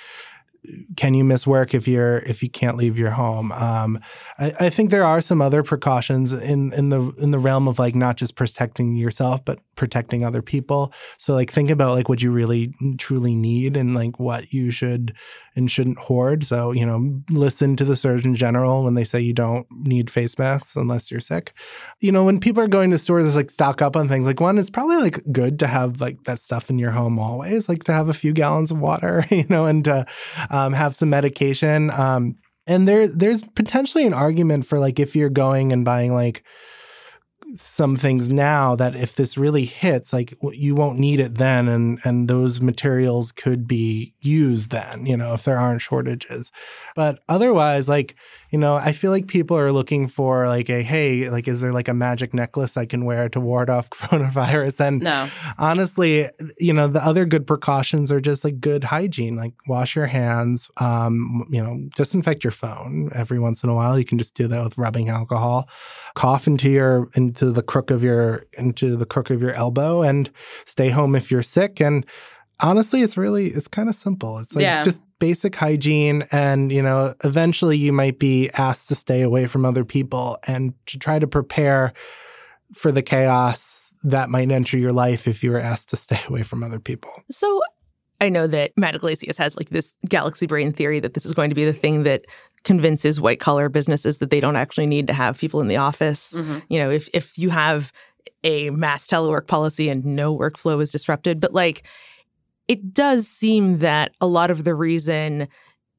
can 0.96 1.14
you 1.14 1.24
miss 1.24 1.48
work 1.48 1.74
if 1.74 1.88
you're 1.88 2.18
if 2.20 2.44
you 2.44 2.50
can't 2.50 2.78
leave 2.78 2.98
your 2.98 3.12
home? 3.12 3.52
Um, 3.52 4.00
I, 4.38 4.54
I, 4.60 4.70
think 4.70 4.90
there 4.90 5.06
are 5.06 5.22
some 5.22 5.42
other 5.42 5.64
precautions 5.64 6.34
in 6.34 6.74
in 6.74 6.90
the 6.90 7.14
in 7.20 7.32
the 7.32 7.40
realm 7.40 7.68
of 7.68 7.80
like 7.80 7.96
not 7.96 8.18
just 8.18 8.36
protecting 8.36 8.96
yourself 8.96 9.44
but 9.46 9.60
protecting 9.76 10.26
other 10.26 10.42
people. 10.42 10.92
So 11.18 11.34
like 11.34 11.52
think 11.52 11.70
about 11.70 11.96
like 11.96 12.10
what 12.10 12.22
you 12.22 12.32
really 12.32 12.74
truly 12.98 13.36
need 13.36 13.78
and 13.78 13.94
like 13.94 14.20
what 14.20 14.52
you 14.52 14.72
should 14.72 15.14
and 15.56 15.72
shouldn't 15.72 16.00
hoard. 16.00 16.44
So 16.44 16.72
you 16.72 16.86
know 16.86 17.22
listen 17.30 17.76
to 17.78 17.86
the 17.86 17.96
Surgeon 17.96 18.36
General 18.36 18.84
when 18.84 18.96
they 18.96 19.04
say 19.04 19.20
you 19.22 19.34
don't 19.34 19.68
need 19.72 20.10
face 20.10 20.38
masks 20.38 20.76
unless 20.76 21.12
you're 21.12 21.20
sick. 21.20 21.54
You 22.02 22.12
know 22.12 22.26
when 22.26 22.40
people 22.40 22.62
are 22.62 22.68
going 22.68 22.92
to 22.92 22.98
stores 22.98 23.36
like 23.36 23.50
stock 23.50 23.82
up 23.82 23.96
on 23.96 24.08
things 24.08 24.26
like 24.26 24.40
one 24.40 24.58
it's 24.58 24.70
probably 24.70 24.98
like 24.98 25.22
good 25.32 25.60
to 25.60 25.68
have 25.68 26.02
like 26.02 26.24
that 26.24 26.40
stuff 26.40 26.70
in 26.70 26.78
your 26.78 26.92
home 26.92 27.20
always 27.20 27.70
like 27.70 27.84
to 27.86 27.94
have 27.94 28.10
a 28.10 28.14
few 28.14 28.34
gallons 28.34 28.72
of 28.72 28.80
water 28.80 29.26
you 29.32 29.46
know 29.50 29.66
and 29.66 29.86
to 29.86 30.06
um, 30.50 30.74
have 30.74 30.96
some 30.96 31.10
medication. 31.10 31.90
Um, 31.92 32.36
and 32.66 32.88
there, 32.88 33.08
there's 33.08 33.44
potentially 33.44 34.06
an 34.06 34.14
argument 34.14 34.66
for 34.66 34.80
like 34.80 35.00
if 35.00 35.16
you're 35.16 35.30
going 35.30 35.72
and 35.72 35.86
buying 35.86 36.14
like 36.14 36.44
some 37.56 37.96
things 37.96 38.30
now 38.30 38.76
that 38.76 38.96
if 38.96 39.16
this 39.16 39.38
really 39.38 39.64
hits 39.64 40.12
like 40.12 40.34
you 40.52 40.76
won't 40.76 41.00
need 41.00 41.20
it 41.20 41.36
then 41.36 41.68
and 41.68 42.00
and 42.04 42.28
those 42.28 42.60
materials 42.60 43.32
could 43.32 43.68
be 43.68 44.14
used 44.20 44.70
then 44.70 45.06
you 45.06 45.16
know 45.16 45.34
if 45.34 45.46
there 45.46 45.58
aren't 45.58 45.82
shortages 45.82 46.52
but 46.96 47.20
otherwise 47.30 47.88
like 47.88 48.16
you 48.50 48.58
know, 48.58 48.76
I 48.76 48.94
feel 48.94 49.12
like 49.12 49.28
people 49.28 49.58
are 49.58 49.72
looking 49.72 50.08
for 50.08 50.48
like 50.48 50.70
a 50.70 50.82
hey, 50.82 51.30
like 51.30 51.48
is 51.48 51.62
there 51.62 51.74
like 51.74 51.88
a 51.88 51.94
magic 51.94 52.34
necklace 52.34 52.78
I 52.78 52.86
can 52.86 53.04
wear 53.04 53.28
to 53.30 53.40
ward 53.40 53.70
off 53.70 53.90
coronavirus? 53.92 54.80
And 54.80 55.02
no. 55.02 55.30
honestly, 55.58 56.30
you 56.58 56.74
know, 56.74 56.88
the 56.88 57.04
other 57.04 57.26
good 57.26 57.46
precautions 57.46 58.12
are 58.12 58.22
just 58.22 58.44
like 58.44 58.60
good 58.60 58.86
hygiene, 58.86 59.36
like 59.36 59.54
wash 59.68 59.96
your 59.96 60.08
hands, 60.08 60.70
um, 60.78 61.48
you 61.50 61.62
know, 61.62 61.78
disinfect 61.96 62.44
your 62.44 62.52
phone 62.52 63.10
every 63.14 63.40
once 63.40 63.64
in 63.64 63.70
a 63.70 63.76
while. 63.76 64.00
You 64.00 64.06
can 64.06 64.18
just 64.18 64.34
do 64.34 64.48
that 64.48 64.64
with 64.64 64.78
rubbing 64.78 65.10
alcohol. 65.10 65.68
Cough 66.16 66.48
into 66.48 66.70
your 66.70 67.10
into 67.16 67.52
the 67.52 67.64
crook 67.64 67.92
of 67.92 68.04
your 68.04 68.46
into 68.58 68.96
the 68.96 69.06
crook 69.06 69.30
of 69.30 69.42
your 69.42 69.54
elbow 69.54 70.02
and 70.02 70.30
stay 70.66 70.90
home 70.90 71.16
if 71.16 71.30
you're 71.30 71.44
sick 71.44 71.82
and 71.82 72.06
honestly 72.60 73.02
it's 73.02 73.18
really 73.18 73.48
it's 73.48 73.68
kind 73.68 73.90
of 73.90 73.96
simple 73.96 74.40
it's 74.40 74.56
like 74.56 74.64
yeah. 74.64 74.82
just 74.82 75.02
basic 75.20 75.56
hygiene 75.56 76.24
and 76.32 76.72
you 76.72 76.82
know 76.82 77.14
eventually 77.24 77.78
you 77.78 77.94
might 77.94 78.20
be 78.20 78.50
asked 78.52 78.88
to 78.88 78.96
stay 78.96 79.22
away 79.22 79.48
from 79.48 79.66
other 79.66 79.86
people 79.86 80.38
and 80.48 80.74
to 80.86 80.98
try 80.98 81.20
to 81.20 81.28
prepare 81.28 81.94
for 82.74 82.92
the 82.92 83.02
chaos 83.02 83.94
that 84.04 84.30
might 84.30 84.52
enter 84.52 84.78
your 84.78 84.94
life 84.94 85.28
if 85.28 85.44
you 85.44 85.52
were 85.52 85.60
asked 85.60 85.90
to 85.90 85.96
stay 85.96 86.20
away 86.28 86.44
from 86.44 86.64
other 86.64 86.80
people 86.80 87.12
so 87.30 87.62
i 88.22 88.30
know 88.30 88.48
that 88.48 88.72
matt 88.76 88.96
Yglesias 88.96 89.38
has 89.38 89.56
like 89.56 89.70
this 89.70 89.96
galaxy 90.08 90.48
brain 90.48 90.72
theory 90.72 91.00
that 91.00 91.14
this 91.14 91.26
is 91.26 91.34
going 91.34 91.50
to 91.50 91.56
be 91.56 91.66
the 91.66 91.74
thing 91.74 92.04
that 92.04 92.26
convinces 92.64 93.22
white 93.22 93.40
collar 93.40 93.70
businesses 93.70 94.20
that 94.20 94.30
they 94.30 94.40
don't 94.40 94.56
actually 94.56 94.88
need 94.88 95.08
to 95.08 95.14
have 95.14 95.38
people 95.38 95.62
in 95.62 95.68
the 95.68 95.78
office 95.78 96.34
mm-hmm. 96.34 96.60
you 96.70 96.80
know 96.80 96.90
if 96.90 97.08
if 97.14 97.38
you 97.38 97.50
have 97.50 97.92
a 98.44 98.70
mass 98.72 99.08
telework 99.08 99.48
policy 99.48 99.90
and 99.90 100.06
no 100.06 100.38
workflow 100.38 100.82
is 100.82 100.92
disrupted 100.92 101.40
but 101.40 101.54
like 101.54 101.84
it 102.68 102.94
does 102.94 103.28
seem 103.28 103.80
that 103.80 104.12
a 104.20 104.28
lot 104.28 104.52
of 104.52 104.64
the 104.64 104.76
reason 104.76 105.48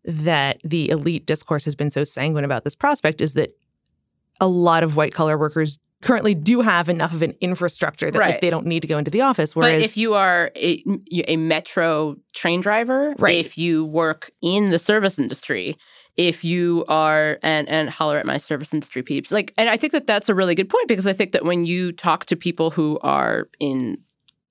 that 0.04 0.60
the 0.64 0.88
elite 0.90 1.26
discourse 1.26 1.64
has 1.64 1.74
been 1.74 1.90
so 1.90 2.04
sanguine 2.04 2.44
about 2.44 2.64
this 2.64 2.74
prospect 2.74 3.20
is 3.20 3.34
that 3.34 3.50
a 4.40 4.46
lot 4.46 4.82
of 4.82 4.96
white 4.96 5.12
collar 5.12 5.36
workers 5.36 5.78
currently 6.00 6.34
do 6.34 6.60
have 6.60 6.88
enough 6.88 7.12
of 7.12 7.22
an 7.22 7.34
infrastructure 7.40 8.10
that 8.10 8.18
right. 8.18 8.30
like, 8.32 8.40
they 8.40 8.50
don't 8.50 8.66
need 8.66 8.80
to 8.80 8.88
go 8.88 8.98
into 8.98 9.10
the 9.10 9.20
office. 9.20 9.56
Whereas, 9.56 9.82
but 9.82 9.84
if 9.84 9.96
you 9.96 10.14
are 10.14 10.52
a, 10.54 10.82
a 11.26 11.36
metro 11.36 12.16
train 12.34 12.60
driver, 12.60 13.14
right. 13.18 13.34
if 13.34 13.58
you 13.58 13.84
work 13.84 14.30
in 14.40 14.70
the 14.70 14.78
service 14.78 15.18
industry, 15.18 15.76
if 16.16 16.44
you 16.44 16.84
are 16.88 17.38
and 17.42 17.68
and 17.68 17.90
holler 17.90 18.18
at 18.18 18.26
my 18.26 18.38
service 18.38 18.72
industry 18.72 19.02
peeps, 19.02 19.32
like, 19.32 19.52
and 19.56 19.68
I 19.68 19.76
think 19.76 19.92
that 19.92 20.06
that's 20.06 20.28
a 20.28 20.34
really 20.34 20.54
good 20.54 20.68
point 20.68 20.88
because 20.88 21.06
I 21.06 21.12
think 21.12 21.32
that 21.32 21.44
when 21.44 21.66
you 21.66 21.92
talk 21.92 22.26
to 22.26 22.36
people 22.36 22.70
who 22.70 22.98
are 23.02 23.48
in 23.58 23.98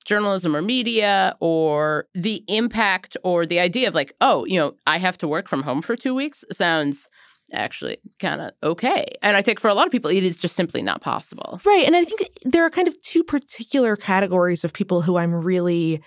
journalism 0.07 0.55
or 0.55 0.61
media 0.61 1.35
or 1.41 2.07
the 2.15 2.43
impact 2.47 3.17
or 3.23 3.45
the 3.45 3.59
idea 3.59 3.87
of 3.87 3.93
like, 3.93 4.13
oh, 4.21 4.45
you 4.45 4.57
know, 4.57 4.73
I 4.87 4.97
have 4.97 5.17
to 5.19 5.27
work 5.27 5.47
from 5.47 5.61
home 5.61 5.81
for 5.81 5.95
two 5.95 6.15
weeks 6.15 6.43
sounds 6.51 7.09
actually 7.53 7.97
kind 8.19 8.41
of 8.41 8.51
okay. 8.63 9.05
And 9.21 9.37
I 9.37 9.41
think 9.41 9.59
for 9.59 9.67
a 9.67 9.73
lot 9.73 9.85
of 9.85 9.91
people, 9.91 10.09
it 10.09 10.23
is 10.23 10.37
just 10.37 10.55
simply 10.55 10.81
not 10.81 11.01
possible. 11.01 11.61
Right. 11.65 11.85
And 11.85 11.95
I 11.95 12.03
think 12.03 12.29
there 12.43 12.65
are 12.65 12.69
kind 12.69 12.87
of 12.87 12.99
two 13.01 13.23
particular 13.23 13.95
categories 13.95 14.63
of 14.63 14.73
people 14.73 15.01
who 15.01 15.17
I'm 15.17 15.33
really 15.33 16.01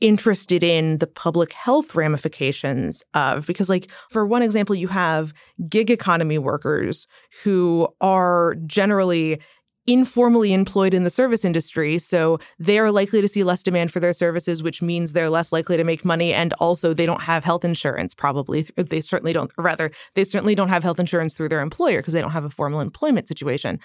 interested 0.00 0.62
in 0.62 0.98
the 0.98 1.06
public 1.06 1.52
health 1.52 1.94
ramifications 1.94 3.02
of 3.14 3.46
because 3.46 3.68
like 3.68 3.90
for 4.10 4.24
one 4.24 4.42
example 4.42 4.72
you 4.72 4.86
have 4.86 5.34
gig 5.68 5.90
economy 5.90 6.38
workers 6.38 7.08
who 7.42 7.88
are 8.00 8.54
generally 8.66 9.40
informally 9.88 10.52
employed 10.52 10.92
in 10.92 11.04
the 11.04 11.10
service 11.10 11.44
industry. 11.44 11.98
So 11.98 12.38
they 12.58 12.78
are 12.78 12.92
likely 12.92 13.22
to 13.22 13.26
see 13.26 13.42
less 13.42 13.62
demand 13.62 13.90
for 13.90 14.00
their 14.00 14.12
services, 14.12 14.62
which 14.62 14.82
means 14.82 15.14
they're 15.14 15.30
less 15.30 15.50
likely 15.50 15.78
to 15.78 15.84
make 15.84 16.04
money. 16.04 16.34
And 16.34 16.52
also, 16.54 16.92
they 16.92 17.06
don't 17.06 17.22
have 17.22 17.42
health 17.42 17.64
insurance, 17.64 18.12
probably. 18.12 18.62
They 18.76 19.00
certainly 19.00 19.32
don't, 19.32 19.50
rather, 19.56 19.90
they 20.14 20.24
certainly 20.24 20.54
don't 20.54 20.68
have 20.68 20.84
health 20.84 21.00
insurance 21.00 21.34
through 21.34 21.48
their 21.48 21.62
employer 21.62 22.00
because 22.00 22.12
they 22.12 22.20
don't 22.20 22.32
have 22.32 22.44
a 22.44 22.50
formal 22.50 22.80
employment 22.80 23.26
situation. 23.26 23.80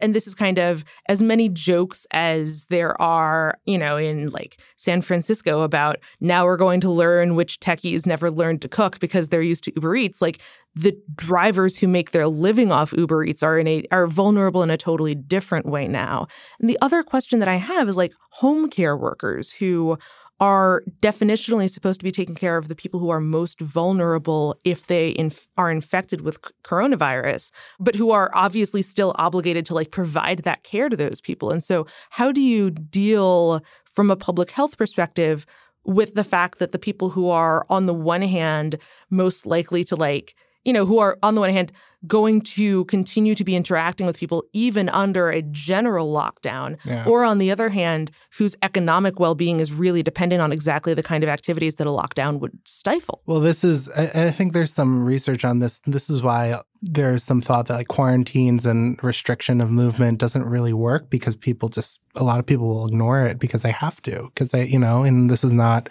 And 0.00 0.14
this 0.14 0.26
is 0.26 0.34
kind 0.34 0.58
of 0.58 0.84
as 1.08 1.22
many 1.22 1.48
jokes 1.48 2.06
as 2.10 2.66
there 2.66 3.00
are, 3.00 3.58
you 3.64 3.78
know, 3.78 3.96
in 3.96 4.28
like 4.30 4.58
San 4.76 5.02
Francisco 5.02 5.62
about 5.62 5.96
now 6.20 6.44
we're 6.44 6.56
going 6.56 6.80
to 6.80 6.90
learn 6.90 7.34
which 7.34 7.60
techies 7.60 8.06
never 8.06 8.30
learned 8.30 8.62
to 8.62 8.68
cook 8.68 9.00
because 9.00 9.28
they're 9.28 9.42
used 9.42 9.64
to 9.64 9.72
Uber 9.76 9.96
Eats. 9.96 10.22
Like 10.22 10.40
the 10.74 10.96
drivers 11.16 11.76
who 11.76 11.88
make 11.88 12.12
their 12.12 12.28
living 12.28 12.70
off 12.70 12.92
Uber 12.92 13.24
Eats 13.24 13.42
are 13.42 13.58
in 13.58 13.66
a 13.66 13.84
are 13.90 14.06
vulnerable 14.06 14.62
in 14.62 14.70
a 14.70 14.76
totally 14.76 15.14
different 15.14 15.66
way 15.66 15.88
now. 15.88 16.26
And 16.60 16.70
the 16.70 16.78
other 16.80 17.02
question 17.02 17.40
that 17.40 17.48
I 17.48 17.56
have 17.56 17.88
is 17.88 17.96
like 17.96 18.12
home 18.30 18.70
care 18.70 18.96
workers 18.96 19.50
who 19.52 19.98
are 20.40 20.82
definitionally 21.00 21.68
supposed 21.68 21.98
to 22.00 22.04
be 22.04 22.12
taking 22.12 22.34
care 22.34 22.56
of 22.56 22.68
the 22.68 22.74
people 22.74 23.00
who 23.00 23.10
are 23.10 23.20
most 23.20 23.60
vulnerable 23.60 24.56
if 24.64 24.86
they 24.86 25.14
inf- 25.16 25.48
are 25.56 25.70
infected 25.70 26.20
with 26.20 26.36
c- 26.36 26.52
coronavirus, 26.62 27.50
but 27.80 27.96
who 27.96 28.10
are 28.10 28.30
obviously 28.34 28.82
still 28.82 29.14
obligated 29.16 29.66
to 29.66 29.74
like 29.74 29.90
provide 29.90 30.44
that 30.44 30.62
care 30.62 30.88
to 30.88 30.96
those 30.96 31.20
people. 31.20 31.50
And 31.50 31.62
so, 31.62 31.86
how 32.10 32.30
do 32.30 32.40
you 32.40 32.70
deal 32.70 33.60
from 33.84 34.10
a 34.10 34.16
public 34.16 34.50
health 34.52 34.78
perspective 34.78 35.44
with 35.84 36.14
the 36.14 36.24
fact 36.24 36.58
that 36.58 36.72
the 36.72 36.78
people 36.78 37.10
who 37.10 37.28
are 37.28 37.66
on 37.68 37.86
the 37.86 37.94
one 37.94 38.22
hand 38.22 38.76
most 39.10 39.46
likely 39.46 39.82
to 39.84 39.96
like 39.96 40.34
you 40.64 40.72
know, 40.74 40.84
who 40.84 40.98
are 40.98 41.18
on 41.22 41.34
the 41.34 41.40
one 41.40 41.50
hand 41.50 41.72
going 42.06 42.40
to 42.40 42.84
continue 42.84 43.34
to 43.34 43.44
be 43.44 43.56
interacting 43.56 44.06
with 44.06 44.18
people 44.18 44.44
even 44.52 44.88
under 44.88 45.30
a 45.30 45.42
general 45.42 46.12
lockdown, 46.12 46.76
yeah. 46.84 47.04
or 47.06 47.24
on 47.24 47.38
the 47.38 47.50
other 47.50 47.68
hand, 47.68 48.10
whose 48.36 48.56
economic 48.62 49.18
well 49.18 49.34
being 49.34 49.60
is 49.60 49.72
really 49.72 50.02
dependent 50.02 50.40
on 50.40 50.52
exactly 50.52 50.94
the 50.94 51.02
kind 51.02 51.24
of 51.24 51.30
activities 51.30 51.76
that 51.76 51.86
a 51.86 51.90
lockdown 51.90 52.38
would 52.38 52.56
stifle. 52.64 53.22
Well, 53.26 53.40
this 53.40 53.64
is, 53.64 53.88
I, 53.90 54.26
I 54.26 54.30
think 54.30 54.52
there's 54.52 54.72
some 54.72 55.04
research 55.04 55.44
on 55.44 55.58
this. 55.58 55.80
This 55.86 56.08
is 56.08 56.22
why 56.22 56.60
there's 56.80 57.24
some 57.24 57.40
thought 57.40 57.66
that 57.66 57.74
like 57.74 57.88
quarantines 57.88 58.64
and 58.64 59.02
restriction 59.02 59.60
of 59.60 59.70
movement 59.70 60.18
doesn't 60.18 60.44
really 60.44 60.72
work 60.72 61.10
because 61.10 61.34
people 61.34 61.68
just 61.68 62.00
a 62.14 62.22
lot 62.22 62.38
of 62.38 62.46
people 62.46 62.68
will 62.68 62.86
ignore 62.86 63.24
it 63.24 63.38
because 63.38 63.62
they 63.62 63.72
have 63.72 64.00
to 64.02 64.30
because 64.34 64.50
they 64.50 64.64
you 64.64 64.78
know 64.78 65.02
and 65.02 65.28
this 65.28 65.42
is 65.42 65.52
not 65.52 65.88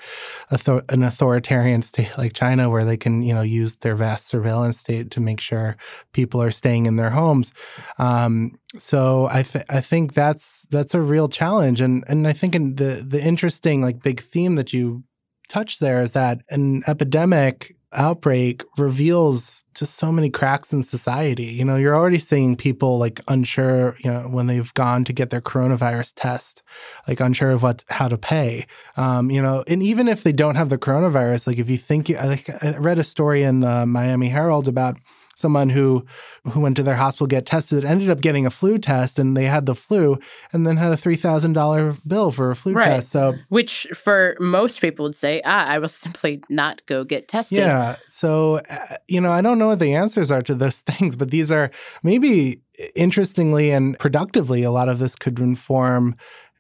th- 0.49 0.84
an 0.89 1.03
authoritarian 1.03 1.82
state 1.82 2.12
like 2.18 2.34
China 2.34 2.70
where 2.70 2.86
they 2.86 2.95
can 2.95 3.22
you 3.22 3.34
know 3.34 3.41
use 3.41 3.76
their 3.78 3.95
vast 3.95 4.28
surveillance 4.28 4.80
state 4.80 5.12
to 5.12 5.20
make 5.20 5.41
sure 5.41 5.76
people 6.14 6.41
are 6.41 6.52
staying 6.52 6.86
in 6.86 6.95
their 6.95 7.12
homes. 7.12 7.52
Um, 7.98 8.60
so 8.78 9.28
I 9.32 9.43
th- 9.43 9.66
I 9.70 9.82
think 9.82 10.14
that's 10.14 10.66
that's 10.70 10.93
a 10.93 11.02
real 11.02 11.28
challenge 11.28 11.82
and 11.82 12.04
and 12.08 12.28
I 12.28 12.34
think 12.34 12.56
in 12.56 12.76
the 12.76 13.06
the 13.08 13.22
interesting 13.22 13.82
like 13.82 14.04
big 14.04 14.22
theme 14.22 14.56
that 14.56 14.74
you 14.74 15.04
touched 15.48 15.80
there 15.80 16.02
is 16.02 16.12
that 16.12 16.41
an 16.50 16.84
epidemic 16.88 17.78
outbreak 17.93 18.64
reveals 18.78 19.64
just 19.74 19.95
so 19.95 20.12
many 20.12 20.30
cracks 20.30 20.74
in 20.74 20.84
society. 20.84 21.45
You 21.45 21.64
know, 21.64 21.78
you're 21.78 21.95
already 21.95 22.20
seeing 22.20 22.56
people 22.56 22.98
like 22.98 23.22
unsure, 23.28 23.95
you 24.04 24.12
know, 24.12 24.22
when 24.22 24.48
they've 24.48 24.74
gone 24.74 25.04
to 25.06 25.14
get 25.14 25.30
their 25.30 25.41
coronavirus 25.41 26.14
test, 26.16 26.64
like 27.08 27.20
unsure 27.20 27.52
of 27.52 27.64
what 27.64 27.86
how 27.89 28.08
to 28.08 28.18
pay. 28.18 28.66
Um, 28.98 29.32
you 29.32 29.41
know, 29.41 29.64
and 29.68 29.82
even 29.82 30.08
if 30.08 30.24
they 30.24 30.32
don't 30.32 30.56
have 30.56 30.70
the 30.70 30.78
coronavirus, 30.78 31.48
like 31.48 31.60
if 31.60 31.70
you 31.70 31.78
think 31.78 32.10
you, 32.10 32.18
like 32.18 32.50
I 32.64 32.78
read 32.78 33.00
a 33.00 33.04
story 33.04 33.43
in 33.43 33.62
the 33.62 33.86
Miami 33.86 34.30
Herald 34.30 34.68
about 34.68 34.98
someone 35.38 35.69
who 35.69 36.03
who 36.51 36.59
went 36.59 36.75
to 36.75 36.81
their 36.81 36.95
hospital 36.95 37.27
get 37.27 37.45
tested 37.45 37.85
ended 37.85 38.09
up 38.09 38.21
getting 38.21 38.47
a 38.47 38.49
flu 38.49 38.79
test 38.79 39.19
and 39.19 39.38
they 39.38 39.45
had 39.45 39.67
the 39.67 39.75
flu 39.75 40.17
and 40.51 40.65
then 40.65 40.77
had 40.77 40.91
a 40.91 40.97
three 40.97 41.15
thousand 41.15 41.53
dollar 41.53 41.95
bill 42.07 42.31
for 42.31 42.49
a 42.49 42.55
flu 42.55 42.73
Right. 42.73 42.85
test. 42.85 43.09
So 43.11 43.38
Which 43.49 43.85
for 43.93 44.35
most 44.39 44.81
people 44.81 45.03
would 45.05 45.15
say, 45.15 45.41
ah, 45.45 45.65
I 45.67 45.77
will 45.77 45.88
simply 46.05 46.41
not 46.49 46.83
go 46.88 47.03
get 47.03 47.27
tested. 47.27 47.59
Yeah. 47.59 47.97
So, 48.09 48.61
uh, 48.69 48.95
you 49.07 49.21
know, 49.21 49.31
I 49.31 49.41
don't 49.41 49.59
know 49.59 49.67
what 49.67 49.77
the 49.79 49.93
answers 49.93 50.31
are 50.31 50.41
to 50.41 50.55
those 50.55 50.81
things, 50.89 51.15
but 51.15 51.29
these 51.29 51.51
are 51.51 51.69
maybe 52.01 52.61
interestingly 52.95 53.69
and 53.71 53.97
productively, 53.99 54.63
a 54.63 54.71
lot 54.71 54.89
of 54.89 54.97
this 54.99 55.15
could 55.15 55.38
inform 55.39 56.15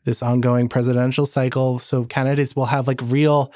this 0.05 0.21
ongoing 0.21 0.69
presidential 0.69 1.25
cycle. 1.25 1.79
So, 1.79 2.05
candidates 2.05 2.55
will 2.55 2.67
have 2.67 2.87
like 2.87 3.01
real. 3.03 3.51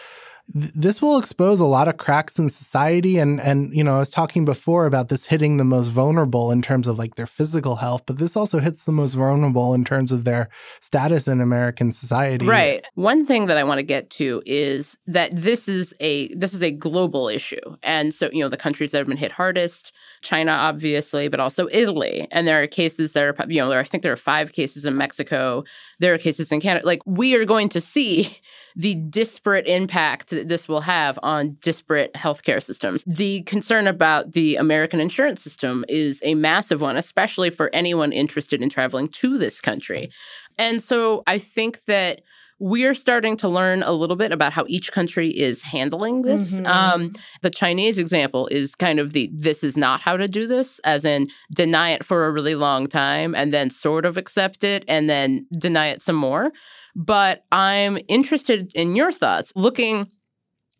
Th- 0.53 0.73
This 0.73 1.01
will 1.01 1.17
expose 1.17 1.59
a 1.59 1.65
lot 1.65 1.87
of 1.87 1.97
cracks 1.97 2.39
in 2.39 2.49
society, 2.49 3.17
and 3.17 3.39
and 3.41 3.73
you 3.73 3.83
know 3.83 3.95
I 3.95 3.99
was 3.99 4.09
talking 4.09 4.45
before 4.45 4.85
about 4.85 5.07
this 5.07 5.25
hitting 5.25 5.57
the 5.57 5.63
most 5.63 5.89
vulnerable 5.89 6.51
in 6.51 6.61
terms 6.61 6.87
of 6.87 6.97
like 6.97 7.15
their 7.15 7.27
physical 7.27 7.77
health, 7.77 8.03
but 8.05 8.17
this 8.17 8.35
also 8.35 8.59
hits 8.59 8.85
the 8.85 8.91
most 8.91 9.13
vulnerable 9.13 9.73
in 9.73 9.85
terms 9.85 10.11
of 10.11 10.23
their 10.23 10.49
status 10.79 11.27
in 11.27 11.41
American 11.41 11.91
society. 11.91 12.45
Right. 12.45 12.85
One 12.95 13.25
thing 13.25 13.47
that 13.47 13.57
I 13.57 13.63
want 13.63 13.79
to 13.79 13.83
get 13.83 14.09
to 14.11 14.41
is 14.45 14.97
that 15.07 15.35
this 15.35 15.67
is 15.67 15.93
a 15.99 16.33
this 16.35 16.53
is 16.53 16.63
a 16.63 16.71
global 16.71 17.27
issue. 17.27 17.77
And 17.83 18.13
so, 18.13 18.29
you 18.31 18.43
know, 18.43 18.49
the 18.49 18.57
countries 18.57 18.91
that 18.91 18.99
have 18.99 19.07
been 19.07 19.17
hit 19.17 19.31
hardest, 19.31 19.91
China 20.21 20.51
obviously, 20.51 21.27
but 21.27 21.39
also 21.39 21.67
Italy. 21.71 22.27
And 22.31 22.47
there 22.47 22.61
are 22.61 22.67
cases 22.67 23.13
that 23.13 23.23
are 23.23 23.35
you 23.47 23.61
know, 23.61 23.69
there 23.69 23.79
I 23.79 23.83
think 23.83 24.03
there 24.03 24.11
are 24.11 24.17
5 24.17 24.53
cases 24.53 24.85
in 24.85 24.97
Mexico. 24.97 25.63
There 25.99 26.13
are 26.13 26.17
cases 26.17 26.51
in 26.51 26.61
Canada. 26.61 26.85
Like 26.85 27.01
we 27.05 27.35
are 27.35 27.45
going 27.45 27.69
to 27.69 27.81
see 27.81 28.37
the 28.75 28.95
disparate 28.95 29.67
impact 29.67 30.30
that 30.31 30.47
this 30.49 30.67
will 30.67 30.81
have 30.81 31.17
on 31.23 31.57
disparate 31.61 32.13
healthcare 32.13 32.61
systems. 32.61 33.03
The 33.05 33.41
concern 33.43 33.87
about 33.87 34.33
the 34.33 34.55
American 34.55 34.99
insurance 34.99 35.41
system 35.41 35.85
is 35.87 36.21
a 36.25 36.35
massive 36.35 36.81
one, 36.81 36.97
especially 36.97 37.49
for 37.49 37.69
anyone 37.73 38.11
interested 38.11 38.61
in 38.61 38.69
traveling 38.69 39.07
to 39.09 39.37
this 39.37 39.61
country. 39.61 40.09
And 40.57 40.81
so 40.81 41.23
I 41.27 41.37
think 41.37 41.85
that 41.85 42.21
we're 42.63 42.93
starting 42.93 43.35
to 43.37 43.49
learn 43.49 43.81
a 43.81 43.91
little 43.91 44.15
bit 44.15 44.31
about 44.31 44.53
how 44.53 44.65
each 44.67 44.91
country 44.91 45.29
is 45.31 45.63
handling 45.63 46.21
this. 46.21 46.61
Mhm. 46.61 46.67
Um, 46.67 47.13
the 47.41 47.49
Chinese 47.49 47.97
example 47.97 48.45
is 48.51 48.75
kind 48.75 48.99
of 48.99 49.13
the 49.13 49.31
this 49.33 49.63
is 49.63 49.75
not 49.75 49.99
how 49.99 50.15
to 50.15 50.27
do 50.27 50.45
this, 50.45 50.79
as 50.83 51.03
in 51.03 51.27
deny 51.55 51.89
it 51.89 52.05
for 52.05 52.27
a 52.27 52.31
really 52.31 52.53
long 52.53 52.85
time 52.85 53.33
and 53.33 53.51
then 53.51 53.71
sort 53.71 54.05
of 54.05 54.15
accept 54.15 54.63
it 54.63 54.85
and 54.87 55.09
then 55.09 55.47
deny 55.57 55.87
it 55.87 56.03
some 56.03 56.15
more. 56.15 56.51
But 56.95 57.45
I'm 57.51 57.97
interested 58.07 58.71
in 58.75 58.95
your 58.95 59.11
thoughts 59.11 59.51
looking 59.55 60.07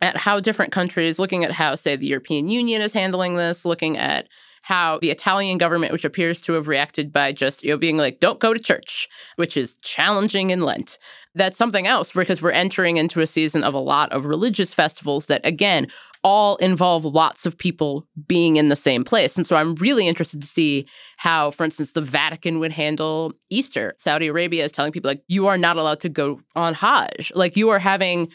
at 0.01 0.17
how 0.17 0.39
different 0.39 0.71
countries, 0.71 1.19
looking 1.19 1.43
at 1.43 1.51
how, 1.51 1.75
say, 1.75 1.95
the 1.95 2.07
European 2.07 2.47
Union 2.47 2.81
is 2.81 2.93
handling 2.93 3.35
this, 3.35 3.65
looking 3.65 3.97
at 3.97 4.27
how 4.63 4.99
the 4.99 5.09
Italian 5.09 5.57
government, 5.57 5.91
which 5.91 6.05
appears 6.05 6.39
to 6.41 6.53
have 6.53 6.67
reacted 6.67 7.11
by 7.11 7.31
just 7.31 7.63
you 7.63 7.71
know 7.71 7.77
being 7.77 7.97
like, 7.97 8.19
"Don't 8.19 8.39
go 8.39 8.53
to 8.53 8.59
church," 8.59 9.07
which 9.35 9.57
is 9.57 9.75
challenging 9.81 10.51
in 10.51 10.59
Lent. 10.61 10.99
That's 11.33 11.57
something 11.57 11.87
else 11.87 12.11
because 12.11 12.41
we're 12.41 12.51
entering 12.51 12.97
into 12.97 13.21
a 13.21 13.27
season 13.27 13.63
of 13.63 13.73
a 13.73 13.79
lot 13.79 14.11
of 14.11 14.25
religious 14.25 14.73
festivals 14.73 15.25
that, 15.27 15.41
again, 15.45 15.87
all 16.23 16.57
involve 16.57 17.05
lots 17.05 17.45
of 17.47 17.57
people 17.57 18.05
being 18.27 18.57
in 18.57 18.67
the 18.67 18.75
same 18.75 19.03
place. 19.03 19.35
And 19.35 19.47
so 19.47 19.55
I'm 19.55 19.73
really 19.75 20.07
interested 20.07 20.41
to 20.41 20.47
see 20.47 20.85
how, 21.17 21.49
for 21.49 21.63
instance, 21.63 21.93
the 21.93 22.01
Vatican 22.01 22.59
would 22.59 22.71
handle 22.71 23.33
Easter. 23.49 23.95
Saudi 23.97 24.27
Arabia 24.27 24.63
is 24.63 24.71
telling 24.71 24.91
people 24.91 25.09
like, 25.09 25.23
"You 25.27 25.47
are 25.47 25.57
not 25.57 25.77
allowed 25.77 26.01
to 26.01 26.09
go 26.09 26.39
on 26.55 26.75
Hajj." 26.75 27.31
Like 27.33 27.57
you 27.57 27.69
are 27.69 27.79
having 27.79 28.29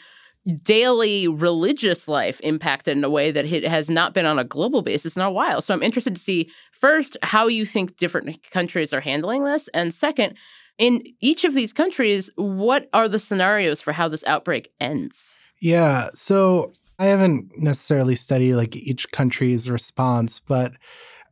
daily 0.63 1.27
religious 1.27 2.07
life 2.07 2.39
impacted 2.41 2.97
in 2.97 3.03
a 3.03 3.09
way 3.09 3.31
that 3.31 3.45
it 3.45 3.63
has 3.65 3.89
not 3.89 4.13
been 4.13 4.25
on 4.25 4.39
a 4.39 4.43
global 4.43 4.81
basis 4.81 5.15
in 5.15 5.21
a 5.21 5.31
while. 5.31 5.61
So 5.61 5.73
I'm 5.73 5.83
interested 5.83 6.15
to 6.15 6.21
see 6.21 6.49
first 6.71 7.17
how 7.21 7.47
you 7.47 7.65
think 7.65 7.97
different 7.97 8.49
countries 8.51 8.93
are 8.93 9.01
handling 9.01 9.43
this, 9.43 9.67
and 9.73 9.93
second, 9.93 10.35
in 10.77 11.03
each 11.21 11.43
of 11.43 11.55
these 11.55 11.73
countries, 11.73 12.29
what 12.35 12.87
are 12.93 13.09
the 13.09 13.19
scenarios 13.19 13.81
for 13.81 13.91
how 13.91 14.07
this 14.07 14.23
outbreak 14.25 14.71
ends? 14.79 15.35
Yeah. 15.59 16.09
So 16.13 16.73
I 16.99 17.05
haven't 17.05 17.51
necessarily 17.57 18.15
studied 18.15 18.55
like 18.55 18.75
each 18.75 19.11
country's 19.11 19.69
response, 19.69 20.39
but 20.39 20.73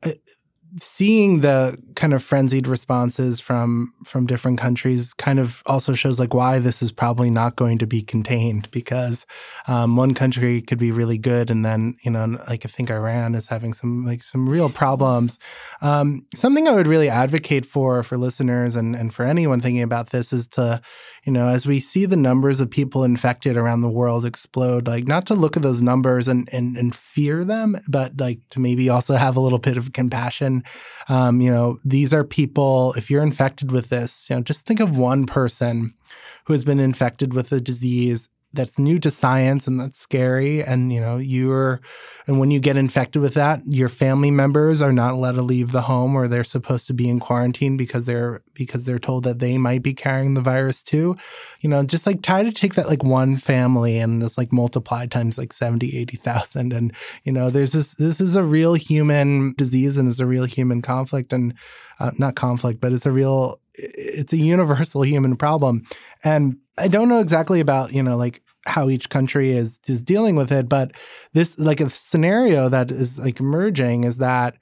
uh, 0.03 0.13
seeing 0.78 1.39
the 1.39 1.78
kind 1.95 2.13
of 2.13 2.21
frenzied 2.21 2.67
responses 2.67 3.39
from 3.39 3.93
from 4.03 4.26
different 4.26 4.59
countries 4.59 5.13
kind 5.13 5.39
of 5.39 5.63
also 5.65 5.93
shows 5.93 6.19
like 6.19 6.34
why 6.34 6.59
this 6.59 6.82
is 6.82 6.91
probably 6.91 7.30
not 7.30 7.55
going 7.55 7.78
to 7.78 7.88
be 7.88 8.01
contained 8.01 8.69
because 8.71 9.26
um, 9.67 9.95
one 9.95 10.13
country 10.13 10.61
could 10.61 10.78
be 10.78 10.91
really 10.91 11.17
good 11.17 11.49
and 11.49 11.65
then 11.65 11.95
you 12.03 12.11
know 12.11 12.38
like 12.49 12.65
I 12.65 12.69
think 12.69 12.91
Iran 12.91 13.36
is 13.36 13.47
having 13.47 13.73
some 13.73 14.05
like 14.05 14.21
some 14.21 14.49
real 14.49 14.69
problems. 14.69 15.39
Um, 15.82 16.26
something 16.36 16.67
I 16.67 16.71
would 16.71 16.88
really 16.88 17.09
advocate 17.09 17.65
for 17.65 18.03
for 18.03 18.17
listeners 18.17 18.76
and 18.76 18.95
and 18.95 19.13
for 19.13 19.23
anyone 19.23 19.61
thinking 19.61 19.84
about 19.84 20.09
this 20.09 20.34
is 20.34 20.45
to 20.47 20.82
you 21.26 21.32
know 21.32 21.47
as 21.47 21.65
we 21.65 21.80
see 21.80 22.05
the 22.05 22.17
numbers 22.17 22.59
of 22.59 22.69
people 22.69 23.03
infected 23.03 23.55
around 23.55 23.82
the 23.82 23.89
world 23.89 24.26
explode 24.26 24.88
like 24.88 25.07
not 25.07 25.26
to 25.28 25.36
look 25.36 25.55
at 25.55 25.63
those 25.63 25.82
numbers 25.82 26.28
and 26.28 26.49
and, 26.51 26.76
and 26.76 26.95
fear 26.95 27.45
them 27.45 27.78
but 27.88 28.19
like 28.19 28.39
to 28.49 28.59
maybe 28.59 28.89
also 28.89 29.15
have 29.15 29.38
a 29.38 29.39
little 29.39 29.59
bit 29.59 29.78
of 29.78 29.93
compassion 29.93 30.63
um, 31.07 31.41
you 31.41 31.51
know, 31.51 31.80
these 31.86 32.13
are 32.13 32.24
people, 32.24 32.93
if 32.93 33.09
you're 33.09 33.24
infected 33.24 33.72
with 33.72 33.89
this, 33.89 34.28
you 34.30 34.36
know, 34.36 34.41
just 34.41 34.66
think 34.66 34.80
of 34.80 34.97
one 34.97 35.26
person 35.26 35.93
who 36.45 36.53
has 36.53 36.63
been 36.63 36.80
infected 36.80 37.34
with 37.34 37.51
a 37.51 37.59
disease 37.59 38.30
that's 38.56 38.80
new 38.80 38.99
to 38.99 39.12
science 39.12 39.68
and 39.68 39.80
that's 39.80 39.99
scary. 39.99 40.64
And, 40.64 40.91
you 40.91 40.99
know, 40.99 41.18
you're, 41.18 41.82
and 42.28 42.39
when 42.39 42.51
you 42.51 42.60
get 42.60 42.78
infected 42.78 43.22
with 43.22 43.34
that, 43.36 43.62
your 43.66 43.89
family 43.89 44.32
members 44.32 44.82
are 44.82 44.93
not 44.93 45.14
allowed 45.14 45.34
to 45.34 45.43
leave 45.43 45.72
the 45.72 45.84
home 45.84 46.16
or 46.16 46.28
they're 46.28 46.43
supposed 46.43 46.88
to 46.88 46.93
be 46.93 47.08
in 47.10 47.20
quarantine 47.20 47.78
because 47.78 48.06
they're, 48.06 48.41
because 48.53 48.86
they're 48.86 48.99
told 48.99 49.24
that 49.26 49.39
they 49.39 49.58
might 49.58 49.84
be 49.84 49.93
carrying 49.93 50.34
the 50.34 50.41
virus 50.41 50.82
too. 50.82 51.16
You 51.60 51.70
know, 51.70 51.84
just 51.84 52.06
like 52.06 52.22
try 52.22 52.43
to 52.43 52.51
take 52.51 52.76
that 52.76 52.88
like 52.88 53.03
one 53.03 53.38
family 53.38 53.97
and 53.97 54.22
just 54.22 54.38
like 54.38 54.51
multiply 54.51 55.06
times 55.06 55.38
like 55.38 55.53
70, 55.53 55.97
80,000. 55.97 56.74
And, 56.74 56.93
you 57.24 57.32
know, 57.32 57.49
there's 57.49 57.74
this, 57.74 57.93
this 57.93 58.20
is 58.20 58.36
a 58.36 58.43
real 58.43 58.74
human 58.74 59.53
disease 59.58 59.97
and 59.97 60.10
it's 60.10 60.20
a 60.20 60.26
real 60.26 60.45
human 60.45 60.82
conflict 60.82 61.34
and 61.34 61.53
uh, 61.99 62.12
not 62.18 62.36
conflict, 62.36 62.82
but 62.82 62.93
it's 62.93 63.06
a 63.06 63.12
real, 63.12 63.60
it's 63.78 64.34
a 64.34 64.38
universal 64.38 65.03
human 65.03 65.36
problem. 65.36 65.84
And 66.24 66.58
I 66.78 66.88
don't 66.88 67.08
know 67.08 67.20
exactly 67.20 67.60
about, 67.60 67.93
you 67.93 68.03
know, 68.03 68.18
like 68.18 68.41
how 68.66 68.89
each 68.89 69.09
country 69.09 69.55
is 69.55 69.80
is 69.88 70.01
dealing 70.01 70.36
with 70.36 70.51
it, 70.51 70.68
but 70.68 70.91
this 71.34 71.57
like 71.59 71.80
a 71.80 71.89
scenario 71.89 72.70
that 72.70 72.91
is 72.91 73.20
like 73.20 73.39
emerging 73.39 74.03
is 74.03 74.18
that 74.18 74.55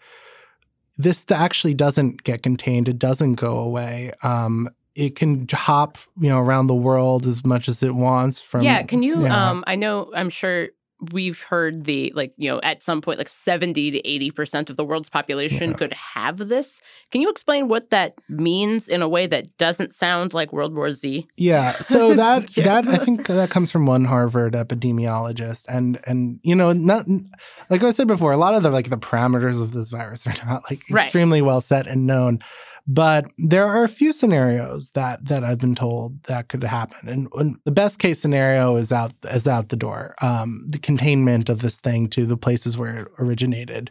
this 0.97 1.25
actually 1.31 1.73
doesn't 1.73 2.23
get 2.23 2.43
contained. 2.43 2.87
It 2.87 2.99
doesn't 2.99 3.35
go 3.35 3.57
away. 3.57 4.11
Um, 4.21 4.69
it 4.95 5.15
can 5.15 5.47
hop, 5.51 5.97
you 6.19 6.29
know, 6.29 6.39
around 6.39 6.67
the 6.67 6.75
world 6.75 7.25
as 7.25 7.43
much 7.43 7.67
as 7.67 7.81
it 7.81 7.95
wants. 7.95 8.41
From 8.41 8.61
yeah, 8.61 8.83
can 8.83 9.01
you? 9.01 9.23
yeah. 9.23 9.49
Um, 9.49 9.63
I 9.65 9.75
know. 9.75 10.11
I'm 10.15 10.29
sure 10.29 10.69
we've 11.11 11.41
heard 11.43 11.83
the 11.85 12.11
like 12.15 12.33
you 12.37 12.49
know 12.49 12.59
at 12.63 12.81
some 12.83 13.01
point 13.01 13.17
like 13.17 13.27
70 13.29 13.91
to 13.91 14.07
80 14.07 14.31
percent 14.31 14.69
of 14.69 14.77
the 14.77 14.85
world's 14.85 15.09
population 15.09 15.71
Yeah. 15.71 15.77
could 15.77 15.93
have 15.93 16.37
this 16.37 16.81
can 17.11 17.21
you 17.21 17.29
explain 17.29 17.67
what 17.67 17.89
that 17.89 18.13
means 18.29 18.87
in 18.87 19.01
a 19.01 19.09
way 19.09 19.27
that 19.27 19.57
doesn't 19.57 19.93
sound 19.93 20.33
like 20.33 20.53
world 20.53 20.73
war 20.75 20.91
z 20.91 21.27
Yeah. 21.37 21.71
So 21.81 22.13
that 22.15 22.55
Yeah. 22.57 22.81
that 22.81 22.87
I 22.87 22.97
think 22.97 23.27
that 23.27 23.49
comes 23.49 23.71
from 23.71 23.85
one 23.85 24.05
Harvard 24.05 24.53
epidemiologist, 24.53 25.65
and 25.67 25.99
and 26.05 26.39
you 26.43 26.55
know, 26.55 26.71
not 26.73 27.05
like 27.69 27.83
I 27.83 27.91
said 27.91 28.07
before, 28.07 28.31
a 28.31 28.37
lot 28.37 28.53
of 28.55 28.63
the 28.63 28.69
like 28.69 28.89
the 28.89 28.97
parameters 28.97 29.61
of 29.61 29.73
this 29.73 29.89
virus 29.89 30.25
are 30.27 30.33
not 30.45 30.63
like 30.69 30.83
Right. 30.89 31.03
extremely 31.03 31.41
well 31.41 31.61
set 31.61 31.87
and 31.87 32.05
known. 32.05 32.39
But 32.85 33.27
there 33.37 33.65
are 33.65 33.85
a 33.85 33.89
few 33.89 34.11
scenarios 34.11 34.91
that 34.91 35.25
that 35.27 35.43
I've 35.43 35.59
been 35.59 35.75
told 35.75 36.23
that 36.23 36.49
could 36.49 36.63
happen, 36.63 37.07
and, 37.07 37.27
and 37.33 37.55
the 37.63 37.71
best 37.71 37.97
case 37.97 38.19
scenario 38.19 38.75
is 38.75 38.91
out 38.91 39.13
is 39.31 39.47
out 39.47 39.69
the 39.69 39.77
door. 39.77 40.15
Um, 40.21 40.65
the 40.67 40.79
containment 40.79 41.47
of 41.47 41.61
this 41.61 41.77
thing 41.77 42.09
to 42.09 42.25
the 42.25 42.35
places 42.35 42.77
where 42.77 43.03
it 43.03 43.07
originated 43.17 43.89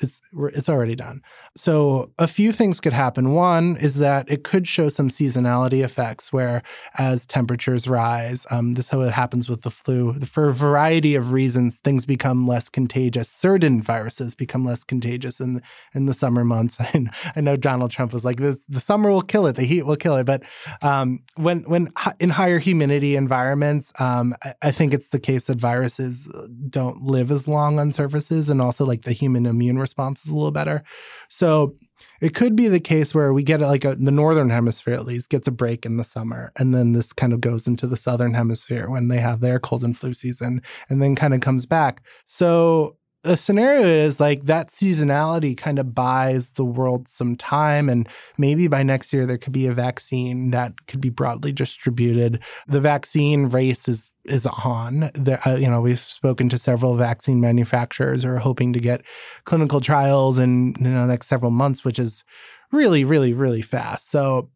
it's 0.00 0.20
it's 0.54 0.68
already 0.68 0.94
done. 0.94 1.22
So 1.56 2.10
a 2.18 2.28
few 2.28 2.52
things 2.52 2.80
could 2.80 2.92
happen. 2.92 3.32
One 3.32 3.76
is 3.76 3.96
that 3.96 4.30
it 4.30 4.44
could 4.44 4.66
show 4.68 4.88
some 4.88 5.08
seasonality 5.08 5.84
effects, 5.84 6.32
where 6.32 6.62
as 6.96 7.26
temperatures 7.26 7.88
rise, 7.88 8.46
um, 8.50 8.74
this 8.74 8.86
is 8.86 8.90
how 8.90 9.00
it 9.00 9.12
happens 9.12 9.48
with 9.48 9.62
the 9.62 9.70
flu. 9.70 10.14
For 10.20 10.48
a 10.48 10.54
variety 10.54 11.14
of 11.14 11.32
reasons, 11.32 11.78
things 11.78 12.06
become 12.06 12.46
less 12.46 12.68
contagious. 12.68 13.28
Certain 13.28 13.82
viruses 13.82 14.34
become 14.34 14.64
less 14.64 14.84
contagious 14.84 15.40
in 15.40 15.62
in 15.94 16.06
the 16.06 16.14
summer 16.14 16.44
months. 16.44 16.78
And 16.98 17.10
I 17.36 17.40
know 17.40 17.56
Donald 17.56 17.90
Trump 17.90 18.12
was 18.12 18.24
like, 18.24 18.36
"This 18.36 18.64
the 18.64 18.80
summer 18.80 19.10
will 19.10 19.22
kill 19.22 19.46
it, 19.46 19.56
the 19.56 19.64
heat 19.64 19.82
will 19.82 19.96
kill 19.96 20.16
it." 20.16 20.24
But 20.24 20.42
um, 20.82 21.20
when 21.36 21.60
when 21.62 21.92
in 22.18 22.30
higher 22.30 22.58
humidity 22.58 23.14
environments, 23.14 23.92
um, 23.98 24.34
I, 24.42 24.54
I 24.62 24.70
think 24.70 24.94
it's 24.94 25.10
the 25.10 25.20
case 25.20 25.46
that 25.46 25.58
viruses 25.58 26.28
don't 26.68 27.02
live 27.02 27.30
as 27.30 27.46
long 27.46 27.78
on 27.78 27.92
surfaces, 27.92 28.48
and 28.48 28.60
also 28.62 28.84
like 28.84 29.02
the 29.02 29.12
human 29.12 29.46
immune 29.46 29.78
response 29.88 30.24
is 30.24 30.30
a 30.30 30.36
little 30.36 30.50
better. 30.50 30.82
So 31.28 31.74
it 32.20 32.34
could 32.34 32.56
be 32.56 32.68
the 32.68 32.80
case 32.80 33.14
where 33.14 33.32
we 33.32 33.42
get 33.42 33.60
like 33.60 33.84
a, 33.84 33.94
the 33.94 34.10
northern 34.10 34.50
hemisphere 34.50 34.94
at 34.94 35.06
least 35.06 35.30
gets 35.30 35.48
a 35.48 35.52
break 35.52 35.86
in 35.86 35.96
the 35.96 36.04
summer 36.04 36.52
and 36.56 36.74
then 36.74 36.92
this 36.92 37.12
kind 37.12 37.32
of 37.32 37.40
goes 37.40 37.66
into 37.66 37.86
the 37.86 37.96
southern 37.96 38.34
hemisphere 38.34 38.88
when 38.88 39.08
they 39.08 39.18
have 39.18 39.40
their 39.40 39.58
cold 39.58 39.84
and 39.84 39.98
flu 39.98 40.14
season 40.14 40.62
and 40.88 41.02
then 41.02 41.14
kind 41.14 41.34
of 41.34 41.40
comes 41.40 41.66
back 41.66 42.02
so 42.24 42.96
the 43.24 43.36
scenario 43.36 43.86
is 43.86 44.20
like 44.20 44.44
that 44.44 44.70
seasonality 44.70 45.56
kind 45.56 45.78
of 45.78 45.94
buys 45.94 46.50
the 46.50 46.64
world 46.64 47.08
some 47.08 47.36
time 47.36 47.88
and 47.88 48.08
maybe 48.38 48.68
by 48.68 48.82
next 48.82 49.12
year 49.12 49.26
there 49.26 49.38
could 49.38 49.52
be 49.52 49.66
a 49.66 49.72
vaccine 49.72 50.50
that 50.50 50.72
could 50.86 51.00
be 51.00 51.10
broadly 51.10 51.52
distributed 51.52 52.40
the 52.68 52.80
vaccine 52.80 53.46
race 53.46 53.88
is 53.88 54.08
is 54.28 54.46
on. 54.46 55.10
The, 55.14 55.40
uh, 55.48 55.56
you 55.56 55.68
know, 55.68 55.80
we've 55.80 55.98
spoken 55.98 56.48
to 56.50 56.58
several 56.58 56.96
vaccine 56.96 57.40
manufacturers 57.40 58.22
who 58.22 58.30
are 58.30 58.38
hoping 58.38 58.72
to 58.72 58.80
get 58.80 59.02
clinical 59.44 59.80
trials 59.80 60.38
in 60.38 60.74
you 60.78 60.90
know, 60.90 61.02
the 61.02 61.12
next 61.12 61.26
several 61.26 61.50
months, 61.50 61.84
which 61.84 61.98
is 61.98 62.24
really, 62.70 63.04
really, 63.04 63.32
really 63.32 63.62
fast. 63.62 64.10
So, 64.10 64.50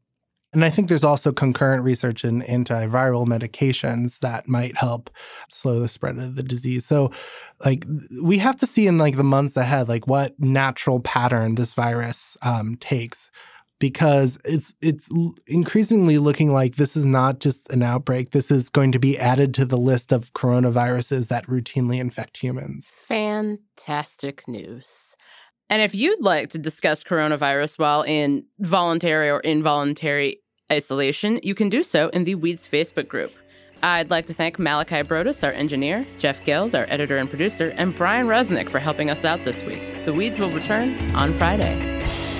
and 0.53 0.65
I 0.65 0.71
think 0.71 0.89
there's 0.89 1.05
also 1.05 1.33
concurrent 1.33 1.83
research 1.83 2.25
in 2.25 2.43
antiviral 2.43 3.27
medications 3.27 4.19
that 4.19 4.49
might 4.49 4.77
help 4.77 5.09
slow 5.49 5.81
the 5.81 5.89
spread 5.89 6.19
of 6.19 6.37
the 6.37 6.43
disease. 6.43 6.85
So, 6.85 7.11
like, 7.65 7.87
we 8.23 8.39
have 8.39 8.57
to 8.57 8.67
see 8.67 8.87
in 8.87 8.99
like 8.99 9.17
the 9.17 9.25
months 9.25 9.57
ahead, 9.57 9.89
like 9.89 10.07
what 10.07 10.39
natural 10.39 11.01
pattern 11.01 11.55
this 11.55 11.73
virus 11.73 12.37
um, 12.43 12.77
takes 12.77 13.31
because 13.83 14.39
it's 14.45 14.73
it's 14.81 15.11
increasingly 15.49 16.17
looking 16.17 16.53
like 16.53 16.77
this 16.77 16.97
is 16.97 17.05
not 17.05 17.41
just 17.41 17.69
an 17.73 17.83
outbreak. 17.83 18.31
This 18.31 18.49
is 18.49 18.69
going 18.69 18.93
to 18.93 19.01
be 19.01 19.19
added 19.19 19.53
to 19.55 19.65
the 19.65 19.77
list 19.77 20.13
of 20.13 20.33
coronaviruses 20.35 21.27
that 21.31 21.45
routinely 21.49 21.99
infect 21.99 22.37
humans. 22.37 22.93
Fantastic 22.95 24.47
news. 24.47 25.17
And 25.69 25.83
if 25.83 25.97
you'd 25.97 26.23
like 26.23 26.51
to 26.51 26.61
discuss 26.61 27.03
coronavirus 27.03 27.77
while 27.81 28.03
in 28.03 28.47
voluntary 28.61 29.29
or 29.29 29.41
involuntary 29.41 30.39
isolation, 30.71 31.41
you 31.43 31.57
can 31.57 31.69
do 31.69 31.83
so 31.83 32.09
in 32.11 32.23
the 32.23 32.37
Weeds 32.37 32.69
Facebook 32.69 33.09
group. 33.09 33.33
I'd 33.83 34.11
like 34.11 34.27
to 34.27 34.35
thank 34.35 34.61
Malachi 34.61 35.03
Brodus, 35.03 35.43
our 35.43 35.51
engineer, 35.51 36.07
Jeff 36.21 36.45
Geld, 36.45 36.77
our 36.77 36.87
editor 36.89 37.17
and 37.17 37.29
producer, 37.29 37.71
and 37.71 37.97
Brian 37.97 38.29
Resnick 38.29 38.71
for 38.71 38.79
helping 38.79 39.11
us 39.11 39.25
out 39.25 39.43
this 39.43 39.61
week. 39.65 40.05
The 40.05 40.13
Weeds 40.13 40.39
will 40.39 40.53
return 40.53 41.17
on 41.17 41.33
Friday. 41.33 42.32